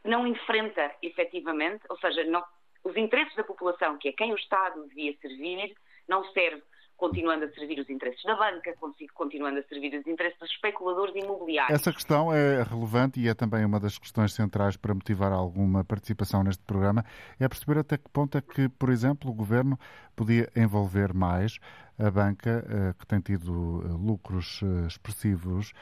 não 0.06 0.26
enfrenta 0.26 0.90
efetivamente, 1.02 1.84
ou 1.90 1.98
seja, 2.00 2.24
não, 2.24 2.46
os 2.86 2.96
interesses 2.96 3.36
da 3.36 3.44
população, 3.44 3.98
que 3.98 4.08
é 4.08 4.14
quem 4.14 4.32
o 4.32 4.38
Estado 4.38 4.88
devia 4.88 5.18
servir, 5.18 5.76
não 6.08 6.24
serve 6.32 6.64
continuando 6.98 7.46
a 7.46 7.50
servir 7.50 7.80
os 7.80 7.90
interesses 7.90 8.24
da 8.24 8.36
banca, 8.36 8.74
continuando 9.14 9.60
a 9.60 9.64
servir 9.64 9.98
os 9.98 10.06
interesses 10.08 10.38
dos 10.40 10.50
especuladores 10.50 11.16
imobiliários. 11.16 11.80
Essa 11.80 11.94
questão 11.94 12.34
é 12.34 12.64
relevante 12.64 13.20
e 13.20 13.30
é 13.30 13.34
também 13.34 13.64
uma 13.64 13.80
das 13.80 13.98
questões 13.98 14.34
centrais 14.34 14.76
para 14.76 14.94
motivar 14.94 15.32
alguma 15.32 15.86
participação 15.86 16.44
neste 16.44 16.64
programa. 16.64 17.06
É 17.40 17.48
perceber 17.48 17.80
até 17.80 17.98
que 17.98 18.10
ponto 18.10 18.38
é 18.38 18.42
que, 18.42 18.68
por 18.68 18.90
exemplo, 18.90 19.30
o 19.30 19.34
governo 19.34 19.78
podia 20.16 20.50
envolver 20.56 21.14
mais 21.14 21.60
a 22.00 22.12
banca, 22.12 22.66
eh, 22.70 22.94
que 22.98 23.08
tem 23.08 23.20
tido 23.20 23.84
eh, 23.84 23.88
lucros 23.90 24.62
eh, 24.64 24.88
expressivos 24.88 25.74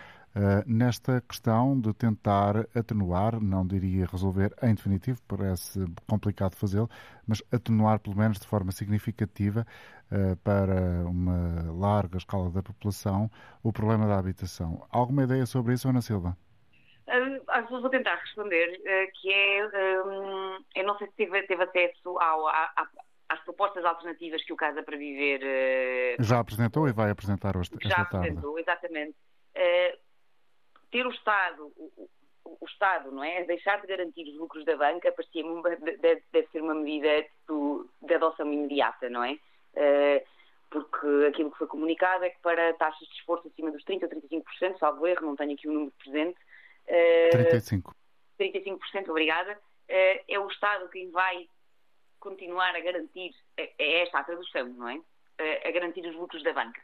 nesta 0.66 1.22
questão 1.22 1.80
de 1.80 1.94
tentar 1.94 2.68
atenuar, 2.76 3.40
não 3.40 3.66
diria 3.66 4.06
resolver 4.06 4.54
em 4.62 4.76
definitivo, 4.76 5.20
parece 5.28 5.86
complicado 6.10 6.56
fazê-lo, 6.56 6.90
mas 7.26 7.42
atenuar 7.54 8.00
pelo 8.00 8.18
menos 8.18 8.40
de 8.40 8.46
forma 8.46 8.72
significativa 8.72 9.66
uh, 10.12 10.36
para 10.38 11.08
uma 11.08 11.72
larga 11.72 12.18
escala 12.18 12.50
da 12.50 12.62
população 12.62 13.32
o 13.64 13.72
problema 13.72 14.08
da 14.08 14.18
habitação. 14.18 14.86
Alguma 14.92 15.24
ideia 15.24 15.46
sobre 15.46 15.74
isso, 15.74 15.88
Ana 15.88 16.02
Silva? 16.02 16.38
Uh, 17.08 17.82
vou 17.82 17.90
tentar 17.90 18.16
responder, 18.16 18.82
que 19.22 19.32
é, 19.32 19.66
eu 20.76 20.86
não 20.86 20.98
sei 20.98 21.08
se 21.08 21.14
teve, 21.14 21.44
teve 21.44 21.64
acesso 21.64 22.20
ao, 22.20 22.48
às 23.30 23.40
propostas 23.46 23.86
alternativas 23.86 24.44
que 24.44 24.52
o 24.52 24.58
Casa 24.58 24.84
para 24.84 24.98
Viver... 24.98 26.18
Já 26.20 26.40
apresentou 26.40 26.90
e 26.90 26.92
vai 26.92 27.10
apresentar 27.10 27.56
hoje, 27.56 27.70
esta 27.74 27.90
tarde. 27.90 28.12
Já 28.12 28.20
apresentou, 28.20 28.60
exatamente 28.60 29.16
ter 30.96 31.06
o 31.06 31.12
Estado, 31.12 31.74
o, 31.76 32.10
o, 32.46 32.66
Estado, 32.66 33.12
não 33.12 33.22
é? 33.22 33.44
Deixar 33.44 33.82
de 33.82 33.88
garantir 33.88 34.24
os 34.30 34.38
lucros 34.38 34.64
da 34.64 34.78
banca 34.78 35.12
parecia-me 35.12 35.62
deve, 35.98 36.24
deve, 36.32 36.48
ser 36.54 36.62
uma 36.62 36.74
medida 36.74 37.28
do, 37.46 37.90
de 38.02 38.14
adoção 38.14 38.52
imediata, 38.52 39.10
não 39.10 39.22
é? 39.22 39.34
Uh, 39.74 40.26
porque 40.70 41.28
aquilo 41.28 41.52
que 41.52 41.58
foi 41.58 41.68
comunicado 41.68 42.24
é 42.24 42.30
que 42.30 42.40
para 42.40 42.74
taxas 42.76 43.06
de 43.10 43.14
esforço 43.16 43.46
acima 43.50 43.72
dos 43.72 43.84
30% 43.84 44.04
ou 44.04 44.10
35%, 44.10 44.78
salvo 44.78 45.06
erro, 45.06 45.26
não 45.26 45.36
tenho 45.36 45.54
aqui 45.54 45.68
o 45.68 45.74
número 45.74 45.94
presente. 46.02 46.40
Uh, 46.88 47.60
35%. 47.60 47.94
35%, 48.40 49.10
obrigada. 49.10 49.54
Uh, 49.54 50.24
é 50.30 50.40
o 50.40 50.48
Estado 50.48 50.88
quem 50.90 51.12
vai 51.12 51.50
continuar 52.22 52.74
a 52.74 52.80
garantir, 52.80 53.36
é, 53.58 53.70
é 53.78 54.04
esta 54.04 54.20
a 54.20 54.24
tradução, 54.24 54.70
não 54.70 54.88
é? 54.88 55.02
A 55.66 55.72
garantir 55.72 56.08
os 56.08 56.16
lucros 56.16 56.42
da 56.42 56.54
banca. 56.54 56.82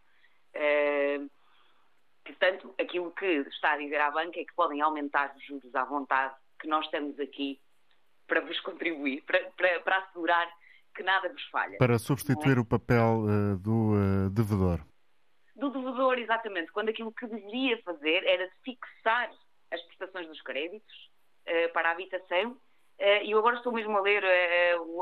Portanto, 2.31 2.73
aquilo 2.79 3.11
que 3.11 3.25
está 3.25 3.73
a 3.73 3.77
dizer 3.77 3.99
à 3.99 4.09
banca 4.09 4.39
é 4.39 4.45
que 4.45 4.53
podem 4.55 4.81
aumentar 4.81 5.35
os 5.35 5.45
juros 5.45 5.75
à 5.75 5.83
vontade, 5.83 6.33
que 6.59 6.67
nós 6.67 6.85
estamos 6.85 7.19
aqui 7.19 7.59
para 8.27 8.39
vos 8.39 8.57
contribuir, 8.61 9.21
para, 9.23 9.43
para, 9.57 9.79
para 9.81 9.97
assegurar 9.97 10.49
que 10.95 11.03
nada 11.03 11.29
vos 11.29 11.43
falha. 11.49 11.77
Para 11.77 11.99
substituir 11.99 12.57
é? 12.57 12.59
o 12.59 12.65
papel 12.65 13.23
uh, 13.25 13.57
do 13.57 13.93
uh, 13.93 14.29
devedor. 14.29 14.79
Do 15.55 15.69
devedor, 15.69 16.17
exatamente. 16.17 16.71
Quando 16.71 16.89
aquilo 16.89 17.11
que 17.11 17.27
deveria 17.27 17.81
fazer 17.83 18.23
era 18.25 18.49
fixar 18.63 19.29
as 19.69 19.81
prestações 19.83 20.27
dos 20.27 20.41
créditos 20.41 21.11
uh, 21.47 21.73
para 21.73 21.89
a 21.89 21.91
habitação. 21.91 22.57
E 23.23 23.31
eu 23.31 23.39
agora 23.39 23.55
estou 23.55 23.73
mesmo 23.73 23.97
a 23.97 24.01
ler 24.01 24.23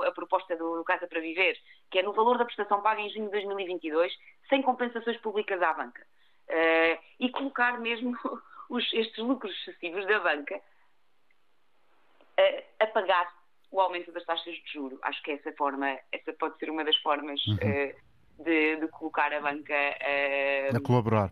a 0.07 0.11
proposta 0.13 0.55
do 0.55 0.81
Casa 0.85 1.05
para 1.05 1.19
Viver, 1.19 1.57
que 1.91 1.99
é 1.99 2.01
no 2.01 2.13
valor 2.13 2.37
da 2.37 2.45
prestação 2.45 2.81
paga 2.81 3.01
em 3.01 3.09
junho 3.09 3.25
de 3.25 3.31
2022, 3.31 4.13
sem 4.47 4.61
compensações 4.61 5.17
públicas 5.17 5.61
à 5.61 5.73
banca 5.73 6.01
uh, 6.49 6.99
e 7.19 7.29
colocar 7.29 7.79
mesmo 7.79 8.17
os, 8.69 8.91
estes 8.93 9.17
lucros 9.17 9.53
excessivos 9.59 10.05
da 10.07 10.19
banca 10.19 10.55
uh, 10.55 12.63
a 12.79 12.87
pagar 12.87 13.31
o 13.71 13.79
aumento 13.79 14.11
das 14.11 14.25
taxas 14.25 14.55
de 14.55 14.73
juro. 14.73 14.99
Acho 15.03 15.21
que 15.23 15.31
essa 15.31 15.51
forma, 15.53 15.97
essa 16.11 16.33
pode 16.33 16.57
ser 16.57 16.69
uma 16.69 16.83
das 16.83 16.97
formas 16.97 17.39
uhum. 17.47 17.55
uh, 17.55 18.43
de, 18.43 18.77
de, 18.77 18.87
colocar 18.87 19.31
a 19.31 19.41
banca 19.41 19.75
a 20.73 20.79
colaborar. 20.81 21.31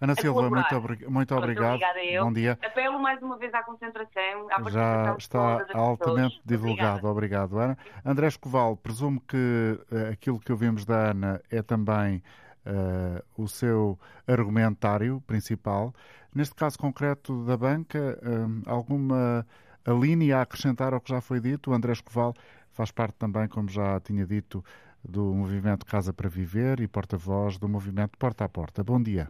Ana 0.00 0.16
Silva, 0.16 0.50
muito, 0.50 0.76
obri 0.76 1.06
muito 1.06 1.32
obrigado. 1.32 1.78
Bom 2.20 2.32
dia. 2.32 2.58
Apelo 2.60 2.98
mais 2.98 3.22
uma 3.22 3.38
vez 3.38 3.54
à 3.54 3.62
concentração. 3.62 4.48
À 4.50 4.68
Já 4.68 5.14
está 5.16 5.64
altamente 5.72 6.40
divulgado. 6.44 7.06
Obrigado, 7.06 7.56
Ana. 7.56 7.78
André 8.04 8.26
Escoval, 8.26 8.76
presumo 8.76 9.20
que 9.20 9.78
aquilo 10.10 10.40
que 10.40 10.50
ouvimos 10.50 10.84
da 10.84 11.12
Ana 11.12 11.40
é 11.48 11.62
também 11.62 12.20
uh, 12.66 13.42
o 13.42 13.48
seu 13.48 13.98
argumentário 14.26 15.22
principal. 15.26 15.94
Neste 16.34 16.54
caso 16.54 16.78
concreto 16.78 17.44
da 17.44 17.56
banca, 17.56 18.18
uh, 18.22 18.62
alguma 18.66 19.46
linha 19.88 20.38
a 20.38 20.42
acrescentar 20.42 20.94
ao 20.94 21.00
que 21.00 21.10
já 21.10 21.20
foi 21.20 21.40
dito? 21.40 21.70
O 21.70 21.74
André 21.74 21.92
Escoval 21.92 22.34
faz 22.70 22.90
parte 22.90 23.14
também, 23.14 23.48
como 23.48 23.68
já 23.68 24.00
tinha 24.00 24.26
dito, 24.26 24.64
do 25.04 25.34
movimento 25.34 25.84
Casa 25.84 26.12
para 26.12 26.28
Viver 26.28 26.80
e 26.80 26.88
porta-voz 26.88 27.58
do 27.58 27.68
movimento 27.68 28.16
Porta 28.18 28.44
a 28.44 28.48
Porta. 28.48 28.84
Bom 28.84 29.02
dia. 29.02 29.28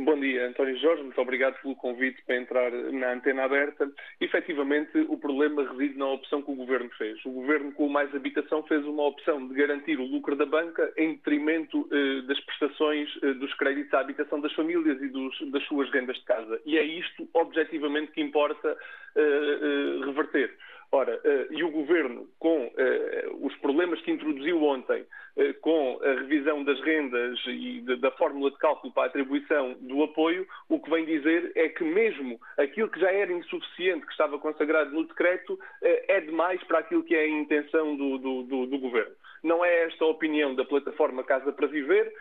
Bom 0.00 0.20
dia, 0.20 0.46
António 0.46 0.78
Jorge. 0.78 1.02
Muito 1.02 1.20
obrigado 1.20 1.60
pelo 1.60 1.74
convite 1.74 2.22
para 2.24 2.36
entrar 2.36 2.70
na 2.70 3.14
antena 3.14 3.42
aberta. 3.42 3.90
Efetivamente, 4.20 4.96
o 5.08 5.18
problema 5.18 5.68
reside 5.68 5.98
na 5.98 6.06
opção 6.06 6.40
que 6.40 6.52
o 6.52 6.54
Governo 6.54 6.88
fez. 6.96 7.18
O 7.24 7.32
Governo, 7.32 7.72
com 7.72 7.86
o 7.86 7.90
Mais 7.90 8.14
Habitação, 8.14 8.62
fez 8.62 8.84
uma 8.84 9.02
opção 9.02 9.48
de 9.48 9.54
garantir 9.54 9.98
o 9.98 10.06
lucro 10.06 10.36
da 10.36 10.46
banca 10.46 10.92
em 10.96 11.14
detrimento 11.14 11.88
eh, 11.90 12.22
das 12.28 12.38
prestações 12.40 13.10
eh, 13.24 13.32
dos 13.34 13.52
créditos 13.54 13.92
à 13.92 13.98
habitação 13.98 14.40
das 14.40 14.52
famílias 14.52 15.02
e 15.02 15.08
dos, 15.08 15.50
das 15.50 15.64
suas 15.64 15.90
rendas 15.90 16.16
de 16.16 16.24
casa. 16.24 16.60
E 16.64 16.78
é 16.78 16.84
isto, 16.84 17.28
objetivamente, 17.34 18.12
que 18.12 18.20
importa 18.20 18.76
eh, 19.16 19.20
eh 19.20 20.04
reverter. 20.06 20.54
Ora, 20.90 21.20
uh, 21.22 21.52
e 21.52 21.62
o 21.62 21.70
Governo, 21.70 22.26
com 22.38 22.64
uh, 22.64 23.46
os 23.46 23.54
problemas 23.56 24.00
que 24.00 24.10
introduziu 24.10 24.62
ontem, 24.62 25.02
uh, 25.02 25.54
com 25.60 26.00
a 26.02 26.20
revisão 26.20 26.64
das 26.64 26.80
rendas 26.80 27.38
e 27.46 27.82
da 28.00 28.10
fórmula 28.12 28.50
de 28.50 28.56
cálculo 28.56 28.92
para 28.94 29.02
a 29.02 29.06
atribuição 29.06 29.74
do 29.80 30.02
apoio, 30.02 30.46
o 30.66 30.80
que 30.80 30.88
vem 30.88 31.04
dizer 31.04 31.52
é 31.54 31.68
que 31.68 31.84
mesmo 31.84 32.40
aquilo 32.56 32.88
que 32.88 33.00
já 33.00 33.12
era 33.12 33.30
insuficiente, 33.30 34.06
que 34.06 34.12
estava 34.12 34.38
consagrado 34.38 34.90
no 34.90 35.06
decreto, 35.06 35.58
é 35.82 36.20
demais 36.22 36.62
para 36.64 36.78
aquilo 36.78 37.02
que 37.02 37.14
é 37.14 37.20
a 37.20 37.28
intenção 37.28 37.94
do, 37.94 38.16
do, 38.18 38.42
do, 38.44 38.66
do 38.66 38.78
Governo. 38.78 39.12
Não 39.42 39.64
é 39.64 39.84
esta 39.84 40.04
a 40.04 40.08
opinião 40.08 40.54
da 40.54 40.64
plataforma 40.64 41.22
Casa 41.22 41.52
para 41.52 41.66
Viver 41.66 42.12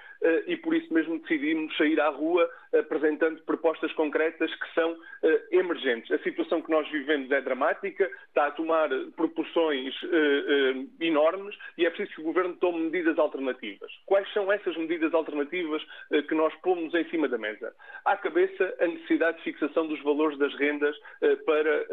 e 0.45 0.55
por 0.57 0.75
isso 0.75 0.93
mesmo 0.93 1.19
decidimos 1.19 1.75
sair 1.75 1.99
à 1.99 2.09
rua 2.09 2.47
apresentando 2.73 3.41
propostas 3.43 3.91
concretas 3.93 4.53
que 4.55 4.73
são 4.73 4.95
emergentes. 5.51 6.11
A 6.11 6.19
situação 6.19 6.61
que 6.61 6.71
nós 6.71 6.89
vivemos 6.89 7.31
é 7.31 7.41
dramática, 7.41 8.09
está 8.27 8.47
a 8.47 8.51
tomar 8.51 8.89
proporções 9.15 9.93
uh, 10.03 10.07
uh, 10.07 10.89
enormes 10.99 11.55
e 11.77 11.85
é 11.85 11.89
preciso 11.89 12.15
que 12.15 12.21
o 12.21 12.25
Governo 12.25 12.55
tome 12.57 12.79
medidas 12.85 13.17
alternativas. 13.17 13.91
Quais 14.05 14.31
são 14.33 14.51
essas 14.51 14.75
medidas 14.77 15.13
alternativas 15.13 15.81
que 16.27 16.35
nós 16.35 16.53
pomos 16.61 16.93
em 16.93 17.03
cima 17.09 17.27
da 17.27 17.37
mesa? 17.37 17.73
À 18.05 18.15
cabeça, 18.17 18.73
a 18.79 18.87
necessidade 18.87 19.37
de 19.37 19.43
fixação 19.43 19.87
dos 19.87 20.01
valores 20.03 20.37
das 20.37 20.53
rendas 20.55 20.95
para 21.45 21.85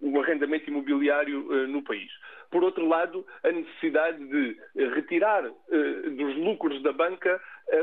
o 0.00 0.20
arrendamento 0.20 0.68
imobiliário 0.68 1.40
no 1.68 1.82
país. 1.82 2.10
Por 2.50 2.62
outro 2.62 2.86
lado, 2.86 3.26
a 3.42 3.50
necessidade 3.50 4.24
de 4.24 4.56
retirar 4.94 5.42
dos 5.42 6.36
lucros 6.36 6.82
da 6.82 6.92
banca 6.92 7.40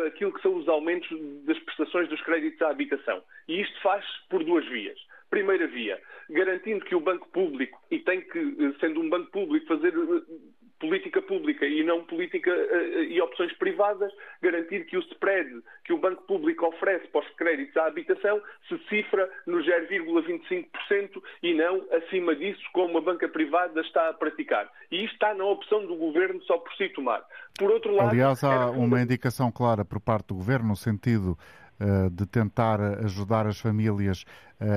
aquilo 0.08 0.34
que 0.34 0.42
são 0.42 0.56
os 0.56 0.68
aumentos 0.68 1.10
das 1.46 1.58
prestações 1.60 2.10
dos 2.10 2.22
créditos 2.22 2.62
à 2.62 2.70
habitação. 2.70 3.24
E 3.48 3.62
isto 3.62 3.82
faz 3.82 4.06
por 4.30 4.44
duas 4.44 4.66
vias. 4.68 5.00
Primeira 5.30 5.68
via, 5.68 6.00
garantindo 6.30 6.86
que 6.86 6.96
o 6.96 7.00
banco 7.00 7.28
público, 7.30 7.80
e 7.92 8.00
tem 8.00 8.22
que, 8.22 8.76
sendo 8.80 9.00
um 9.00 9.10
banco 9.10 9.32
público, 9.32 9.68
fazer 9.68 9.94
eh, 9.94 10.22
política 10.80 11.22
pública 11.22 11.66
e 11.66 11.84
não 11.84 12.04
política 12.04 12.52
uh, 12.52 13.04
e 13.04 13.22
opções 13.22 13.54
privadas, 13.54 14.12
garantir 14.42 14.86
que 14.86 14.98
o 14.98 15.02
spread 15.02 15.62
que 15.84 15.94
o 15.94 15.98
Banco 15.98 16.24
Público 16.24 16.66
oferece 16.68 17.08
para 17.08 17.22
os 17.22 17.30
créditos 17.36 17.76
à 17.78 17.88
habitação 17.88 18.42
se 18.68 18.78
cifra 18.90 19.30
no 19.46 19.58
0,25% 19.58 21.22
e 21.44 21.54
não 21.54 21.84
acima 21.92 22.36
disso, 22.36 22.62
como 22.74 22.98
a 22.98 23.02
banca 23.02 23.28
privada 23.28 23.82
está 23.82 24.10
a 24.10 24.14
praticar. 24.14 24.70
E 24.92 25.04
isto 25.04 25.14
está 25.14 25.34
na 25.34 25.46
opção 25.46 25.86
do 25.86 25.96
Governo 25.96 26.42
só 26.44 26.58
por 26.58 26.74
si 26.76 26.90
tomar. 26.90 27.24
Por 27.58 27.72
outro 27.72 27.94
lado... 27.94 28.10
Aliás, 28.10 28.44
há 28.44 28.70
uma 28.72 29.02
indicação 29.02 29.52
clara 29.52 29.84
por 29.84 30.00
parte 30.00 30.28
do 30.28 30.36
Governo 30.36 30.70
no 30.70 30.76
sentido 30.76 31.38
de 32.12 32.26
tentar 32.26 32.82
ajudar 33.06 33.48
as 33.48 33.60
famílias 33.60 34.26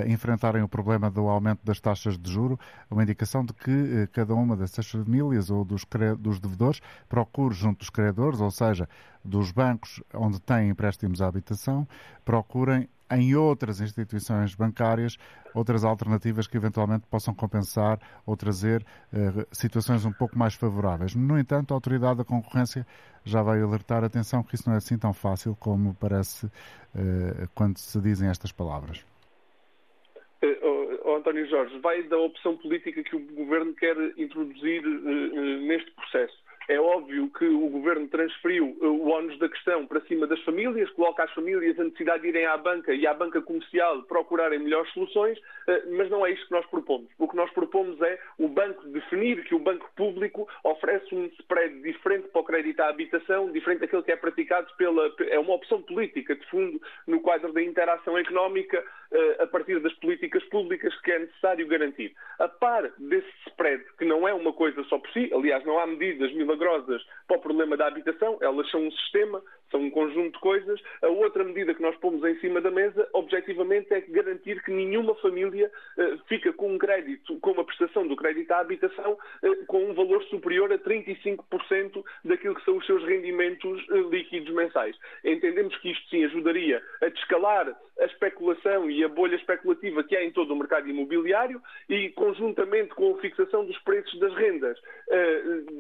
enfrentarem 0.06 0.62
o 0.62 0.68
problema 0.68 1.10
do 1.10 1.28
aumento 1.28 1.60
das 1.64 1.80
taxas 1.80 2.16
de 2.16 2.30
juro, 2.30 2.58
uma 2.90 3.02
indicação 3.02 3.44
de 3.44 3.52
que 3.52 4.08
cada 4.12 4.34
uma 4.34 4.56
dessas 4.56 4.88
famílias 4.88 5.50
ou 5.50 5.64
dos, 5.64 5.84
dos 6.18 6.38
devedores 6.38 6.80
procure 7.08 7.54
junto 7.54 7.80
dos 7.80 7.90
credores, 7.90 8.40
ou 8.40 8.50
seja, 8.50 8.88
dos 9.24 9.50
bancos 9.50 10.02
onde 10.14 10.40
têm 10.40 10.70
empréstimos 10.70 11.20
à 11.20 11.26
habitação, 11.26 11.86
procurem 12.24 12.88
em 13.10 13.34
outras 13.34 13.80
instituições 13.80 14.54
bancárias 14.54 15.18
outras 15.54 15.84
alternativas 15.84 16.46
que 16.46 16.56
eventualmente 16.56 17.06
possam 17.10 17.34
compensar 17.34 17.98
ou 18.24 18.36
trazer 18.36 18.82
uh, 19.12 19.46
situações 19.52 20.04
um 20.06 20.12
pouco 20.12 20.38
mais 20.38 20.54
favoráveis. 20.54 21.14
No 21.14 21.38
entanto, 21.38 21.72
a 21.72 21.76
Autoridade 21.76 22.18
da 22.18 22.24
Concorrência 22.24 22.86
já 23.22 23.42
vai 23.42 23.60
alertar 23.60 24.02
atenção 24.02 24.42
que 24.42 24.54
isso 24.54 24.64
não 24.66 24.74
é 24.74 24.78
assim 24.78 24.96
tão 24.96 25.12
fácil 25.12 25.54
como 25.60 25.94
parece 25.94 26.50
quando 27.54 27.78
se 27.78 28.00
dizem 28.00 28.28
estas 28.28 28.50
palavras. 28.50 29.11
António 31.22 31.48
Jorge, 31.48 31.78
vai 31.78 32.02
da 32.02 32.18
opção 32.18 32.56
política 32.56 33.00
que 33.04 33.14
o 33.14 33.20
Governo 33.20 33.72
quer 33.74 33.96
introduzir 34.16 34.82
neste 34.82 35.88
processo. 35.92 36.41
É 36.68 36.80
óbvio 36.80 37.30
que 37.30 37.44
o 37.44 37.68
Governo 37.68 38.08
transferiu 38.08 38.76
eh, 38.80 38.86
o 38.86 39.08
ónus 39.08 39.38
da 39.38 39.48
questão 39.48 39.86
para 39.86 40.00
cima 40.02 40.26
das 40.26 40.40
famílias, 40.42 40.90
coloca 40.90 41.24
às 41.24 41.32
famílias 41.32 41.78
a 41.78 41.84
necessidade 41.84 42.22
de 42.22 42.28
irem 42.28 42.46
à 42.46 42.56
banca 42.56 42.94
e 42.94 43.06
à 43.06 43.14
banca 43.14 43.40
comercial 43.42 44.02
procurarem 44.04 44.58
melhores 44.58 44.90
soluções, 44.92 45.38
eh, 45.66 45.82
mas 45.90 46.10
não 46.10 46.24
é 46.24 46.32
isto 46.32 46.46
que 46.46 46.52
nós 46.52 46.66
propomos. 46.66 47.10
O 47.18 47.28
que 47.28 47.36
nós 47.36 47.50
propomos 47.52 48.00
é 48.02 48.18
o 48.38 48.48
banco 48.48 48.86
definir 48.88 49.44
que 49.44 49.54
o 49.54 49.58
banco 49.58 49.90
público 49.96 50.48
oferece 50.64 51.14
um 51.14 51.26
spread 51.40 51.82
diferente 51.82 52.28
para 52.28 52.40
o 52.40 52.44
crédito 52.44 52.80
à 52.80 52.88
habitação, 52.88 53.50
diferente 53.50 53.80
daquele 53.80 54.02
que 54.02 54.12
é 54.12 54.16
praticado 54.16 54.68
pela. 54.76 55.12
É 55.28 55.38
uma 55.38 55.54
opção 55.54 55.82
política, 55.82 56.34
de 56.34 56.46
fundo, 56.46 56.80
no 57.06 57.20
quadro 57.20 57.52
da 57.52 57.62
interação 57.62 58.16
económica, 58.18 58.82
eh, 59.12 59.36
a 59.40 59.46
partir 59.46 59.78
das 59.80 59.92
políticas 59.94 60.42
públicas 60.44 60.94
que 61.00 61.12
é 61.12 61.18
necessário 61.18 61.66
garantir. 61.66 62.14
A 62.38 62.48
par 62.48 62.90
desse 62.98 63.28
spread, 63.48 63.84
que 63.98 64.04
não 64.04 64.26
é 64.26 64.32
uma 64.32 64.52
coisa 64.52 64.82
só 64.84 64.98
por 64.98 65.10
si, 65.10 65.30
aliás, 65.34 65.64
não 65.64 65.78
há 65.78 65.86
medidas 65.86 66.32
milagrosas 66.52 67.02
para 67.26 67.36
o 67.36 67.40
problema 67.40 67.76
da 67.76 67.86
habitação, 67.86 68.38
elas 68.40 68.70
são 68.70 68.86
um 68.86 68.90
sistema, 68.90 69.42
são 69.70 69.80
um 69.80 69.90
conjunto 69.90 70.34
de 70.34 70.40
coisas. 70.40 70.80
A 71.00 71.08
outra 71.08 71.42
medida 71.42 71.74
que 71.74 71.82
nós 71.82 71.96
pomos 71.96 72.22
em 72.24 72.38
cima 72.40 72.60
da 72.60 72.70
mesa, 72.70 73.08
objetivamente, 73.14 73.92
é 73.92 74.00
garantir 74.02 74.62
que 74.62 74.70
nenhuma 74.70 75.14
família 75.16 75.70
uh, 75.96 76.18
fica 76.28 76.52
com 76.52 76.74
um 76.74 76.78
crédito, 76.78 77.38
com 77.40 77.52
uma 77.52 77.64
prestação 77.64 78.06
do 78.06 78.14
crédito 78.14 78.50
à 78.52 78.60
habitação, 78.60 79.12
uh, 79.42 79.66
com 79.66 79.90
um 79.90 79.94
valor 79.94 80.22
superior 80.24 80.70
a 80.72 80.78
35% 80.78 82.04
daquilo 82.24 82.54
que 82.54 82.64
são 82.64 82.76
os 82.76 82.86
seus 82.86 83.02
rendimentos 83.04 83.82
uh, 83.88 84.10
líquidos 84.10 84.52
mensais. 84.54 84.96
Entendemos 85.24 85.76
que 85.78 85.90
isto 85.90 86.08
sim 86.10 86.24
ajudaria 86.24 86.82
a 87.00 87.08
descalar 87.08 87.74
a 88.00 88.04
especulação 88.04 88.90
e 88.90 89.04
a 89.04 89.08
bolha 89.08 89.36
especulativa 89.36 90.02
que 90.02 90.16
há 90.16 90.24
em 90.24 90.32
todo 90.32 90.52
o 90.52 90.56
mercado 90.56 90.88
imobiliário 90.88 91.62
e, 91.88 92.10
conjuntamente 92.10 92.94
com 92.94 93.14
a 93.14 93.18
fixação 93.18 93.64
dos 93.64 93.78
preços 93.80 94.18
das 94.18 94.34
rendas, 94.34 94.78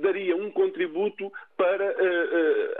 daria 0.02 0.36
um 0.36 0.50
contributo 0.62 1.32
para 1.56 1.84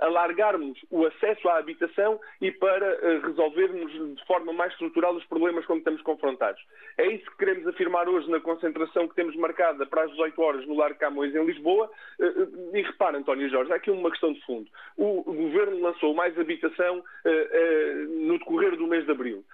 alargarmos 0.03 0.79
o 0.91 1.07
acesso 1.07 1.49
à 1.49 1.59
habitação 1.59 2.21
e 2.41 2.51
para 2.51 3.21
resolvermos 3.21 3.93
de 3.93 4.27
forma 4.27 4.53
mais 4.53 4.73
estrutural 4.73 5.15
os 5.15 5.25
problemas 5.25 5.65
com 5.67 5.75
que 5.75 5.81
estamos 5.81 6.03
confrontados. 6.03 6.63
É 6.99 7.07
isso 7.07 7.25
que 7.31 7.39
queremos 7.39 7.67
afirmar 7.67 8.09
hoje 8.09 8.31
na 8.31 8.41
concentração 8.41 9.09
que 9.09 9.15
temos 9.15 9.35
marcada 9.37 9.87
para 9.87 10.03
as 10.03 10.11
18 10.11 10.43
horas 10.43 10.67
no 10.67 10.77
Largo 10.77 10.99
Camões, 10.99 11.35
em 11.35 11.45
Lisboa. 11.45 11.91
E 12.19 12.83
repara, 12.83 13.19
António 13.19 13.49
Jorge, 13.49 13.73
há 13.73 13.77
aqui 13.77 13.91
uma 13.91 14.11
questão 14.11 14.33
de 14.33 14.45
fundo. 14.45 14.69
O 14.97 15.23
Governo 15.23 15.81
lançou 15.81 16.15
mais 16.15 16.39
habitação 16.39 17.03
no 18.27 18.39
decorrer 18.39 18.77
do 18.77 18.87
mês 18.87 19.05
de 19.05 19.13
abril. 19.13 19.45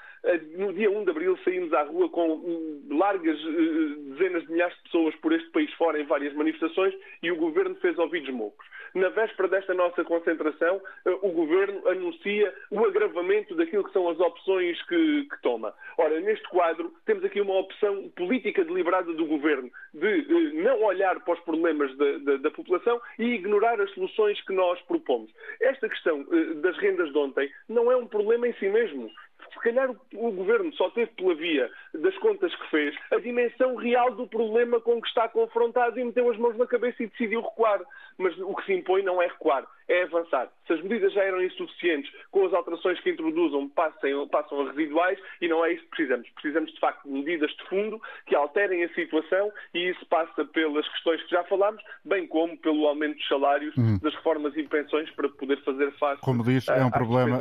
No 0.56 0.72
dia 0.72 0.90
1 0.90 1.04
de 1.04 1.11
abril 1.11 1.38
saímos 1.44 1.72
à 1.72 1.82
rua 1.82 2.08
com 2.08 2.82
largas 2.90 3.38
dezenas 3.38 4.42
de 4.42 4.52
milhares 4.52 4.76
de 4.78 4.82
pessoas 4.84 5.14
por 5.16 5.32
este 5.32 5.48
país 5.50 5.72
fora 5.74 6.00
em 6.00 6.04
várias 6.04 6.34
manifestações 6.34 6.94
e 7.22 7.30
o 7.30 7.37
Governo 7.37 7.76
fez 7.76 7.96
ouvidos 7.98 8.30
moucos. 8.30 8.66
Na 8.94 9.09
véspera 9.11 9.48
desta 9.48 9.74
nossa 9.74 10.05
concentração, 10.05 10.81
eh, 11.05 11.18
o 11.22 11.31
Governo 11.31 11.87
anuncia 11.88 12.55
o 12.70 12.85
agravamento 12.85 13.55
daquilo 13.55 13.85
que 13.85 13.92
são 13.92 14.09
as 14.09 14.18
opções 14.18 14.81
que, 14.83 15.24
que 15.24 15.42
toma. 15.42 15.74
Ora, 16.00 16.20
neste 16.20 16.48
quadro, 16.48 16.94
temos 17.04 17.24
aqui 17.24 17.40
uma 17.40 17.58
opção 17.58 18.08
política 18.11 18.64
deliberada 18.64 19.12
do 19.12 19.26
Governo 19.26 19.68
de 19.92 20.06
eh, 20.06 20.62
não 20.62 20.80
olhar 20.84 21.18
para 21.18 21.34
os 21.34 21.40
problemas 21.40 21.94
da, 21.96 22.18
da, 22.18 22.37
da, 22.37 22.50
população 22.52 23.00
e 23.18 23.24
ignorar 23.24 23.80
as 23.80 23.90
soluções 23.94 24.40
que 24.42 24.52
nós 24.52 24.80
propomos. 24.82 25.28
Esta 25.61 25.88
questão 25.88 26.24
eh, 26.30 26.54
das 26.54 26.78
rendas 26.78 27.11
de 27.11 27.18
ontem 27.18 27.50
não 27.68 27.90
é 27.90 27.96
um 27.96 28.06
problema 28.06 28.46
em 28.46 28.52
si 28.54 28.68
mesmo 28.68 29.11
se 29.52 29.61
calhar 29.61 29.90
o 29.90 30.30
governo 30.32 30.72
só 30.74 30.90
teve 30.90 31.11
pela 31.12 31.34
via 31.34 31.70
das 31.94 32.16
contas 32.18 32.54
que 32.54 32.70
fez 32.70 32.94
a 33.11 33.18
dimensão 33.18 33.76
real 33.76 34.14
do 34.14 34.26
problema 34.26 34.80
com 34.80 35.00
que 35.00 35.08
está 35.08 35.28
confrontado 35.28 35.98
e 35.98 36.04
meteu 36.04 36.30
as 36.30 36.37
mãos 36.37 36.56
na 36.56 36.66
cabeça 36.66 37.02
e 37.02 37.06
decidiu 37.06 37.40
recuar. 37.40 37.80
Mas 38.16 38.37
o 38.38 38.54
que 38.54 38.66
se 38.66 38.74
impõe 38.74 39.02
não 39.02 39.20
é 39.22 39.26
recuar, 39.26 39.66
é 39.88 40.03
avançar. 40.03 40.48
Se 40.66 40.74
as 40.74 40.83
medidas 40.83 41.12
já 41.12 41.24
eram 41.24 41.42
insuficientes, 41.42 42.12
com 42.31 42.46
as 42.46 42.53
alterações 42.53 43.01
que 43.01 43.11
introduzam, 43.11 43.68
passem, 43.70 44.29
passam 44.29 44.61
a 44.61 44.70
residuais 44.70 45.18
e 45.40 45.48
não 45.48 45.64
é 45.64 45.72
isso 45.72 45.83
que 45.85 45.90
precisamos. 45.90 46.29
Precisamos, 46.31 46.72
de 46.72 46.79
facto, 46.79 47.05
de 47.05 47.11
medidas 47.11 47.51
de 47.51 47.64
fundo 47.68 48.01
que 48.27 48.35
alterem 48.35 48.85
a 48.85 48.94
situação 48.94 49.51
e 49.74 49.90
isso 49.90 50.05
passa 50.07 50.44
pelas 50.44 50.87
questões 50.88 51.22
que 51.22 51.31
já 51.31 51.42
falámos, 51.44 51.83
bem 52.05 52.27
como 52.27 52.57
pelo 52.59 52.87
aumento 52.87 53.16
dos 53.16 53.29
salários, 53.29 53.74
hum. 53.79 53.98
das 54.03 54.14
reformas 54.14 54.55
e 54.57 54.62
pensões 54.64 55.11
para 55.12 55.29
poder 55.31 55.62
fazer 55.64 55.90
face 55.92 56.20
Como 56.20 56.44
diz, 56.44 56.68
é 56.68 56.85
um 56.85 56.90
problema 56.90 57.40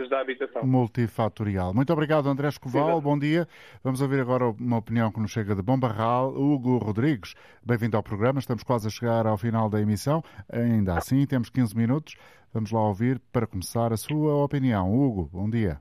multifatorial. 0.63 1.73
Muito 1.73 1.91
obrigado, 1.91 2.29
André 2.29 2.47
Escoval. 2.47 3.01
Bom 3.01 3.19
dia. 3.19 3.47
Vamos 3.83 4.01
ouvir 4.01 4.21
agora 4.21 4.45
uma 4.45 4.77
opinião 4.77 5.12
que 5.12 5.19
nos 5.19 5.31
chega 5.31 5.53
de 5.53 5.62
Bom 5.62 5.77
Barral. 5.77 6.29
Hugo 6.29 6.77
Rodrigues, 6.77 7.36
bem-vindo 7.63 7.97
ao 7.97 8.03
programa. 8.03 8.39
Estamos 8.39 8.63
quase 8.63 8.88
a 8.88 8.89
chegar 8.89 9.27
ao 9.27 9.38
final 9.38 9.69
da 9.69 9.81
emissão. 9.81 10.23
Ainda 10.51 10.97
assim, 10.97 11.25
temos 11.25 11.49
15 11.49 11.75
minutos. 11.75 12.15
Vamos 12.54 12.71
lá 12.71 12.82
ouvir, 12.82 13.19
para 13.32 13.45
começar, 13.45 13.93
a 13.93 13.97
sua 13.97 14.43
opinião. 14.43 14.93
Hugo, 14.93 15.30
bom 15.32 15.50
dia. 15.50 15.80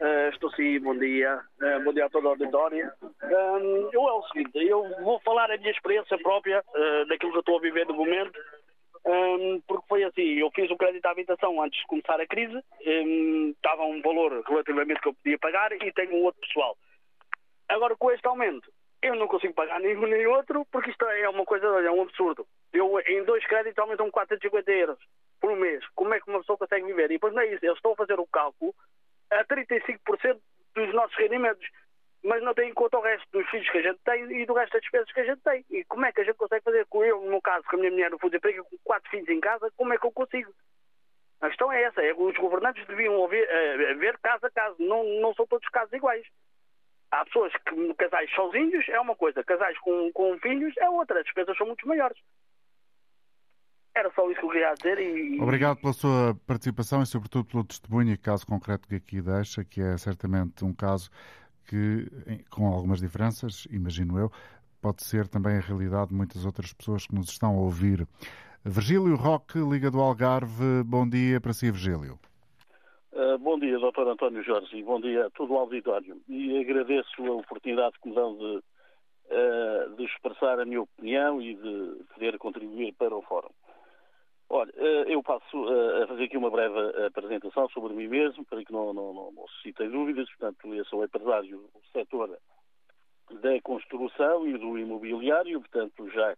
Uh, 0.00 0.28
estou 0.30 0.50
sim, 0.52 0.78
bom 0.80 0.96
dia. 0.96 1.40
Uh, 1.60 1.82
bom 1.84 1.92
dia 1.92 2.06
a 2.06 2.10
toda 2.10 2.28
a 2.28 2.30
auditória. 2.30 2.92
Uh, 3.02 3.88
eu 3.92 4.08
é 4.08 4.12
o 4.12 4.22
seguinte, 4.28 4.58
eu 4.58 4.84
vou 5.02 5.18
falar 5.20 5.50
a 5.50 5.56
minha 5.56 5.70
experiência 5.70 6.16
própria, 6.18 6.62
daquilo 7.08 7.32
que 7.32 7.38
eu 7.38 7.40
estou 7.40 7.58
a 7.58 7.62
viver 7.62 7.86
no 7.86 7.94
momento, 7.94 8.38
um, 9.04 9.60
porque 9.66 9.86
foi 9.88 10.04
assim, 10.04 10.38
eu 10.38 10.50
fiz 10.54 10.70
o 10.70 10.76
crédito 10.76 11.06
à 11.06 11.10
habitação 11.10 11.62
antes 11.62 11.80
de 11.80 11.86
começar 11.86 12.20
a 12.20 12.26
crise, 12.26 12.62
um, 12.86 13.50
estava 13.50 13.84
um 13.84 14.02
valor 14.02 14.42
relativamente 14.46 15.00
que 15.00 15.08
eu 15.08 15.14
podia 15.14 15.38
pagar 15.38 15.72
e 15.72 15.92
tenho 15.92 16.14
um 16.14 16.24
outro 16.24 16.40
pessoal. 16.40 16.76
Agora 17.68 17.96
com 17.96 18.10
este 18.10 18.26
aumento, 18.26 18.70
eu 19.02 19.14
não 19.14 19.26
consigo 19.26 19.54
pagar 19.54 19.80
nenhum 19.80 20.06
nem 20.06 20.26
outro, 20.26 20.66
porque 20.70 20.90
isto 20.90 21.04
é 21.06 21.28
uma 21.28 21.44
coisa, 21.44 21.66
é 21.66 21.90
um 21.90 22.02
absurdo. 22.02 22.46
Eu 22.72 23.00
em 23.00 23.24
dois 23.24 23.44
créditos 23.46 23.78
aumentam 23.78 24.10
450 24.10 24.70
euros 24.72 24.98
por 25.40 25.56
mês. 25.56 25.84
Como 25.94 26.14
é 26.14 26.20
que 26.20 26.28
uma 26.28 26.40
pessoa 26.40 26.58
consegue 26.58 26.86
viver? 26.86 27.06
E 27.06 27.14
depois 27.14 27.34
não 27.34 27.42
é 27.42 27.46
isso, 27.46 27.64
eles 27.64 27.76
estão 27.76 27.92
a 27.92 27.96
fazer 27.96 28.18
o 28.18 28.26
cálculo 28.26 28.74
a 29.30 29.44
35% 29.44 30.40
dos 30.74 30.94
nossos 30.94 31.16
rendimentos, 31.16 31.66
mas 32.22 32.42
não 32.42 32.54
têm 32.54 32.70
em 32.70 32.74
conta 32.74 32.98
o 32.98 33.02
resto 33.02 33.26
dos 33.32 33.48
filhos 33.50 33.68
que 33.70 33.78
a 33.78 33.82
gente 33.82 34.00
tem 34.04 34.42
e 34.42 34.46
do 34.46 34.54
resto 34.54 34.72
das 34.72 34.82
despesas 34.82 35.12
que 35.12 35.20
a 35.20 35.24
gente 35.24 35.42
tem. 35.42 35.64
E 35.70 35.84
como 35.84 36.04
é 36.06 36.12
que 36.12 36.20
a 36.20 36.24
gente 36.24 36.36
consegue 36.36 36.64
fazer 36.64 36.86
com 36.86 37.04
eu, 37.04 37.20
no 37.24 37.40
caso, 37.40 37.64
com 37.68 37.76
a 37.76 37.78
minha 37.78 37.90
mulher 37.90 38.10
no 38.10 38.18
fundo 38.18 38.36
emprego, 38.36 38.64
com 38.64 38.78
quatro 38.84 39.10
filhos 39.10 39.28
em 39.28 39.40
casa, 39.40 39.70
como 39.76 39.92
é 39.92 39.98
que 39.98 40.06
eu 40.06 40.12
consigo? 40.12 40.52
A 41.40 41.48
questão 41.48 41.70
é 41.72 41.82
essa, 41.82 42.02
é 42.02 42.12
os 42.12 42.36
governantes 42.36 42.84
deviam 42.86 43.14
ouvir, 43.14 43.44
uh, 43.44 43.98
ver 43.98 44.18
caso 44.18 44.44
a 44.44 44.50
caso, 44.50 44.76
não, 44.80 45.04
não 45.20 45.32
são 45.34 45.46
todos 45.46 45.68
casos 45.68 45.92
iguais. 45.92 46.26
Há 47.10 47.24
pessoas 47.24 47.52
que 47.64 47.94
casais 47.94 48.30
sozinhos 48.34 48.86
é 48.88 49.00
uma 49.00 49.14
coisa, 49.14 49.44
casais 49.44 49.78
com, 49.78 50.12
com 50.12 50.38
filhos 50.40 50.76
é 50.78 50.90
outra, 50.90 51.20
as 51.20 51.24
despesas 51.24 51.56
são 51.56 51.66
muito 51.66 51.86
maiores. 51.86 52.18
Era 53.98 54.12
só 54.14 54.30
isso 54.30 54.38
que 54.38 54.46
eu 54.46 54.50
queria 54.50 54.74
dizer 54.74 54.98
e... 55.00 55.40
Obrigado 55.40 55.80
pela 55.80 55.92
sua 55.92 56.32
participação 56.46 57.02
e 57.02 57.06
sobretudo 57.06 57.46
pelo 57.46 57.64
testemunho 57.64 58.12
e 58.12 58.16
caso 58.16 58.46
concreto 58.46 58.86
que 58.86 58.94
aqui 58.94 59.20
deixa, 59.20 59.64
que 59.64 59.80
é 59.80 59.98
certamente 59.98 60.64
um 60.64 60.72
caso 60.72 61.10
que, 61.66 62.06
com 62.48 62.68
algumas 62.68 63.00
diferenças, 63.00 63.66
imagino 63.72 64.16
eu, 64.16 64.30
pode 64.80 65.02
ser 65.02 65.26
também 65.26 65.56
a 65.56 65.60
realidade 65.60 66.10
de 66.10 66.14
muitas 66.14 66.46
outras 66.46 66.72
pessoas 66.72 67.08
que 67.08 67.14
nos 67.16 67.28
estão 67.28 67.56
a 67.56 67.60
ouvir. 67.60 68.06
Virgílio 68.64 69.16
Roque, 69.16 69.58
Liga 69.58 69.90
do 69.90 70.00
Algarve, 70.00 70.84
bom 70.84 71.08
dia 71.08 71.40
para 71.40 71.52
si, 71.52 71.68
Virgílio. 71.68 72.20
Uh, 73.12 73.36
bom 73.38 73.58
dia, 73.58 73.80
Dr. 73.80 74.06
António 74.06 74.44
Jorge, 74.44 74.76
e 74.76 74.82
bom 74.84 75.00
dia 75.00 75.26
a 75.26 75.30
todo 75.30 75.54
o 75.54 75.58
auditório. 75.58 76.16
E 76.28 76.56
agradeço 76.60 77.26
a 77.26 77.32
oportunidade 77.32 77.98
que 78.00 78.08
me 78.08 78.14
dão 78.14 78.36
de, 78.36 78.44
uh, 78.44 79.96
de 79.96 80.04
expressar 80.04 80.60
a 80.60 80.64
minha 80.64 80.82
opinião 80.82 81.42
e 81.42 81.56
de 81.56 82.04
poder 82.14 82.38
contribuir 82.38 82.94
para 82.94 83.16
o 83.16 83.22
Fórum. 83.22 83.50
Olha, 84.50 84.72
eh, 84.76 85.04
eu 85.08 85.22
passo 85.22 85.56
a 86.02 86.06
fazer 86.06 86.24
aqui 86.24 86.36
uma 86.36 86.50
breve 86.50 86.74
apresentação 87.06 87.68
sobre 87.68 87.92
mim 87.92 88.08
mesmo, 88.08 88.44
para 88.46 88.64
que 88.64 88.72
não, 88.72 88.94
não, 88.94 89.12
não, 89.12 89.46
suscitem 89.48 89.90
dúvidas. 89.90 90.28
Portanto, 90.30 90.74
eu 90.74 90.84
sou 90.86 91.04
empresário 91.04 91.58
do 91.58 91.82
setor 91.92 92.38
da 93.30 93.60
construção 93.62 94.46
e 94.46 94.56
do 94.56 94.78
imobiliário, 94.78 95.60
portanto, 95.60 96.08
já 96.10 96.34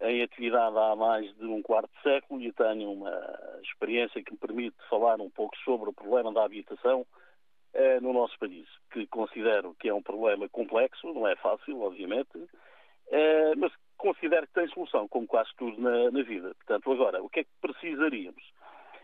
em 0.00 0.22
atividade 0.22 0.76
há 0.76 0.96
mais 0.96 1.34
de 1.36 1.44
um 1.44 1.62
quarto 1.62 1.90
de 1.96 2.02
século 2.02 2.40
e 2.42 2.52
tenho 2.52 2.92
uma 2.92 3.60
experiência 3.62 4.22
que 4.22 4.32
me 4.32 4.38
permite 4.38 4.76
falar 4.88 5.20
um 5.20 5.30
pouco 5.30 5.56
sobre 5.58 5.90
o 5.90 5.92
problema 5.92 6.32
da 6.32 6.44
habitação 6.44 7.02
uh, 7.02 8.00
no 8.00 8.12
nosso 8.12 8.38
país, 8.38 8.66
que 8.90 9.06
considero 9.06 9.74
que 9.78 9.88
é 9.88 9.94
um 9.94 10.02
problema 10.02 10.48
complexo, 10.48 11.12
não 11.12 11.28
é 11.28 11.36
fácil, 11.36 11.80
obviamente, 11.80 12.36
uh, 12.36 13.54
mas 13.56 13.72
considero 13.96 14.46
que 14.46 14.54
tem 14.54 14.68
solução, 14.68 15.08
como 15.08 15.26
quase 15.26 15.50
tudo 15.56 15.80
na, 15.80 16.10
na, 16.10 16.22
vida. 16.22 16.54
Portanto, 16.54 16.92
agora, 16.92 17.22
o 17.22 17.28
que 17.28 17.40
é 17.40 17.44
que 17.44 17.50
precisaríamos? 17.60 18.42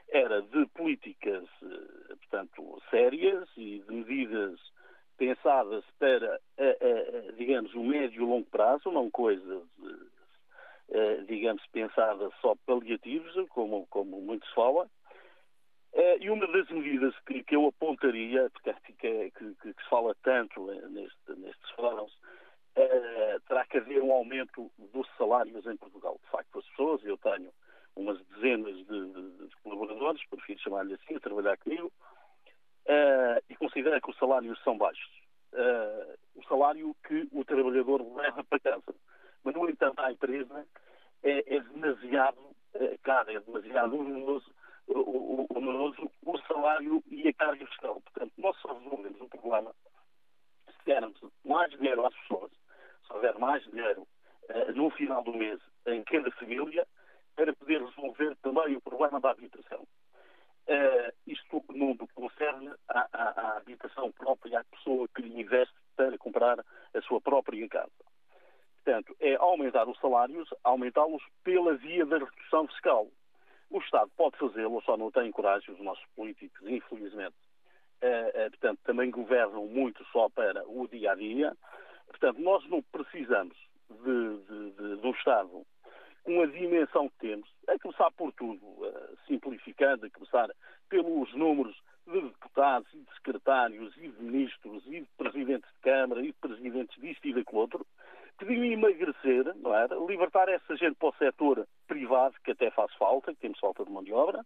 Era 0.09 0.43
de 0.43 0.66
políticas, 0.74 1.45
uh, 1.62 2.16
portanto, 2.16 2.82
sérias 2.91 3.49
e 3.57 3.80
de 3.80 3.93
medidas 3.93 4.59
pensadas 5.16 5.84
para, 5.99 6.41
digamos, 7.36 7.74
o 7.74 7.84
médio 7.84 8.22
e 8.22 8.26
longo 8.26 8.47
prazo, 8.47 8.91
não 8.91 9.11
coisas 9.11 9.62
digamos, 11.26 11.64
pensadas 11.68 12.32
só 12.41 12.55
paliativos, 12.66 13.32
como, 13.51 13.86
como 13.88 14.20
muito 14.20 14.47
se 14.47 14.55
fala, 14.55 14.91
e 16.20 16.30
uma 16.30 16.47
das 16.47 16.68
medidas 16.70 17.14
que, 17.26 17.43
que 17.43 17.57
eu 17.57 17.66
apontaria, 17.66 18.51
porque 18.51 18.72
que, 18.72 18.93
que, 18.93 19.30
que, 19.30 19.55
que, 19.55 19.82
se 19.82 19.88
fala 19.88 20.14
tanto 20.22 20.66
neste, 20.66 21.41
nestes 21.41 21.70
fóruns, 21.70 22.12
uh, 22.80 23.40
terá 23.46 23.64
que 23.66 23.78
haver 23.78 24.02
um 24.02 24.12
aumento 24.12 24.70
dos 24.92 25.08
salários 25.16 25.66
em 25.66 25.76
Portugal. 25.76 26.18
De 26.22 26.30
facto, 26.30 26.58
as 26.58 26.66
pessoas, 26.66 27.04
eu 27.04 27.16
tenho 27.18 27.52
umas 27.96 28.20
dezenas 28.26 28.76
de, 28.76 28.84
de, 28.84 29.48
de 29.48 29.56
colaboradores, 29.62 30.24
prefiro 30.28 30.60
chamar-lhe 30.60 30.94
assim, 30.94 31.16
a 31.16 31.20
trabalhar 31.20 31.56
comigo, 31.58 31.92
uh, 32.86 33.42
e 33.48 33.56
considero 33.56 34.00
que 34.00 34.10
os 34.10 34.18
salários 34.18 34.62
são 34.62 34.76
baixos. 34.78 35.10
o 36.34 36.44
salário 36.44 36.94
que 37.06 37.28
o 37.32 37.44
trabalhador 37.44 38.00
leva 38.16 38.44
para 38.44 38.60
casa. 38.60 38.94
Mas, 39.42 39.54
no 39.54 39.68
entanto, 39.68 40.00
a 40.00 40.12
empresa 40.12 40.66
é, 41.22 41.56
é 41.56 41.60
demasiado 41.60 42.38
caro, 43.02 43.30
é 43.30 43.40
demasiado 43.40 43.98
oneroso 43.98 44.50
o, 44.86 45.46
oneroso 45.54 46.10
o 46.24 46.38
salário 46.42 47.02
e 47.08 47.28
a 47.28 47.32
carga 47.32 47.66
fiscal. 47.66 48.00
Portanto, 48.00 48.32
nós 48.38 48.56
só 48.58 48.72
resolvemos 48.78 49.20
o 49.20 49.28
problema 49.28 49.74
se 50.66 50.84
dermos 50.84 51.20
mais 51.44 51.70
dinheiro 51.72 52.06
às 52.06 52.14
pessoas, 52.14 52.50
houver 53.11 53.38
mais 53.38 53.62
dinheiro 53.64 54.02
uh, 54.02 54.72
no 54.74 54.90
final 54.90 55.22
do 55.22 55.32
mês 55.32 55.61
em 55.86 56.02
cada 56.04 56.30
família, 56.32 56.86
para 57.36 57.54
poder 57.54 57.82
resolver 57.82 58.36
também 58.42 58.76
o 58.76 58.80
problema 58.80 59.20
da 59.20 59.30
habitação. 59.30 59.86
Uh, 60.68 61.12
isto 61.26 61.64
no 61.70 61.96
que 61.96 62.06
concerne 62.14 62.70
à, 62.88 63.08
à, 63.12 63.56
habitação 63.56 64.12
própria, 64.12 64.61
à 64.61 64.64
pessoa 64.64 65.08
que 65.14 65.22
investe 65.22 65.74
para 65.96 66.16
comprar 66.18 66.61
a 66.61 67.00
sua 67.02 67.20
própria 67.20 67.66
casa. 67.68 67.90
Portanto, 68.84 69.16
é 69.20 69.34
aumentar 69.36 69.88
os 69.88 69.98
salários, 70.00 70.48
aumentá-los 70.62 71.22
pela 71.42 71.74
via 71.76 72.06
da 72.06 72.18
redução 72.18 72.66
fiscal. 72.68 73.08
O 73.70 73.78
Estado 73.78 74.11
pode 74.16 74.36
fazê-lo, 74.36 74.82
só 74.82 74.96
não 74.96 75.11
tem 75.11 75.30
coragem, 75.32 75.74
os 75.74 75.80
nossos 75.80 76.04
políticos, 76.14 76.61
infelizmente. 76.66 77.36
Uh, 78.02 78.46
uh, 78.46 78.50
portanto, 78.50 78.80
também 78.84 79.11
governam 79.11 79.66
muito 79.66 80.04
só 80.12 80.28
para 80.28 80.62
o 80.68 80.86
dia 80.88 81.12
a 81.12 81.14
dia. 81.14 81.56
Portanto, 82.11 82.40
nós 82.40 82.68
não 82.68 82.82
precisamos 82.82 83.56
de, 83.88 84.38
de, 84.38 84.70
de, 84.72 84.96
do 84.96 85.11
Estado 85.11 85.64
com 86.24 86.42
a 86.42 86.46
dimensão 86.46 87.08
que 87.08 87.18
temos, 87.18 87.48
a 87.66 87.78
começar 87.78 88.11
por 88.11 88.32
tudo, 88.32 88.62
uh, 88.64 89.16
simplificando, 89.26 90.04
a 90.04 90.11
começar 90.11 90.50
pelos 90.88 91.32
números 91.34 91.74
de 92.06 92.20
deputados 92.20 92.92
e 92.92 92.98
de 92.98 93.14
secretários 93.14 93.96
e 93.96 94.08
de 94.08 94.22
ministros 94.22 94.84
e 94.86 95.00
de 95.00 95.08
presidentes 95.16 95.70
de 95.70 95.80
Câmara 95.80 96.20
e 96.20 96.26
de 96.26 96.32
presidentes 96.34 97.00
disto 97.00 97.26
e 97.26 97.32
daquele 97.32 97.58
outro, 97.58 97.86
pediu 98.38 98.64
emagrecer, 98.64 99.54
não 99.56 99.74
era? 99.74 99.94
Libertar 99.94 100.48
essa 100.48 100.76
gente 100.76 100.96
para 100.96 101.08
o 101.08 101.14
setor 101.16 101.66
privado, 101.86 102.34
que 102.44 102.50
até 102.50 102.70
faz 102.70 102.92
falta, 102.94 103.32
que 103.32 103.40
temos 103.40 103.58
falta 103.61 103.84
de 103.84 103.90
mão 103.90 104.02
de 104.02 104.12
obra. 104.12 104.44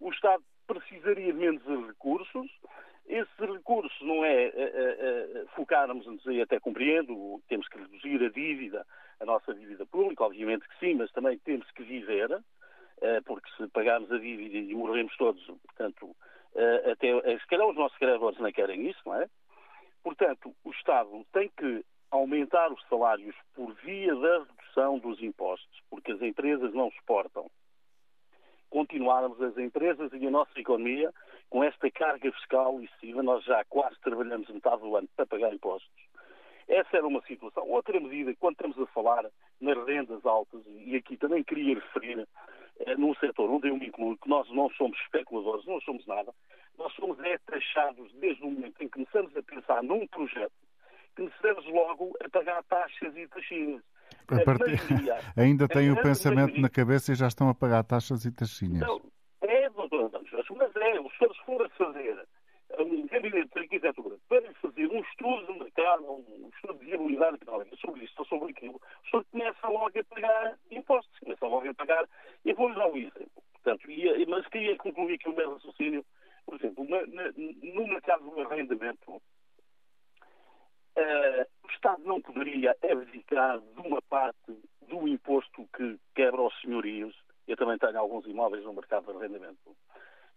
O 0.00 0.10
Estado 0.10 0.42
precisaria 0.66 1.32
de 1.32 1.38
menos 1.38 1.62
recursos. 1.86 2.50
Esses 3.06 3.36
recursos 3.38 4.00
não 4.02 4.24
é, 4.24 4.44
é, 4.44 4.52
é 4.54 5.44
focarmos, 5.54 6.06
e 6.26 6.40
até 6.40 6.60
compreendo, 6.60 7.42
temos 7.48 7.68
que 7.68 7.78
reduzir 7.78 8.24
a 8.24 8.30
dívida, 8.30 8.86
a 9.20 9.24
nossa 9.24 9.52
dívida 9.54 9.84
pública, 9.86 10.24
obviamente 10.24 10.66
que 10.68 10.78
sim, 10.78 10.94
mas 10.94 11.10
também 11.12 11.38
temos 11.38 11.70
que 11.72 11.82
viver, 11.82 12.28
porque 13.26 13.50
se 13.56 13.66
pagarmos 13.68 14.10
a 14.12 14.18
dívida 14.18 14.56
e 14.56 14.74
morremos 14.74 15.16
todos, 15.16 15.44
portanto, 15.44 16.14
até, 16.90 17.38
se 17.38 17.46
calhar 17.48 17.66
os 17.68 17.76
nossos 17.76 17.98
credores 17.98 18.38
não 18.38 18.52
querem 18.52 18.88
isso, 18.88 19.00
não 19.04 19.16
é? 19.16 19.28
Portanto, 20.02 20.54
o 20.64 20.70
Estado 20.70 21.26
tem 21.32 21.50
que 21.56 21.84
aumentar 22.10 22.72
os 22.72 22.82
salários 22.88 23.34
por 23.54 23.72
via 23.84 24.14
da 24.14 24.38
redução 24.38 24.98
dos 24.98 25.22
impostos, 25.22 25.80
porque 25.90 26.12
as 26.12 26.22
empresas 26.22 26.72
não 26.72 26.90
suportam. 26.92 27.50
Continuarmos 28.72 29.38
as 29.42 29.58
empresas 29.58 30.10
e 30.14 30.26
a 30.26 30.30
nossa 30.30 30.58
economia 30.58 31.12
com 31.50 31.62
esta 31.62 31.90
carga 31.90 32.32
fiscal 32.32 32.80
excessiva, 32.80 33.22
nós 33.22 33.44
já 33.44 33.62
quase 33.66 34.00
trabalhamos 34.00 34.48
metade 34.48 34.80
do 34.80 34.96
ano 34.96 35.06
para 35.14 35.26
pagar 35.26 35.52
impostos. 35.52 35.92
Essa 36.66 36.96
era 36.96 37.06
uma 37.06 37.20
situação. 37.26 37.68
Outra 37.68 38.00
medida, 38.00 38.34
quando 38.40 38.54
estamos 38.54 38.78
a 38.78 38.86
falar 38.86 39.26
nas 39.60 39.86
rendas 39.86 40.24
altas, 40.24 40.62
e 40.66 40.96
aqui 40.96 41.18
também 41.18 41.44
queria 41.44 41.74
referir 41.74 42.26
eh, 42.80 42.96
num 42.96 43.14
setor 43.16 43.50
onde 43.50 43.68
eu 43.68 43.76
me 43.76 43.88
incluo, 43.88 44.16
que 44.16 44.26
nós 44.30 44.48
não 44.48 44.70
somos 44.70 44.98
especuladores, 45.00 45.66
não 45.66 45.78
somos 45.82 46.06
nada, 46.06 46.32
nós 46.78 46.94
somos 46.94 47.20
é 47.20 47.36
taxados 47.44 48.10
desde 48.14 48.42
o 48.42 48.50
momento 48.50 48.82
em 48.82 48.88
que 48.88 48.94
começamos 48.94 49.36
a 49.36 49.42
pensar 49.42 49.82
num 49.82 50.06
projeto 50.06 50.54
começamos 51.14 51.66
logo 51.66 52.16
a 52.24 52.28
pagar 52.30 52.62
taxas 52.64 53.14
e 53.16 53.26
taxinhas. 53.28 53.82
Partir... 54.44 54.80
Ainda 55.36 55.68
têm 55.68 55.90
o 55.90 56.02
pensamento 56.02 56.54
maioria... 56.54 56.62
na 56.62 56.68
cabeça 56.68 57.12
e 57.12 57.14
já 57.14 57.26
estão 57.26 57.48
a 57.48 57.54
pagar 57.54 57.82
taxas 57.84 58.24
e 58.24 58.32
taxinhas. 58.32 58.82
Então, 58.82 59.00
é, 59.42 59.68
doutor 59.70 60.10
mas 60.56 60.76
é, 60.76 61.00
o 61.00 61.10
senhor 61.10 61.34
se 61.34 61.44
for 61.44 61.62
a 61.62 61.68
fazer 61.70 62.26
um 62.78 63.06
gabinete 63.06 63.50
de 63.52 63.58
arquitetura 63.58 64.16
para 64.28 64.54
fazer 64.54 64.86
um 64.86 65.00
estudo 65.00 65.52
de 65.52 65.58
mercado, 65.58 66.04
um 66.10 66.50
estudo 66.54 66.78
de 66.78 66.86
viabilidade 66.86 67.36
económica 67.36 67.76
sobre 67.76 68.04
isto 68.04 68.18
ou 68.20 68.26
sobre 68.26 68.50
aquilo, 68.50 68.76
o 68.76 69.10
senhor 69.10 69.24
começa 69.30 69.68
logo 69.68 69.98
a 69.98 70.04
pagar 70.04 70.58
impostos, 70.70 71.18
começa 71.18 71.46
logo 71.46 71.68
a 71.68 71.74
pagar, 71.74 72.08
e 72.44 72.52
vou-lhe 72.54 72.74
dar 72.74 72.88
um 72.88 72.96
exemplo. 72.96 73.42
Portanto, 73.52 73.90
ia, 73.90 74.26
mas 74.26 74.46
queria 74.48 74.76
concluir 74.76 75.14
aqui 75.14 75.28
o 75.28 75.36
meu 75.36 75.54
raciocínio, 75.54 76.04
por 76.46 76.54
exemplo, 76.56 76.88
na, 76.88 77.06
na, 77.06 77.32
no 77.36 77.86
mercado 77.86 78.30
do 78.30 78.40
arrendamento, 78.40 79.22
Uh, 80.96 81.46
o 81.64 81.70
Estado 81.70 82.02
não 82.04 82.20
poderia 82.20 82.76
abdicar 82.82 83.58
de 83.60 83.80
uma 83.80 84.02
parte 84.02 84.52
do 84.88 85.08
imposto 85.08 85.66
que 85.74 85.98
quebra 86.14 86.42
os 86.42 86.60
senhorios. 86.60 87.14
Eu 87.48 87.56
também 87.56 87.78
tenho 87.78 87.98
alguns 87.98 88.26
imóveis 88.26 88.64
no 88.64 88.74
mercado 88.74 89.06
de 89.06 89.18
arrendamento. 89.18 89.76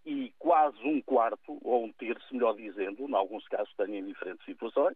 E 0.06 0.34
quase 0.40 0.78
um 0.84 1.02
quarto, 1.02 1.60
ou 1.62 1.86
um 1.86 1.92
terço, 1.94 2.34
melhor 2.34 2.56
dizendo, 2.56 3.08
em 3.08 3.16
alguns 3.16 3.46
casos 3.48 3.74
tenho 3.76 3.96
em 3.96 4.06
diferentes 4.06 4.46
situações, 4.46 4.96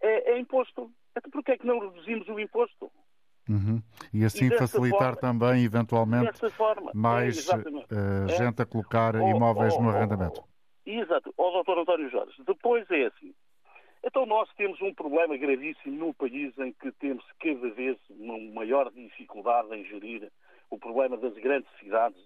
é, 0.00 0.32
é 0.32 0.38
imposto. 0.38 0.90
Então 1.16 1.30
porquê 1.30 1.52
é 1.52 1.58
que 1.58 1.66
não 1.66 1.78
reduzimos 1.78 2.28
o 2.28 2.38
imposto? 2.38 2.90
Uhum. 3.48 3.82
E 4.12 4.24
assim 4.24 4.46
e 4.46 4.58
facilitar 4.58 5.14
forma, 5.14 5.20
também, 5.20 5.64
eventualmente, 5.64 6.50
forma, 6.50 6.92
mais 6.94 7.48
é, 7.48 7.56
uh, 7.56 8.28
gente 8.28 8.62
a 8.62 8.66
colocar 8.66 9.16
oh, 9.16 9.28
imóveis 9.28 9.74
oh, 9.74 9.82
no 9.82 9.90
arrendamento. 9.90 10.44
Oh, 10.44 10.90
exato. 10.90 11.34
Ó, 11.36 11.48
oh, 11.48 11.52
doutor 11.52 11.78
António 11.78 12.08
Jorge, 12.08 12.34
depois 12.46 12.88
é 12.90 13.06
assim, 13.06 13.34
então 14.04 14.26
nós 14.26 14.48
temos 14.54 14.80
um 14.82 14.92
problema 14.92 15.36
gravíssimo 15.36 16.06
no 16.06 16.14
país 16.14 16.56
em 16.58 16.72
que 16.72 16.90
temos 16.92 17.24
cada 17.40 17.70
vez 17.70 17.96
uma 18.10 18.38
maior 18.52 18.90
dificuldade 18.90 19.74
em 19.74 19.84
gerir 19.84 20.30
o 20.70 20.78
problema 20.78 21.16
das 21.16 21.34
grandes 21.34 21.70
cidades, 21.78 22.18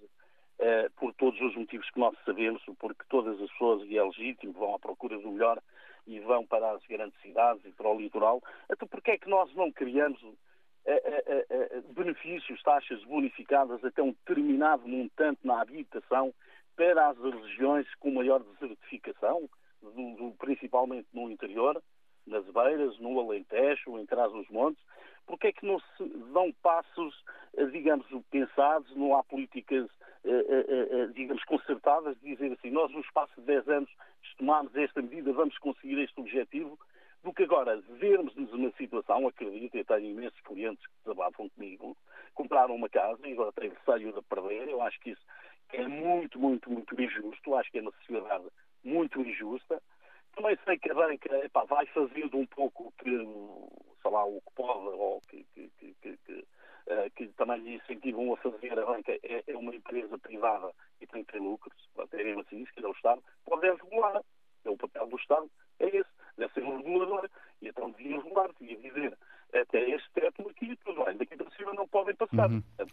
eh, 0.58 0.88
por 0.96 1.12
todos 1.14 1.38
os 1.40 1.54
motivos 1.54 1.90
que 1.90 2.00
nós 2.00 2.16
sabemos, 2.24 2.62
porque 2.78 3.02
todas 3.10 3.40
as 3.42 3.50
pessoas, 3.50 3.82
e 3.88 3.98
é 3.98 4.02
legítimo, 4.02 4.52
vão 4.52 4.74
à 4.74 4.78
procura 4.78 5.18
do 5.18 5.32
melhor 5.32 5.60
e 6.06 6.20
vão 6.20 6.46
para 6.46 6.70
as 6.70 6.86
grandes 6.86 7.20
cidades 7.20 7.64
e 7.66 7.72
para 7.72 7.90
o 7.90 8.00
litoral. 8.00 8.40
Então 8.70 8.88
porquê 8.88 9.12
é 9.12 9.18
que 9.18 9.28
nós 9.28 9.52
não 9.54 9.70
criamos 9.70 10.22
eh, 10.86 11.22
eh, 11.26 11.46
eh 11.50 11.82
benefícios, 11.90 12.62
taxas 12.62 13.02
bonificadas 13.04 13.84
até 13.84 14.02
um 14.02 14.12
determinado 14.12 14.88
montante 14.88 15.40
na 15.44 15.60
habitação 15.60 16.32
para 16.74 17.08
as 17.08 17.18
regiões 17.18 17.92
com 17.96 18.12
maior 18.12 18.42
desertificação? 18.42 19.48
Do, 19.82 20.16
do, 20.16 20.34
principalmente 20.38 21.08
no 21.12 21.30
interior, 21.30 21.82
nas 22.26 22.44
beiras, 22.50 22.98
no 22.98 23.20
Alentejo, 23.20 23.98
em 23.98 24.06
Trás-os-Montes, 24.06 24.82
porque 25.26 25.48
é 25.48 25.52
que 25.52 25.66
não 25.66 25.78
se 25.78 26.04
dão 26.32 26.52
passos, 26.62 27.24
eh, 27.56 27.66
digamos, 27.66 28.06
pensados, 28.30 28.94
não 28.96 29.16
há 29.16 29.24
políticas, 29.24 29.88
eh, 30.24 30.64
eh, 30.68 31.06
digamos, 31.14 31.42
concertadas 31.44 32.16
de 32.20 32.34
dizer 32.34 32.52
assim, 32.52 32.70
nós 32.70 32.90
no 32.92 33.00
espaço 33.00 33.32
de 33.36 33.46
10 33.46 33.68
anos 33.68 33.90
tomámos 34.38 34.74
esta 34.76 35.02
medida, 35.02 35.32
vamos 35.32 35.56
conseguir 35.58 35.98
este 35.98 36.20
objetivo, 36.20 36.78
do 37.22 37.32
que 37.32 37.42
agora 37.42 37.80
vermos-nos 37.98 38.52
numa 38.52 38.70
situação, 38.72 39.26
acredito, 39.26 39.76
eu 39.76 39.84
tenho 39.84 40.10
imensos 40.10 40.40
clientes 40.42 40.86
que 40.86 40.92
desabafam 41.04 41.48
comigo, 41.50 41.96
compraram 42.34 42.76
uma 42.76 42.88
casa 42.88 43.26
e 43.26 43.32
agora 43.32 43.52
têm 43.52 43.70
receio 43.70 44.12
de 44.12 44.22
perder, 44.22 44.68
eu 44.68 44.80
acho 44.80 45.00
que 45.00 45.10
isso 45.10 45.22
é 45.72 45.88
muito, 45.88 46.38
muito, 46.38 46.70
muito 46.70 47.02
injusto, 47.02 47.54
acho 47.56 47.70
que 47.72 47.78
é 47.78 47.82
uma 47.82 47.90
sociedade 47.92 48.44
muito 48.86 49.20
injusta. 49.20 49.82
Também 50.34 50.56
sei 50.64 50.78
que 50.78 50.90
a 50.90 50.94
banca 50.94 51.36
epá, 51.44 51.64
vai 51.64 51.86
fazendo 51.86 52.36
um 52.36 52.46
pouco 52.46 52.92
que, 52.98 53.10
sei 53.10 54.10
lá, 54.10 54.24
o 54.24 54.40
que 54.40 54.54
pode 54.54 54.88
ou 54.88 55.20
que, 55.22 55.44
que, 55.54 55.70
que, 55.78 55.94
que, 56.00 56.32
uh, 56.32 57.10
que 57.16 57.28
também 57.28 57.60
lhe 57.60 57.74
incentivam 57.76 58.32
a 58.32 58.36
fazer. 58.36 58.78
A 58.78 58.86
banca 58.86 59.12
é, 59.12 59.44
é, 59.46 59.56
uma 59.56 59.74
empresa 59.74 60.18
privada 60.18 60.70
e 61.00 61.06
tem 61.06 61.24
que 61.24 61.32
ter 61.32 61.40
lucros. 61.40 61.74
Até 61.98 62.22
mesmo 62.22 62.42
assim, 62.42 62.64
se 62.66 62.72
quiser 62.72 62.88
o 62.88 62.92
Estado, 62.92 63.22
pode 63.44 63.66
regular. 63.66 64.22
É 64.64 64.70
o 64.70 64.76
papel 64.76 65.06
do 65.06 65.16
Estado, 65.16 65.48
é 65.78 65.86
esse. 65.86 66.10
Deve 66.36 66.52
ser 66.52 66.64
um 66.64 66.76
regulador. 66.76 67.30
E 67.62 67.68
então 67.68 67.90
devia 67.92 68.20
regular, 68.20 68.50
devia 68.58 68.76
dizer 68.76 69.16
até 69.54 69.90
este 69.90 70.10
teto 70.12 70.48
aqui, 70.48 70.76
tudo 70.84 71.04
bem, 71.04 71.16
daqui 71.16 71.36
para 71.36 71.50
cima 71.50 71.72
não 71.74 71.86
podem 71.88 72.14
passar. 72.14 72.50
Uhum. 72.50 72.62
É? 72.78 72.84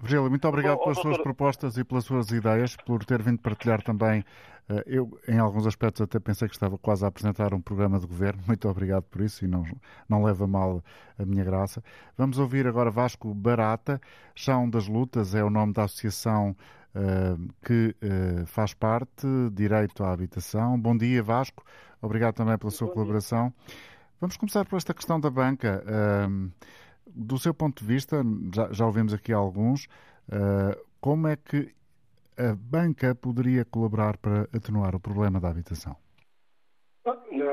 Virgílio, 0.00 0.30
muito 0.30 0.48
obrigado 0.48 0.78
pelas 0.78 0.98
suas 0.98 1.18
propostas 1.18 1.76
e 1.76 1.84
pelas 1.84 2.04
suas 2.04 2.30
ideias, 2.30 2.76
por 2.76 3.04
ter 3.04 3.22
vindo 3.22 3.40
partilhar 3.40 3.82
também. 3.82 4.24
Eh, 4.68 4.84
eu, 4.86 5.18
em 5.28 5.38
alguns 5.38 5.66
aspectos, 5.66 6.00
até 6.02 6.18
pensei 6.18 6.48
que 6.48 6.54
estava 6.54 6.76
quase 6.76 7.04
a 7.04 7.08
apresentar 7.08 7.54
um 7.54 7.60
programa 7.60 7.98
de 7.98 8.06
governo. 8.06 8.42
Muito 8.46 8.68
obrigado 8.68 9.04
por 9.04 9.20
isso 9.20 9.44
e 9.44 9.48
não, 9.48 9.64
não 10.08 10.24
leva 10.24 10.46
mal 10.46 10.82
a 11.18 11.24
minha 11.24 11.44
graça. 11.44 11.82
Vamos 12.16 12.38
ouvir 12.38 12.66
agora 12.66 12.90
Vasco 12.90 13.32
Barata. 13.34 14.00
Chão 14.34 14.68
das 14.68 14.88
Lutas 14.88 15.34
é 15.34 15.42
o 15.42 15.50
nome 15.50 15.72
da 15.72 15.84
associação 15.84 16.56
uh, 16.94 17.54
que 17.64 17.94
uh, 18.02 18.46
faz 18.46 18.74
parte, 18.74 19.26
Direito 19.52 20.04
à 20.04 20.12
Habitação. 20.12 20.78
Bom 20.78 20.96
dia, 20.96 21.22
Vasco. 21.22 21.64
Obrigado 22.02 22.34
também 22.34 22.58
pela 22.58 22.70
sua 22.70 22.88
colaboração. 22.88 23.52
Dia. 23.66 23.95
Vamos 24.20 24.36
começar 24.36 24.64
por 24.64 24.76
esta 24.76 24.94
questão 24.94 25.20
da 25.20 25.30
banca. 25.30 25.84
Uh, 25.84 26.50
do 27.06 27.38
seu 27.38 27.52
ponto 27.52 27.82
de 27.82 27.86
vista, 27.86 28.22
já, 28.54 28.72
já 28.72 28.86
ouvimos 28.86 29.12
aqui 29.12 29.32
alguns, 29.32 29.84
uh, 30.28 30.78
como 31.00 31.28
é 31.28 31.36
que 31.36 31.74
a 32.36 32.54
banca 32.54 33.14
poderia 33.14 33.64
colaborar 33.64 34.16
para 34.16 34.42
atenuar 34.54 34.94
o 34.94 35.00
problema 35.00 35.40
da 35.40 35.48
habitação? 35.48 35.96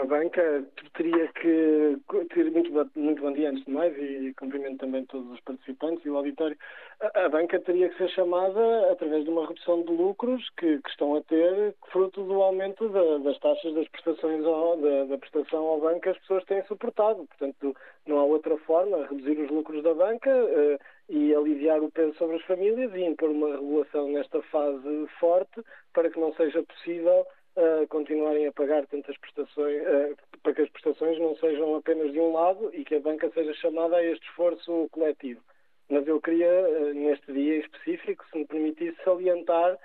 A 0.03 0.05
banca 0.05 0.65
teria 0.95 1.29
que 1.29 1.97
ter 2.33 2.51
muito, 2.51 2.69
muito 2.93 3.21
bom 3.21 3.31
dia 3.31 3.51
antes 3.51 3.63
de 3.63 3.71
mais 3.71 3.97
e 3.97 4.33
cumprimento 4.37 4.79
também 4.79 5.05
todos 5.05 5.31
os 5.31 5.39
participantes 5.39 6.03
e 6.03 6.09
o 6.09 6.17
auditório. 6.17 6.57
A, 6.99 7.21
a 7.21 7.29
banca 7.29 7.57
teria 7.61 7.87
que 7.87 7.97
ser 7.97 8.09
chamada 8.09 8.91
através 8.91 9.23
de 9.23 9.29
uma 9.29 9.47
redução 9.47 9.81
de 9.81 9.93
lucros 9.93 10.43
que, 10.57 10.77
que 10.79 10.89
estão 10.89 11.15
a 11.15 11.21
ter 11.21 11.73
fruto 11.89 12.21
do 12.21 12.41
aumento 12.41 12.89
da, 12.89 13.19
das 13.19 13.39
taxas 13.39 13.73
das 13.75 13.87
prestações 13.87 14.43
ao, 14.43 14.75
da, 14.75 15.05
da, 15.05 15.17
prestação 15.17 15.63
ao 15.63 15.79
banco 15.79 16.01
que 16.01 16.09
as 16.09 16.17
pessoas 16.17 16.43
têm 16.43 16.61
suportado. 16.65 17.25
Portanto, 17.25 17.73
não 18.05 18.19
há 18.19 18.25
outra 18.25 18.57
forma 18.57 19.07
reduzir 19.07 19.39
os 19.39 19.49
lucros 19.49 19.81
da 19.83 19.93
banca 19.93 20.29
uh, 20.29 20.79
e 21.07 21.33
aliviar 21.33 21.81
o 21.81 21.89
peso 21.89 22.13
sobre 22.17 22.35
as 22.35 22.43
famílias 22.43 22.93
e 22.93 23.05
impor 23.05 23.29
uma 23.29 23.55
regulação 23.55 24.09
nesta 24.09 24.41
fase 24.41 25.07
forte 25.17 25.63
para 25.93 26.09
que 26.09 26.19
não 26.19 26.33
seja 26.33 26.61
possível 26.61 27.25
uh, 27.55 27.87
continuarem 27.87 28.47
a 28.47 28.51
pagar 28.51 28.85
tantas 28.87 29.17
prestações, 29.17 29.81
uh, 29.81 30.15
para 30.41 30.53
que 30.53 30.61
as 30.61 30.69
prestações 30.69 31.19
não 31.19 31.35
sejam 31.37 31.75
apenas 31.75 32.11
de 32.11 32.19
um 32.19 32.31
lado 32.33 32.69
e 32.73 32.83
que 32.83 32.95
a 32.95 32.99
banca 32.99 33.29
seja 33.33 33.53
chamada 33.55 33.95
a 33.97 34.03
este 34.03 34.25
esforço 34.27 34.87
coletivo. 34.91 35.41
Mas 35.89 36.07
eu 36.07 36.19
queria, 36.21 36.49
uh, 36.49 36.93
neste 36.93 37.31
dia 37.31 37.57
em 37.57 37.59
específico, 37.59 38.25
se 38.31 38.37
me 38.37 38.45
permitisse 38.45 38.97
salientar 39.03 39.77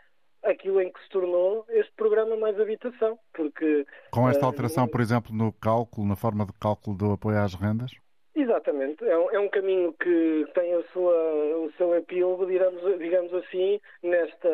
aquilo 0.43 0.81
em 0.81 0.93
que 0.93 1.03
se 1.03 1.09
tornou 1.09 1.65
este 1.69 1.93
programa 1.95 2.37
Mais 2.37 2.59
Habitação, 2.61 3.19
porque... 3.35 3.87
Com 4.13 4.29
esta 4.29 4.47
alteração, 4.47 4.87
por 4.87 5.01
exemplo, 5.01 5.35
no 5.35 5.53
cálculo, 5.53 6.07
na 6.07 6.17
forma 6.17 6.47
de 6.47 6.53
cálculo 6.55 6.97
do 6.97 7.13
apoio 7.13 7.39
às 7.39 7.55
rendas? 7.55 7.93
Exatamente, 8.39 9.05
é 9.05 9.19
um, 9.19 9.31
é 9.33 9.39
um, 9.41 9.49
caminho 9.49 9.93
que 9.95 10.47
tem 10.55 10.73
a 10.73 10.83
sua, 10.93 11.13
o 11.57 11.73
seu 11.77 11.93
epílogo, 11.97 12.47
digamos, 12.47 12.81
digamos 13.01 13.35
assim, 13.35 13.81
nesta, 14.01 14.49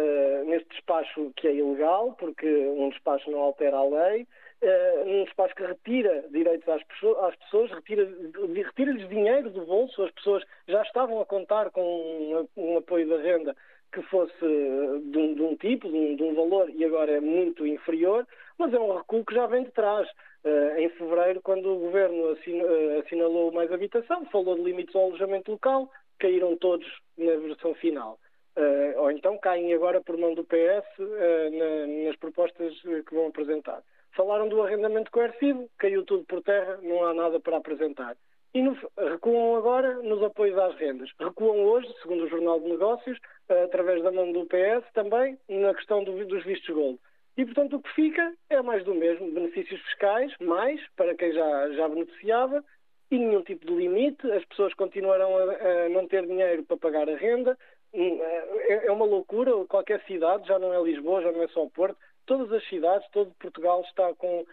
neste 0.44 0.70
despacho 0.70 1.30
que 1.36 1.46
é 1.48 1.54
ilegal, 1.54 2.16
porque 2.18 2.46
um 2.46 2.88
despacho 2.88 3.30
não 3.30 3.40
altera 3.40 3.76
a 3.76 3.84
lei, 3.84 4.26
uh, 4.62 5.06
um 5.06 5.24
despacho 5.24 5.54
que 5.54 5.66
retira 5.66 6.24
direitos 6.30 6.66
às, 6.66 6.80
às 6.80 7.36
pessoas, 7.36 7.70
retira-lhes 7.72 8.66
retira 8.66 8.94
dinheiro 8.94 9.50
do 9.50 9.66
bolso, 9.66 10.02
as 10.02 10.10
pessoas 10.12 10.42
já 10.66 10.80
estavam 10.80 11.20
a 11.20 11.26
contar 11.26 11.70
com 11.70 11.82
um, 11.82 12.48
um 12.56 12.78
apoio 12.78 13.06
da 13.06 13.18
renda 13.18 13.54
que 13.92 14.00
fosse 14.04 14.32
de 14.40 15.18
um, 15.18 15.34
de 15.34 15.42
um 15.42 15.56
tipo, 15.56 15.88
de 15.88 15.94
um, 15.94 16.16
de 16.16 16.22
um, 16.22 16.34
valor, 16.34 16.70
e 16.70 16.84
agora 16.86 17.12
é 17.12 17.20
muito 17.20 17.66
inferior, 17.66 18.26
mas 18.58 18.72
é 18.72 18.78
um 18.78 18.96
recuo 18.96 19.24
que 19.24 19.34
já 19.34 19.46
vem 19.46 19.62
de 19.62 19.70
trás. 19.70 20.08
Uh, 20.44 20.78
em 20.78 20.90
fevereiro, 20.90 21.40
quando 21.40 21.74
o 21.74 21.78
governo 21.78 22.32
uh, 22.32 23.00
assinalou 23.00 23.50
mais 23.50 23.72
habitação, 23.72 24.26
falou 24.26 24.56
de 24.56 24.62
limites 24.62 24.94
ao 24.94 25.04
alojamento 25.04 25.52
local, 25.52 25.90
caíram 26.18 26.54
todos 26.56 26.86
na 27.16 27.34
versão 27.36 27.74
final. 27.76 28.18
Uh, 28.54 29.00
ou 29.00 29.10
então 29.10 29.38
caem 29.38 29.72
agora 29.72 30.02
por 30.02 30.18
mão 30.18 30.34
do 30.34 30.44
PS 30.44 30.86
na, 30.98 32.06
nas 32.06 32.16
propostas 32.16 32.74
que 32.80 33.14
vão 33.14 33.28
apresentar. 33.28 33.82
Falaram 34.14 34.46
do 34.46 34.62
arrendamento 34.62 35.10
coercivo, 35.10 35.68
caiu 35.78 36.04
tudo 36.04 36.24
por 36.24 36.42
terra, 36.42 36.78
não 36.82 37.04
há 37.04 37.14
nada 37.14 37.40
para 37.40 37.56
apresentar. 37.56 38.14
E 38.52 38.62
no, 38.62 38.76
recuam 38.96 39.56
agora 39.56 39.94
nos 40.02 40.22
apoios 40.22 40.56
às 40.58 40.76
rendas. 40.76 41.10
Recuam 41.18 41.64
hoje, 41.64 41.92
segundo 42.02 42.24
o 42.24 42.28
Jornal 42.28 42.60
de 42.60 42.68
Negócios, 42.68 43.18
através 43.48 44.02
da 44.02 44.12
mão 44.12 44.30
do 44.30 44.46
PS, 44.46 44.88
também 44.92 45.36
na 45.48 45.74
questão 45.74 46.04
do, 46.04 46.24
dos 46.24 46.44
vistos 46.44 46.72
gold. 46.72 47.00
E, 47.36 47.44
portanto, 47.44 47.76
o 47.76 47.82
que 47.82 47.92
fica 47.94 48.32
é 48.48 48.62
mais 48.62 48.84
do 48.84 48.94
mesmo. 48.94 49.30
Benefícios 49.32 49.80
fiscais, 49.82 50.32
mais, 50.40 50.80
para 50.96 51.14
quem 51.14 51.32
já, 51.32 51.70
já 51.72 51.88
beneficiava, 51.88 52.64
e 53.10 53.18
nenhum 53.18 53.42
tipo 53.42 53.66
de 53.66 53.74
limite. 53.74 54.30
As 54.30 54.44
pessoas 54.44 54.72
continuarão 54.74 55.36
a, 55.36 55.84
a 55.84 55.88
não 55.88 56.06
ter 56.06 56.26
dinheiro 56.26 56.62
para 56.64 56.76
pagar 56.76 57.08
a 57.08 57.16
renda. 57.16 57.58
Hum, 57.92 58.18
é, 58.22 58.86
é 58.86 58.92
uma 58.92 59.04
loucura. 59.04 59.52
Qualquer 59.66 60.02
cidade, 60.04 60.46
já 60.46 60.58
não 60.58 60.72
é 60.72 60.80
Lisboa, 60.82 61.22
já 61.22 61.32
não 61.32 61.42
é 61.42 61.48
só 61.48 61.66
Porto, 61.66 61.98
todas 62.26 62.52
as 62.52 62.66
cidades, 62.68 63.08
todo 63.10 63.34
Portugal 63.38 63.82
está 63.82 64.14
com 64.14 64.44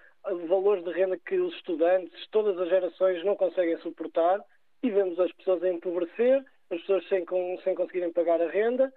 valores 0.47 0.84
de 0.84 0.91
renda 0.91 1.17
que 1.17 1.38
os 1.38 1.53
estudantes, 1.55 2.27
todas 2.29 2.57
as 2.59 2.69
gerações 2.69 3.23
não 3.23 3.36
conseguem 3.36 3.77
suportar 3.77 4.39
e 4.84 4.89
vemos 4.89 5.19
as 5.19 5.32
pessoas 5.34 5.63
a 5.63 5.69
empobrecer, 5.69 6.43
as 6.69 6.79
pessoas 6.82 7.07
sem, 7.07 7.25
sem 7.63 7.75
conseguirem 7.75 8.11
pagar 8.11 8.41
a 8.41 8.49
renda 8.49 8.93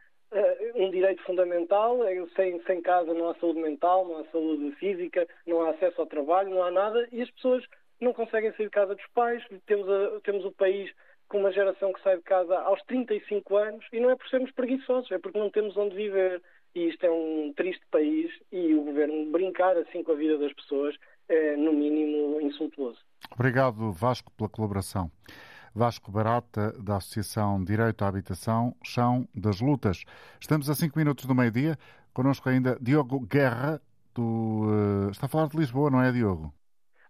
um 0.75 0.91
direito 0.91 1.23
fundamental. 1.25 1.99
Sem, 2.37 2.63
sem 2.65 2.83
casa 2.83 3.13
não 3.15 3.31
há 3.31 3.35
saúde 3.37 3.61
mental, 3.61 4.07
não 4.07 4.19
há 4.19 4.25
saúde 4.27 4.73
física, 4.77 5.27
não 5.47 5.63
há 5.63 5.71
acesso 5.71 6.01
ao 6.01 6.07
trabalho, 6.07 6.51
não 6.51 6.63
há 6.63 6.71
nada 6.71 7.09
e 7.13 7.23
as 7.23 7.31
pessoas 7.31 7.65
não 8.01 8.13
conseguem 8.13 8.53
sair 8.53 8.67
de 8.67 8.71
casa 8.71 8.95
dos 8.95 9.07
pais. 9.15 9.43
Temos, 9.67 9.89
a, 9.89 10.21
temos 10.23 10.45
o 10.45 10.53
país 10.53 10.91
com 11.29 11.39
uma 11.39 11.53
geração 11.53 11.93
que 11.93 12.03
sai 12.03 12.17
de 12.17 12.23
casa 12.23 12.59
aos 12.59 12.83
35 12.83 13.57
anos 13.57 13.85
e 13.93 14.01
não 14.01 14.11
é 14.11 14.17
por 14.17 14.29
sermos 14.29 14.51
preguiçosos, 14.53 15.11
é 15.11 15.19
porque 15.19 15.39
não 15.39 15.51
temos 15.51 15.77
onde 15.77 15.95
viver. 15.95 16.43
E 16.75 16.89
isto 16.89 17.07
é 17.07 17.11
um 17.11 17.53
triste 17.57 17.85
país 17.91 18.31
e 18.51 18.75
o 18.75 18.83
governo 18.83 19.31
brincar 19.31 19.77
assim 19.77 20.03
com 20.03 20.13
a 20.13 20.17
vida 20.17 20.37
das 20.39 20.53
pessoas 20.53 20.97
é, 21.29 21.57
no 21.57 21.73
mínimo, 21.73 22.41
insultuoso. 22.41 22.99
Obrigado, 23.33 23.93
Vasco, 23.93 24.33
pela 24.37 24.49
colaboração. 24.49 25.11
Vasco 25.75 26.13
Barata, 26.13 26.73
da 26.81 26.97
Associação 26.97 27.63
Direito 27.65 28.05
à 28.05 28.09
Habitação, 28.09 28.77
Chão 28.85 29.27
das 29.35 29.61
Lutas. 29.61 30.05
Estamos 30.41 30.71
a 30.71 30.75
cinco 30.75 30.97
minutos 30.97 31.27
do 31.27 31.35
meio-dia. 31.35 31.77
Connosco 32.13 32.49
ainda 32.49 32.79
Diogo 32.81 33.19
Guerra, 33.19 33.83
do, 34.15 34.67
uh, 34.67 35.11
está 35.11 35.27
a 35.27 35.29
falar 35.29 35.49
de 35.49 35.57
Lisboa, 35.57 35.91
não 35.91 36.01
é, 36.01 36.13
Diogo? 36.13 36.55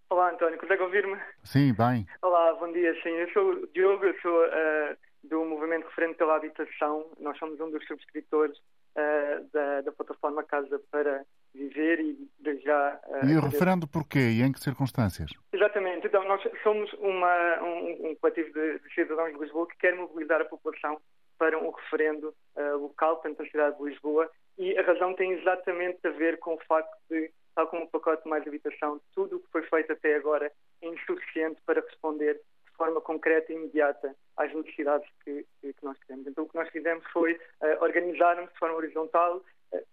Olá, 0.08 0.30
António, 0.30 0.58
consegue 0.58 0.82
ouvir-me? 0.82 1.18
Sim, 1.42 1.74
bem. 1.74 2.06
Olá, 2.22 2.54
bom 2.54 2.72
dia, 2.72 2.94
sim. 3.02 3.10
Eu 3.10 3.30
sou 3.32 3.52
o 3.52 3.66
Diogo, 3.74 4.02
eu 4.02 4.18
sou 4.22 4.44
uh, 4.46 4.96
do 5.24 5.44
Movimento 5.44 5.86
Referente 5.88 6.16
pela 6.16 6.36
Habitação. 6.36 7.04
Nós 7.20 7.36
somos 7.36 7.60
um 7.60 7.70
dos 7.70 7.86
subscritores 7.86 8.56
uh, 8.96 9.46
da, 9.52 9.82
da 9.82 9.92
plataforma 9.92 10.42
Casa 10.42 10.80
para 10.90 11.22
viver 11.54 12.00
e 12.00 12.28
desde 12.40 12.64
já. 12.64 13.00
Uh, 13.06 13.26
e 13.26 13.36
o 13.36 13.40
referendo 13.40 13.86
porquê 13.86 14.18
e 14.18 14.42
em 14.42 14.52
que 14.52 14.60
circunstâncias? 14.60 15.30
Exatamente. 15.52 16.06
Então, 16.06 16.26
nós 16.26 16.42
somos 16.62 16.92
uma, 16.94 17.62
um, 17.62 18.10
um 18.10 18.14
coletivo 18.16 18.52
de, 18.52 18.78
de, 18.80 18.94
cidadãos 18.94 19.32
de 19.32 19.38
Lisboa 19.38 19.66
que 19.68 19.78
quer 19.78 19.94
mobilizar 19.94 20.40
a 20.40 20.44
população 20.44 21.00
para 21.38 21.58
um 21.58 21.70
referendo 21.70 22.34
uh, 22.56 22.76
local, 22.78 23.16
tanto 23.16 23.42
na 23.42 23.48
cidade 23.48 23.76
de 23.76 23.84
Lisboa, 23.84 24.30
e 24.58 24.76
a 24.78 24.82
razão 24.82 25.14
tem 25.14 25.32
exatamente 25.32 25.98
a 26.04 26.10
ver 26.10 26.38
com 26.38 26.54
o 26.54 26.60
facto 26.66 26.96
de, 27.10 27.30
tal 27.54 27.66
como 27.68 27.84
o 27.84 27.88
pacote 27.88 28.28
mais 28.28 28.46
habitação, 28.46 29.00
tudo 29.14 29.36
o 29.36 29.40
que 29.40 29.50
foi 29.50 29.62
feito 29.62 29.92
até 29.92 30.16
agora 30.16 30.52
é 30.80 30.88
insuficiente 30.88 31.60
para 31.66 31.80
responder 31.80 32.34
de 32.34 32.76
forma 32.76 33.00
concreta 33.00 33.52
e 33.52 33.56
imediata 33.56 34.14
às 34.36 34.52
necessidades 34.54 35.08
que, 35.24 35.46
que 35.60 35.74
nós 35.82 35.98
temos. 36.06 36.26
Então, 36.26 36.44
o 36.44 36.48
que 36.48 36.56
nós 36.56 36.68
fizemos 36.70 37.04
foi 37.12 37.34
uh, 37.34 37.82
organizar-nos 37.82 38.52
de 38.52 38.58
forma 38.58 38.76
horizontal 38.76 39.42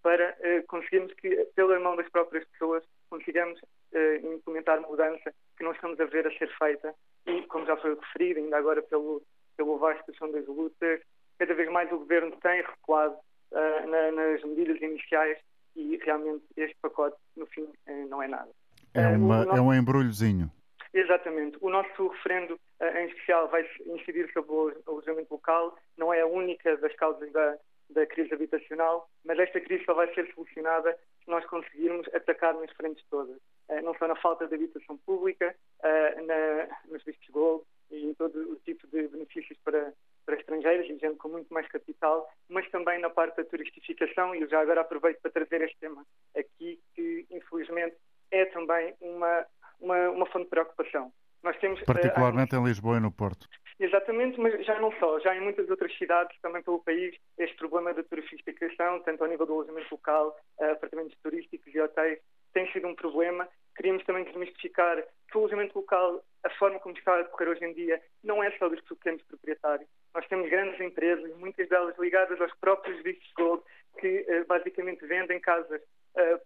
para 0.02 0.36
uh, 0.40 0.66
conseguirmos 0.68 1.14
que, 1.14 1.30
pela 1.56 1.80
mão 1.80 1.96
das 1.96 2.10
próprias 2.10 2.46
pessoas, 2.50 2.84
consigamos 3.10 3.60
uh, 3.60 4.34
implementar 4.34 4.82
mudança 4.82 5.34
que 5.58 5.64
nós 5.64 5.76
estamos 5.76 6.00
a 6.00 6.06
ver 6.06 6.28
a 6.28 6.38
ser 6.38 6.50
feita 6.58 6.94
e, 7.26 7.42
como 7.44 7.66
já 7.66 7.78
foi 7.78 7.96
referido, 7.96 8.40
ainda 8.40 8.58
agora 8.58 8.82
pelo, 8.82 9.22
pelo 9.58 9.78
vasto 9.78 10.14
som 10.16 10.32
das 10.32 10.46
lutas, 10.48 11.02
cada 11.38 11.54
vez 11.54 11.70
mais 11.70 11.92
o 11.92 12.00
Governo 12.00 12.36
tem 12.38 12.62
recuado 12.62 13.16
uh, 13.52 13.88
na, 13.88 14.12
nas 14.12 14.44
medidas 14.44 14.82
iniciais 14.82 15.38
e 15.76 15.98
realmente 16.04 16.44
este 16.58 16.76
pacote, 16.82 17.16
no 17.36 17.46
fim, 17.48 17.68
não 18.10 18.22
é 18.22 18.28
nada. 18.28 18.50
É, 18.94 19.08
uma, 19.08 19.46
nosso... 19.46 19.58
é 19.58 19.62
um 19.62 19.74
embrulhozinho. 19.74 20.52
Exatamente. 20.94 21.58
O 21.62 21.70
nosso 21.70 22.10
referendo, 22.10 22.60
em 22.82 23.08
especial, 23.08 23.48
vai 23.48 23.66
incidir 23.86 24.30
sobre 24.34 24.52
o 24.52 24.74
alojamento 24.86 25.34
local. 25.34 25.78
Não 25.98 26.14
é 26.14 26.20
a 26.20 26.28
única 26.28 26.76
das 26.76 26.94
causas 26.98 27.32
da, 27.32 27.58
da 27.94 28.06
crise 28.06 28.34
habitacional, 28.34 29.10
mas 29.26 29.40
esta 29.40 29.60
crise 29.60 29.84
só 29.86 29.94
vai 29.94 30.14
ser 30.14 30.32
solucionada 30.34 30.98
se 31.24 31.30
nós 31.30 31.46
conseguirmos 31.46 32.08
atacar 32.14 32.54
nas 32.56 32.72
frentes 32.72 33.04
todas. 33.10 33.38
Uh, 33.70 33.82
não 33.84 33.94
só 33.96 34.08
na 34.08 34.16
falta 34.16 34.48
de 34.48 34.56
habitação 34.56 34.98
pública, 34.98 35.56
uh, 35.80 36.26
na, 36.26 36.68
nos 36.90 37.04
vistos 37.04 37.28
gold 37.30 37.64
e 37.92 38.06
em 38.06 38.14
todo 38.14 38.38
o 38.52 38.56
tipo 38.58 38.88
de 38.88 39.08
benefícios 39.08 39.58
para, 39.64 39.94
para 40.26 40.36
estrangeiros 40.36 40.86
e 40.90 40.98
gente 40.98 41.18
com 41.18 41.30
muito 41.30 41.54
mais 41.54 41.68
capital, 41.68 42.30
mas 42.50 42.70
também 42.70 43.00
na 43.00 43.10
parte 43.10 43.38
da 43.38 43.44
turistificação, 43.44 44.34
e 44.34 44.42
eu 44.42 44.50
já 44.50 44.62
agora 44.62 44.82
aproveito 44.82 45.20
para 45.22 45.32
trazer 45.32 45.62
este 45.62 45.78
tema 45.80 46.06
aqui, 46.36 46.80
que 46.96 47.26
infelizmente 47.30 47.96
é 48.32 48.46
também 48.46 48.96
uma, 49.02 49.46
uma, 49.80 50.10
uma 50.10 50.26
fonte 50.28 50.46
de 50.46 50.50
preocupação. 50.50 51.12
Nós 51.44 51.58
temos 51.58 51.82
Particularmente 51.84 52.56
em 52.56 52.64
Lisboa 52.64 52.98
e 52.98 53.00
no 53.00 53.12
Porto. 53.12 53.48
Exatamente, 53.82 54.40
mas 54.40 54.64
já 54.64 54.80
não 54.80 54.92
só, 55.00 55.20
já 55.22 55.36
em 55.36 55.42
muitas 55.42 55.68
outras 55.68 55.92
cidades 55.98 56.40
também 56.40 56.62
pelo 56.62 56.84
país, 56.84 57.16
este 57.40 57.58
problema 57.58 57.92
da 57.92 58.04
turistificação, 58.04 59.00
tanto 59.00 59.24
ao 59.24 59.30
nível 59.30 59.48
do 59.48 59.54
alojamento 59.54 59.88
local, 59.90 60.38
apartamentos 60.60 61.18
turísticos 61.24 61.74
e 61.74 61.82
hotéis, 61.82 62.20
tem 62.54 62.72
sido 62.72 62.88
um 62.88 62.94
problema. 62.94 63.50
Queríamos 63.76 64.04
também 64.04 64.24
desmistificar 64.26 65.02
que 65.02 65.36
o 65.36 65.40
alojamento 65.40 65.80
local, 65.80 66.24
a 66.44 66.50
forma 66.52 66.80
como 66.80 66.96
está 66.96 67.16
a 67.16 67.24
decorrer 67.24 67.50
hoje 67.50 67.66
em 67.66 67.74
dia, 67.74 68.00
não 68.24 68.44
é 68.44 68.52
só 68.60 68.70
dos 68.70 68.82
pequenos 68.82 69.24
proprietários. 69.24 69.90
Nós 70.14 70.28
temos 70.28 70.48
grandes 70.48 70.80
empresas, 70.80 71.36
muitas 71.38 71.68
delas 71.68 71.98
ligadas 71.98 72.40
aos 72.40 72.54
próprios 72.60 73.02
vistos 73.02 73.34
gold, 73.34 73.64
que 74.00 74.46
basicamente 74.48 75.04
vendem 75.08 75.40
casas 75.40 75.82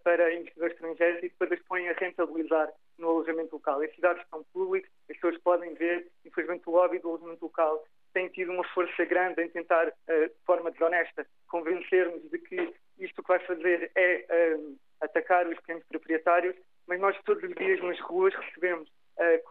para 0.04 0.32
investidores 0.32 0.74
estrangeiros 0.74 1.18
e 1.24 1.28
depois 1.28 1.50
as 1.50 1.60
põem 1.66 1.88
a 1.88 1.92
rentabilizar 1.94 2.72
no 2.98 3.08
alojamento 3.08 3.56
local. 3.56 3.82
Esses 3.82 3.98
dados 3.98 4.24
são 4.30 4.44
públicos, 4.52 4.88
as 5.10 5.16
pessoas 5.16 5.36
podem 5.42 5.74
ver. 5.74 6.06
Infelizmente, 6.24 6.62
o 6.66 6.70
lobby 6.70 7.00
do 7.00 7.08
alojamento 7.08 7.44
local 7.44 7.84
tem 8.14 8.28
tido 8.28 8.52
uma 8.52 8.62
força 8.96 9.04
grande 9.04 9.42
em 9.42 9.48
tentar, 9.48 9.86
de 9.86 10.32
forma 10.44 10.70
desonesta, 10.70 11.26
convencer-nos 11.48 12.30
de 12.30 12.38
que 12.38 12.74
isto 12.98 13.22
que 13.22 13.28
vai 13.28 13.38
fazer 13.40 13.90
é 13.94 14.56
atacar 15.00 15.46
os 15.46 15.56
pequenos 15.56 15.84
proprietários, 15.84 16.56
mas 16.86 16.98
nós 17.00 17.16
todos 17.24 17.42
os 17.42 17.54
dias 17.54 17.82
nas 17.82 18.00
ruas 18.00 18.34
recebemos 18.34 18.90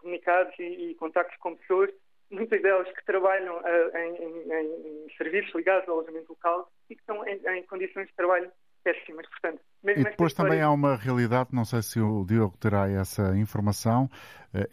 comunicados 0.00 0.54
e, 0.58 0.90
e 0.90 0.94
contactos 0.96 1.36
com 1.38 1.56
pessoas 1.56 1.90
muitas 2.28 2.60
delas 2.60 2.88
que 2.92 3.04
trabalham 3.04 3.60
em, 3.94 4.16
em, 4.16 4.52
em, 4.52 5.16
serviços 5.16 5.54
ligados 5.54 5.88
ao 5.88 5.98
alojamento 5.98 6.30
local 6.30 6.68
e 6.90 6.96
que 6.96 7.00
estão 7.00 7.24
em, 7.26 7.40
em 7.58 7.62
condições 7.64 8.08
de 8.08 8.14
trabalho 8.14 8.50
péssimas. 8.82 9.26
Portanto, 9.28 9.60
e 9.84 10.04
depois 10.04 10.34
também 10.34 10.60
há 10.60 10.70
uma 10.70 10.96
realidade, 10.96 11.50
não 11.52 11.64
sei 11.64 11.82
se 11.82 12.00
o 12.00 12.24
Diogo 12.24 12.56
terá 12.58 12.88
essa 12.88 13.36
informação, 13.36 14.08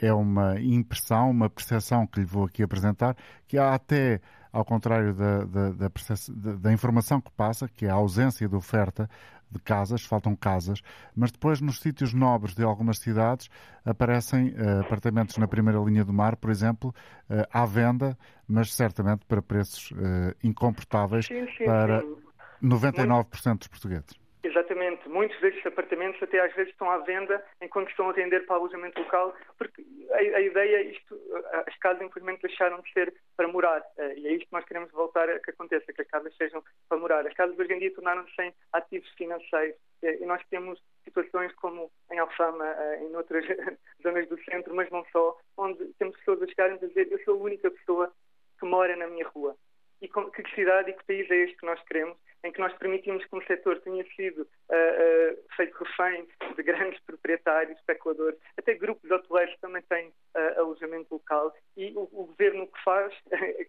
é 0.01 0.13
uma 0.13 0.59
impressão, 0.59 1.29
uma 1.29 1.49
percepção 1.49 2.07
que 2.07 2.19
lhe 2.19 2.25
vou 2.25 2.45
aqui 2.45 2.63
apresentar, 2.63 3.15
que 3.47 3.57
há 3.57 3.73
até, 3.73 4.19
ao 4.53 4.63
contrário 4.63 5.13
da, 5.15 5.39
da, 5.39 5.69
da, 5.71 6.51
da 6.61 6.71
informação 6.71 7.19
que 7.19 7.31
passa, 7.31 7.67
que 7.67 7.87
é 7.87 7.89
a 7.89 7.95
ausência 7.95 8.47
de 8.47 8.55
oferta 8.55 9.09
de 9.51 9.59
casas, 9.59 10.05
faltam 10.05 10.35
casas, 10.35 10.81
mas 11.15 11.31
depois 11.31 11.59
nos 11.61 11.79
sítios 11.79 12.13
nobres 12.13 12.55
de 12.55 12.63
algumas 12.63 12.99
cidades 12.99 13.49
aparecem 13.85 14.49
uh, 14.49 14.81
apartamentos 14.81 15.37
na 15.37 15.47
primeira 15.47 15.79
linha 15.79 16.03
do 16.03 16.13
mar, 16.13 16.35
por 16.35 16.49
exemplo, 16.49 16.93
uh, 17.29 17.45
à 17.51 17.65
venda, 17.65 18.17
mas 18.47 18.73
certamente 18.73 19.25
para 19.25 19.41
preços 19.41 19.91
uh, 19.91 20.35
incomportáveis 20.43 21.25
sim, 21.25 21.45
sim, 21.57 21.65
para 21.65 22.01
sim. 22.01 22.15
99% 22.63 23.59
dos 23.59 23.67
portugueses. 23.67 24.23
Exatamente. 24.43 25.07
Muitos 25.07 25.39
destes 25.39 25.65
apartamentos 25.65 26.21
até 26.21 26.43
às 26.45 26.53
vezes 26.53 26.71
estão 26.71 26.89
à 26.89 26.97
venda 26.99 27.43
enquanto 27.61 27.89
estão 27.89 28.09
a 28.09 28.13
render 28.13 28.41
para 28.41 28.57
alojamento 28.57 28.99
local, 28.99 29.33
porque 29.57 29.83
a, 30.13 30.37
a 30.37 30.41
ideia, 30.41 30.81
isto, 30.83 31.19
as 31.67 31.77
casas 31.77 32.01
infelizmente 32.01 32.41
deixaram 32.41 32.81
de 32.81 32.91
ser 32.91 33.13
para 33.35 33.47
morar. 33.47 33.83
E 34.15 34.27
é 34.27 34.33
isto 34.33 34.47
que 34.47 34.53
nós 34.53 34.65
queremos 34.65 34.91
voltar 34.91 35.29
a 35.29 35.39
que 35.39 35.51
aconteça, 35.51 35.91
que 35.91 36.01
as 36.01 36.07
casas 36.07 36.35
sejam 36.37 36.63
para 36.87 36.97
morar. 36.97 37.25
As 37.25 37.33
casas 37.33 37.57
hoje 37.57 37.73
em 37.73 37.79
dia 37.79 37.93
tornaram-se 37.93 38.53
ativos 38.71 39.09
financeiros. 39.17 39.77
E 40.01 40.25
nós 40.25 40.41
temos 40.49 40.79
situações 41.03 41.53
como 41.55 41.91
em 42.11 42.19
Alfama, 42.19 42.65
em 43.01 43.15
outras 43.15 43.45
zonas 44.03 44.27
do 44.27 44.41
centro, 44.43 44.75
mas 44.75 44.89
não 44.89 45.05
só, 45.11 45.37
onde 45.57 45.85
temos 45.99 46.17
pessoas 46.17 46.41
a 46.41 46.47
chegarem 46.47 46.75
a 46.75 46.85
dizer 46.85 47.11
eu 47.11 47.19
sou 47.23 47.39
a 47.39 47.43
única 47.43 47.71
pessoa 47.71 48.11
que 48.59 48.65
mora 48.65 48.95
na 48.95 49.07
minha 49.07 49.27
rua. 49.27 49.55
E 50.01 50.07
que 50.07 50.55
cidade 50.55 50.91
e 50.91 50.93
que 50.93 51.05
país 51.05 51.31
é 51.31 51.35
este 51.35 51.57
que 51.57 51.65
nós 51.65 51.81
queremos? 51.83 52.17
em 52.43 52.51
que 52.51 52.59
nós 52.59 52.73
permitimos 52.77 53.25
que 53.25 53.35
um 53.35 53.41
setor 53.43 53.79
tenha 53.81 54.05
sido 54.15 54.41
uh, 54.41 54.45
uh, 54.45 55.43
feito 55.55 55.75
refém 55.81 56.27
de 56.55 56.63
grandes 56.63 56.99
proprietários, 57.01 57.77
especuladores, 57.79 58.37
até 58.57 58.73
grupos 58.73 59.09
hoteleiros 59.09 59.55
também 59.61 59.81
têm 59.83 60.09
uh, 60.09 60.59
alojamento 60.59 61.13
local 61.13 61.53
e 61.77 61.93
o, 61.95 62.01
o, 62.11 62.25
governo 62.25 62.63
o 62.63 62.67
que 62.67 62.83
faz, 62.83 63.13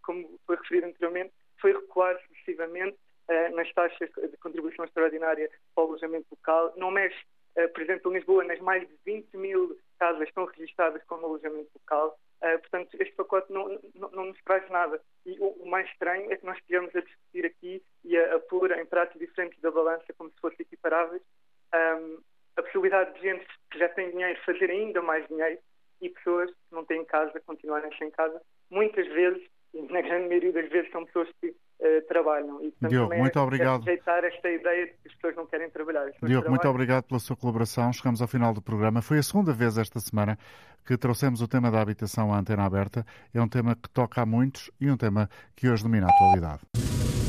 como 0.02 0.40
foi 0.46 0.56
referido 0.56 0.88
anteriormente, 0.88 1.32
foi 1.60 1.72
recuar 1.72 2.18
sucessivamente 2.26 2.98
nas 3.54 3.72
taxas 3.72 4.10
de 4.10 4.36
contribuição 4.36 4.84
extraordinária 4.84 5.50
para 6.22 6.26
o 6.26 6.26
alojamento 6.26 6.28
local, 6.30 6.72
não 6.76 6.90
mexe, 6.90 7.18
por 7.72 7.82
exemplo, 7.82 8.10
em 8.10 8.14
Lisboa, 8.16 8.44
nas 8.44 8.60
mais 8.60 8.86
de 8.86 8.94
20 9.04 9.36
mil 9.36 9.78
casas 9.98 10.28
estão 10.28 10.44
registradas 10.44 11.02
como 11.04 11.26
alojamento 11.26 11.70
local, 11.74 12.18
Uh, 12.44 12.58
portanto, 12.58 12.94
este 13.00 13.14
pacote 13.14 13.50
não, 13.50 13.80
não, 13.94 14.10
não, 14.10 14.24
nos 14.26 14.38
traz 14.42 14.68
nada. 14.68 15.00
E 15.24 15.38
o, 15.40 15.46
o, 15.62 15.66
mais 15.66 15.88
estranho 15.88 16.30
é 16.30 16.36
que 16.36 16.44
nós 16.44 16.58
estivemos 16.58 16.94
a 16.94 17.00
discutir 17.00 17.46
aqui 17.46 17.82
e 18.04 18.18
a, 18.18 18.34
a 18.34 18.38
pôr 18.38 18.70
em 18.72 18.84
pratos 18.84 19.18
diferentes 19.18 19.58
da 19.62 19.70
balança 19.70 20.12
como 20.18 20.28
se 20.28 20.40
fossem 20.42 20.58
equiparáveis 20.60 21.22
um, 21.74 22.18
a 22.56 22.62
possibilidade 22.62 23.14
de 23.14 23.20
gente 23.20 23.46
que 23.70 23.78
já 23.78 23.88
tem 23.88 24.10
dinheiro 24.10 24.38
fazer 24.44 24.70
ainda 24.70 25.00
mais 25.00 25.26
dinheiro 25.26 25.58
e 26.00 26.08
pessoas 26.08 26.50
que 26.50 26.74
não 26.74 26.84
têm 26.84 27.04
casa 27.04 27.40
continuarem 27.40 27.90
sem 27.96 28.10
casa. 28.10 28.40
Muitas 28.70 29.06
vezes, 29.08 29.42
e 29.72 29.82
na 29.82 30.02
grande 30.02 30.28
maioria 30.28 30.52
das 30.52 30.68
vezes, 30.68 30.90
são 30.90 31.04
pessoas 31.06 31.28
que 31.40 31.48
uh, 31.48 32.06
trabalham. 32.44 32.60
E, 32.60 32.70
portanto, 32.70 32.90
Diogo, 32.90 33.16
muito 33.16 33.38
é, 33.38 33.42
obrigado. 33.42 33.84
rejeitar 33.84 34.24
esta 34.24 34.50
ideia 34.50 34.86
de 34.86 34.92
que 34.92 35.08
as 35.08 35.14
pessoas 35.14 35.36
não 35.36 35.46
querem 35.46 35.70
trabalhar. 35.70 36.04
Diogo, 36.04 36.20
trabalham. 36.20 36.50
muito 36.50 36.68
obrigado 36.68 37.04
pela 37.04 37.20
sua 37.20 37.36
colaboração. 37.36 37.92
Chegamos 37.92 38.20
ao 38.20 38.28
final 38.28 38.52
do 38.52 38.62
programa. 38.62 39.02
Foi 39.02 39.18
a 39.18 39.22
segunda 39.22 39.52
vez 39.52 39.78
esta 39.78 40.00
semana 40.00 40.38
que 40.84 40.96
trouxemos 40.96 41.40
o 41.40 41.48
tema 41.48 41.70
da 41.70 41.80
habitação 41.80 42.32
à 42.32 42.38
antena 42.38 42.64
aberta. 42.64 43.06
É 43.32 43.40
um 43.40 43.48
tema 43.48 43.74
que 43.74 43.88
toca 43.88 44.20
a 44.20 44.26
muitos 44.26 44.70
e 44.80 44.90
um 44.90 44.96
tema 44.96 45.28
que 45.56 45.68
hoje 45.68 45.82
domina 45.82 46.06
a 46.06 46.10
atualidade. 46.10 47.23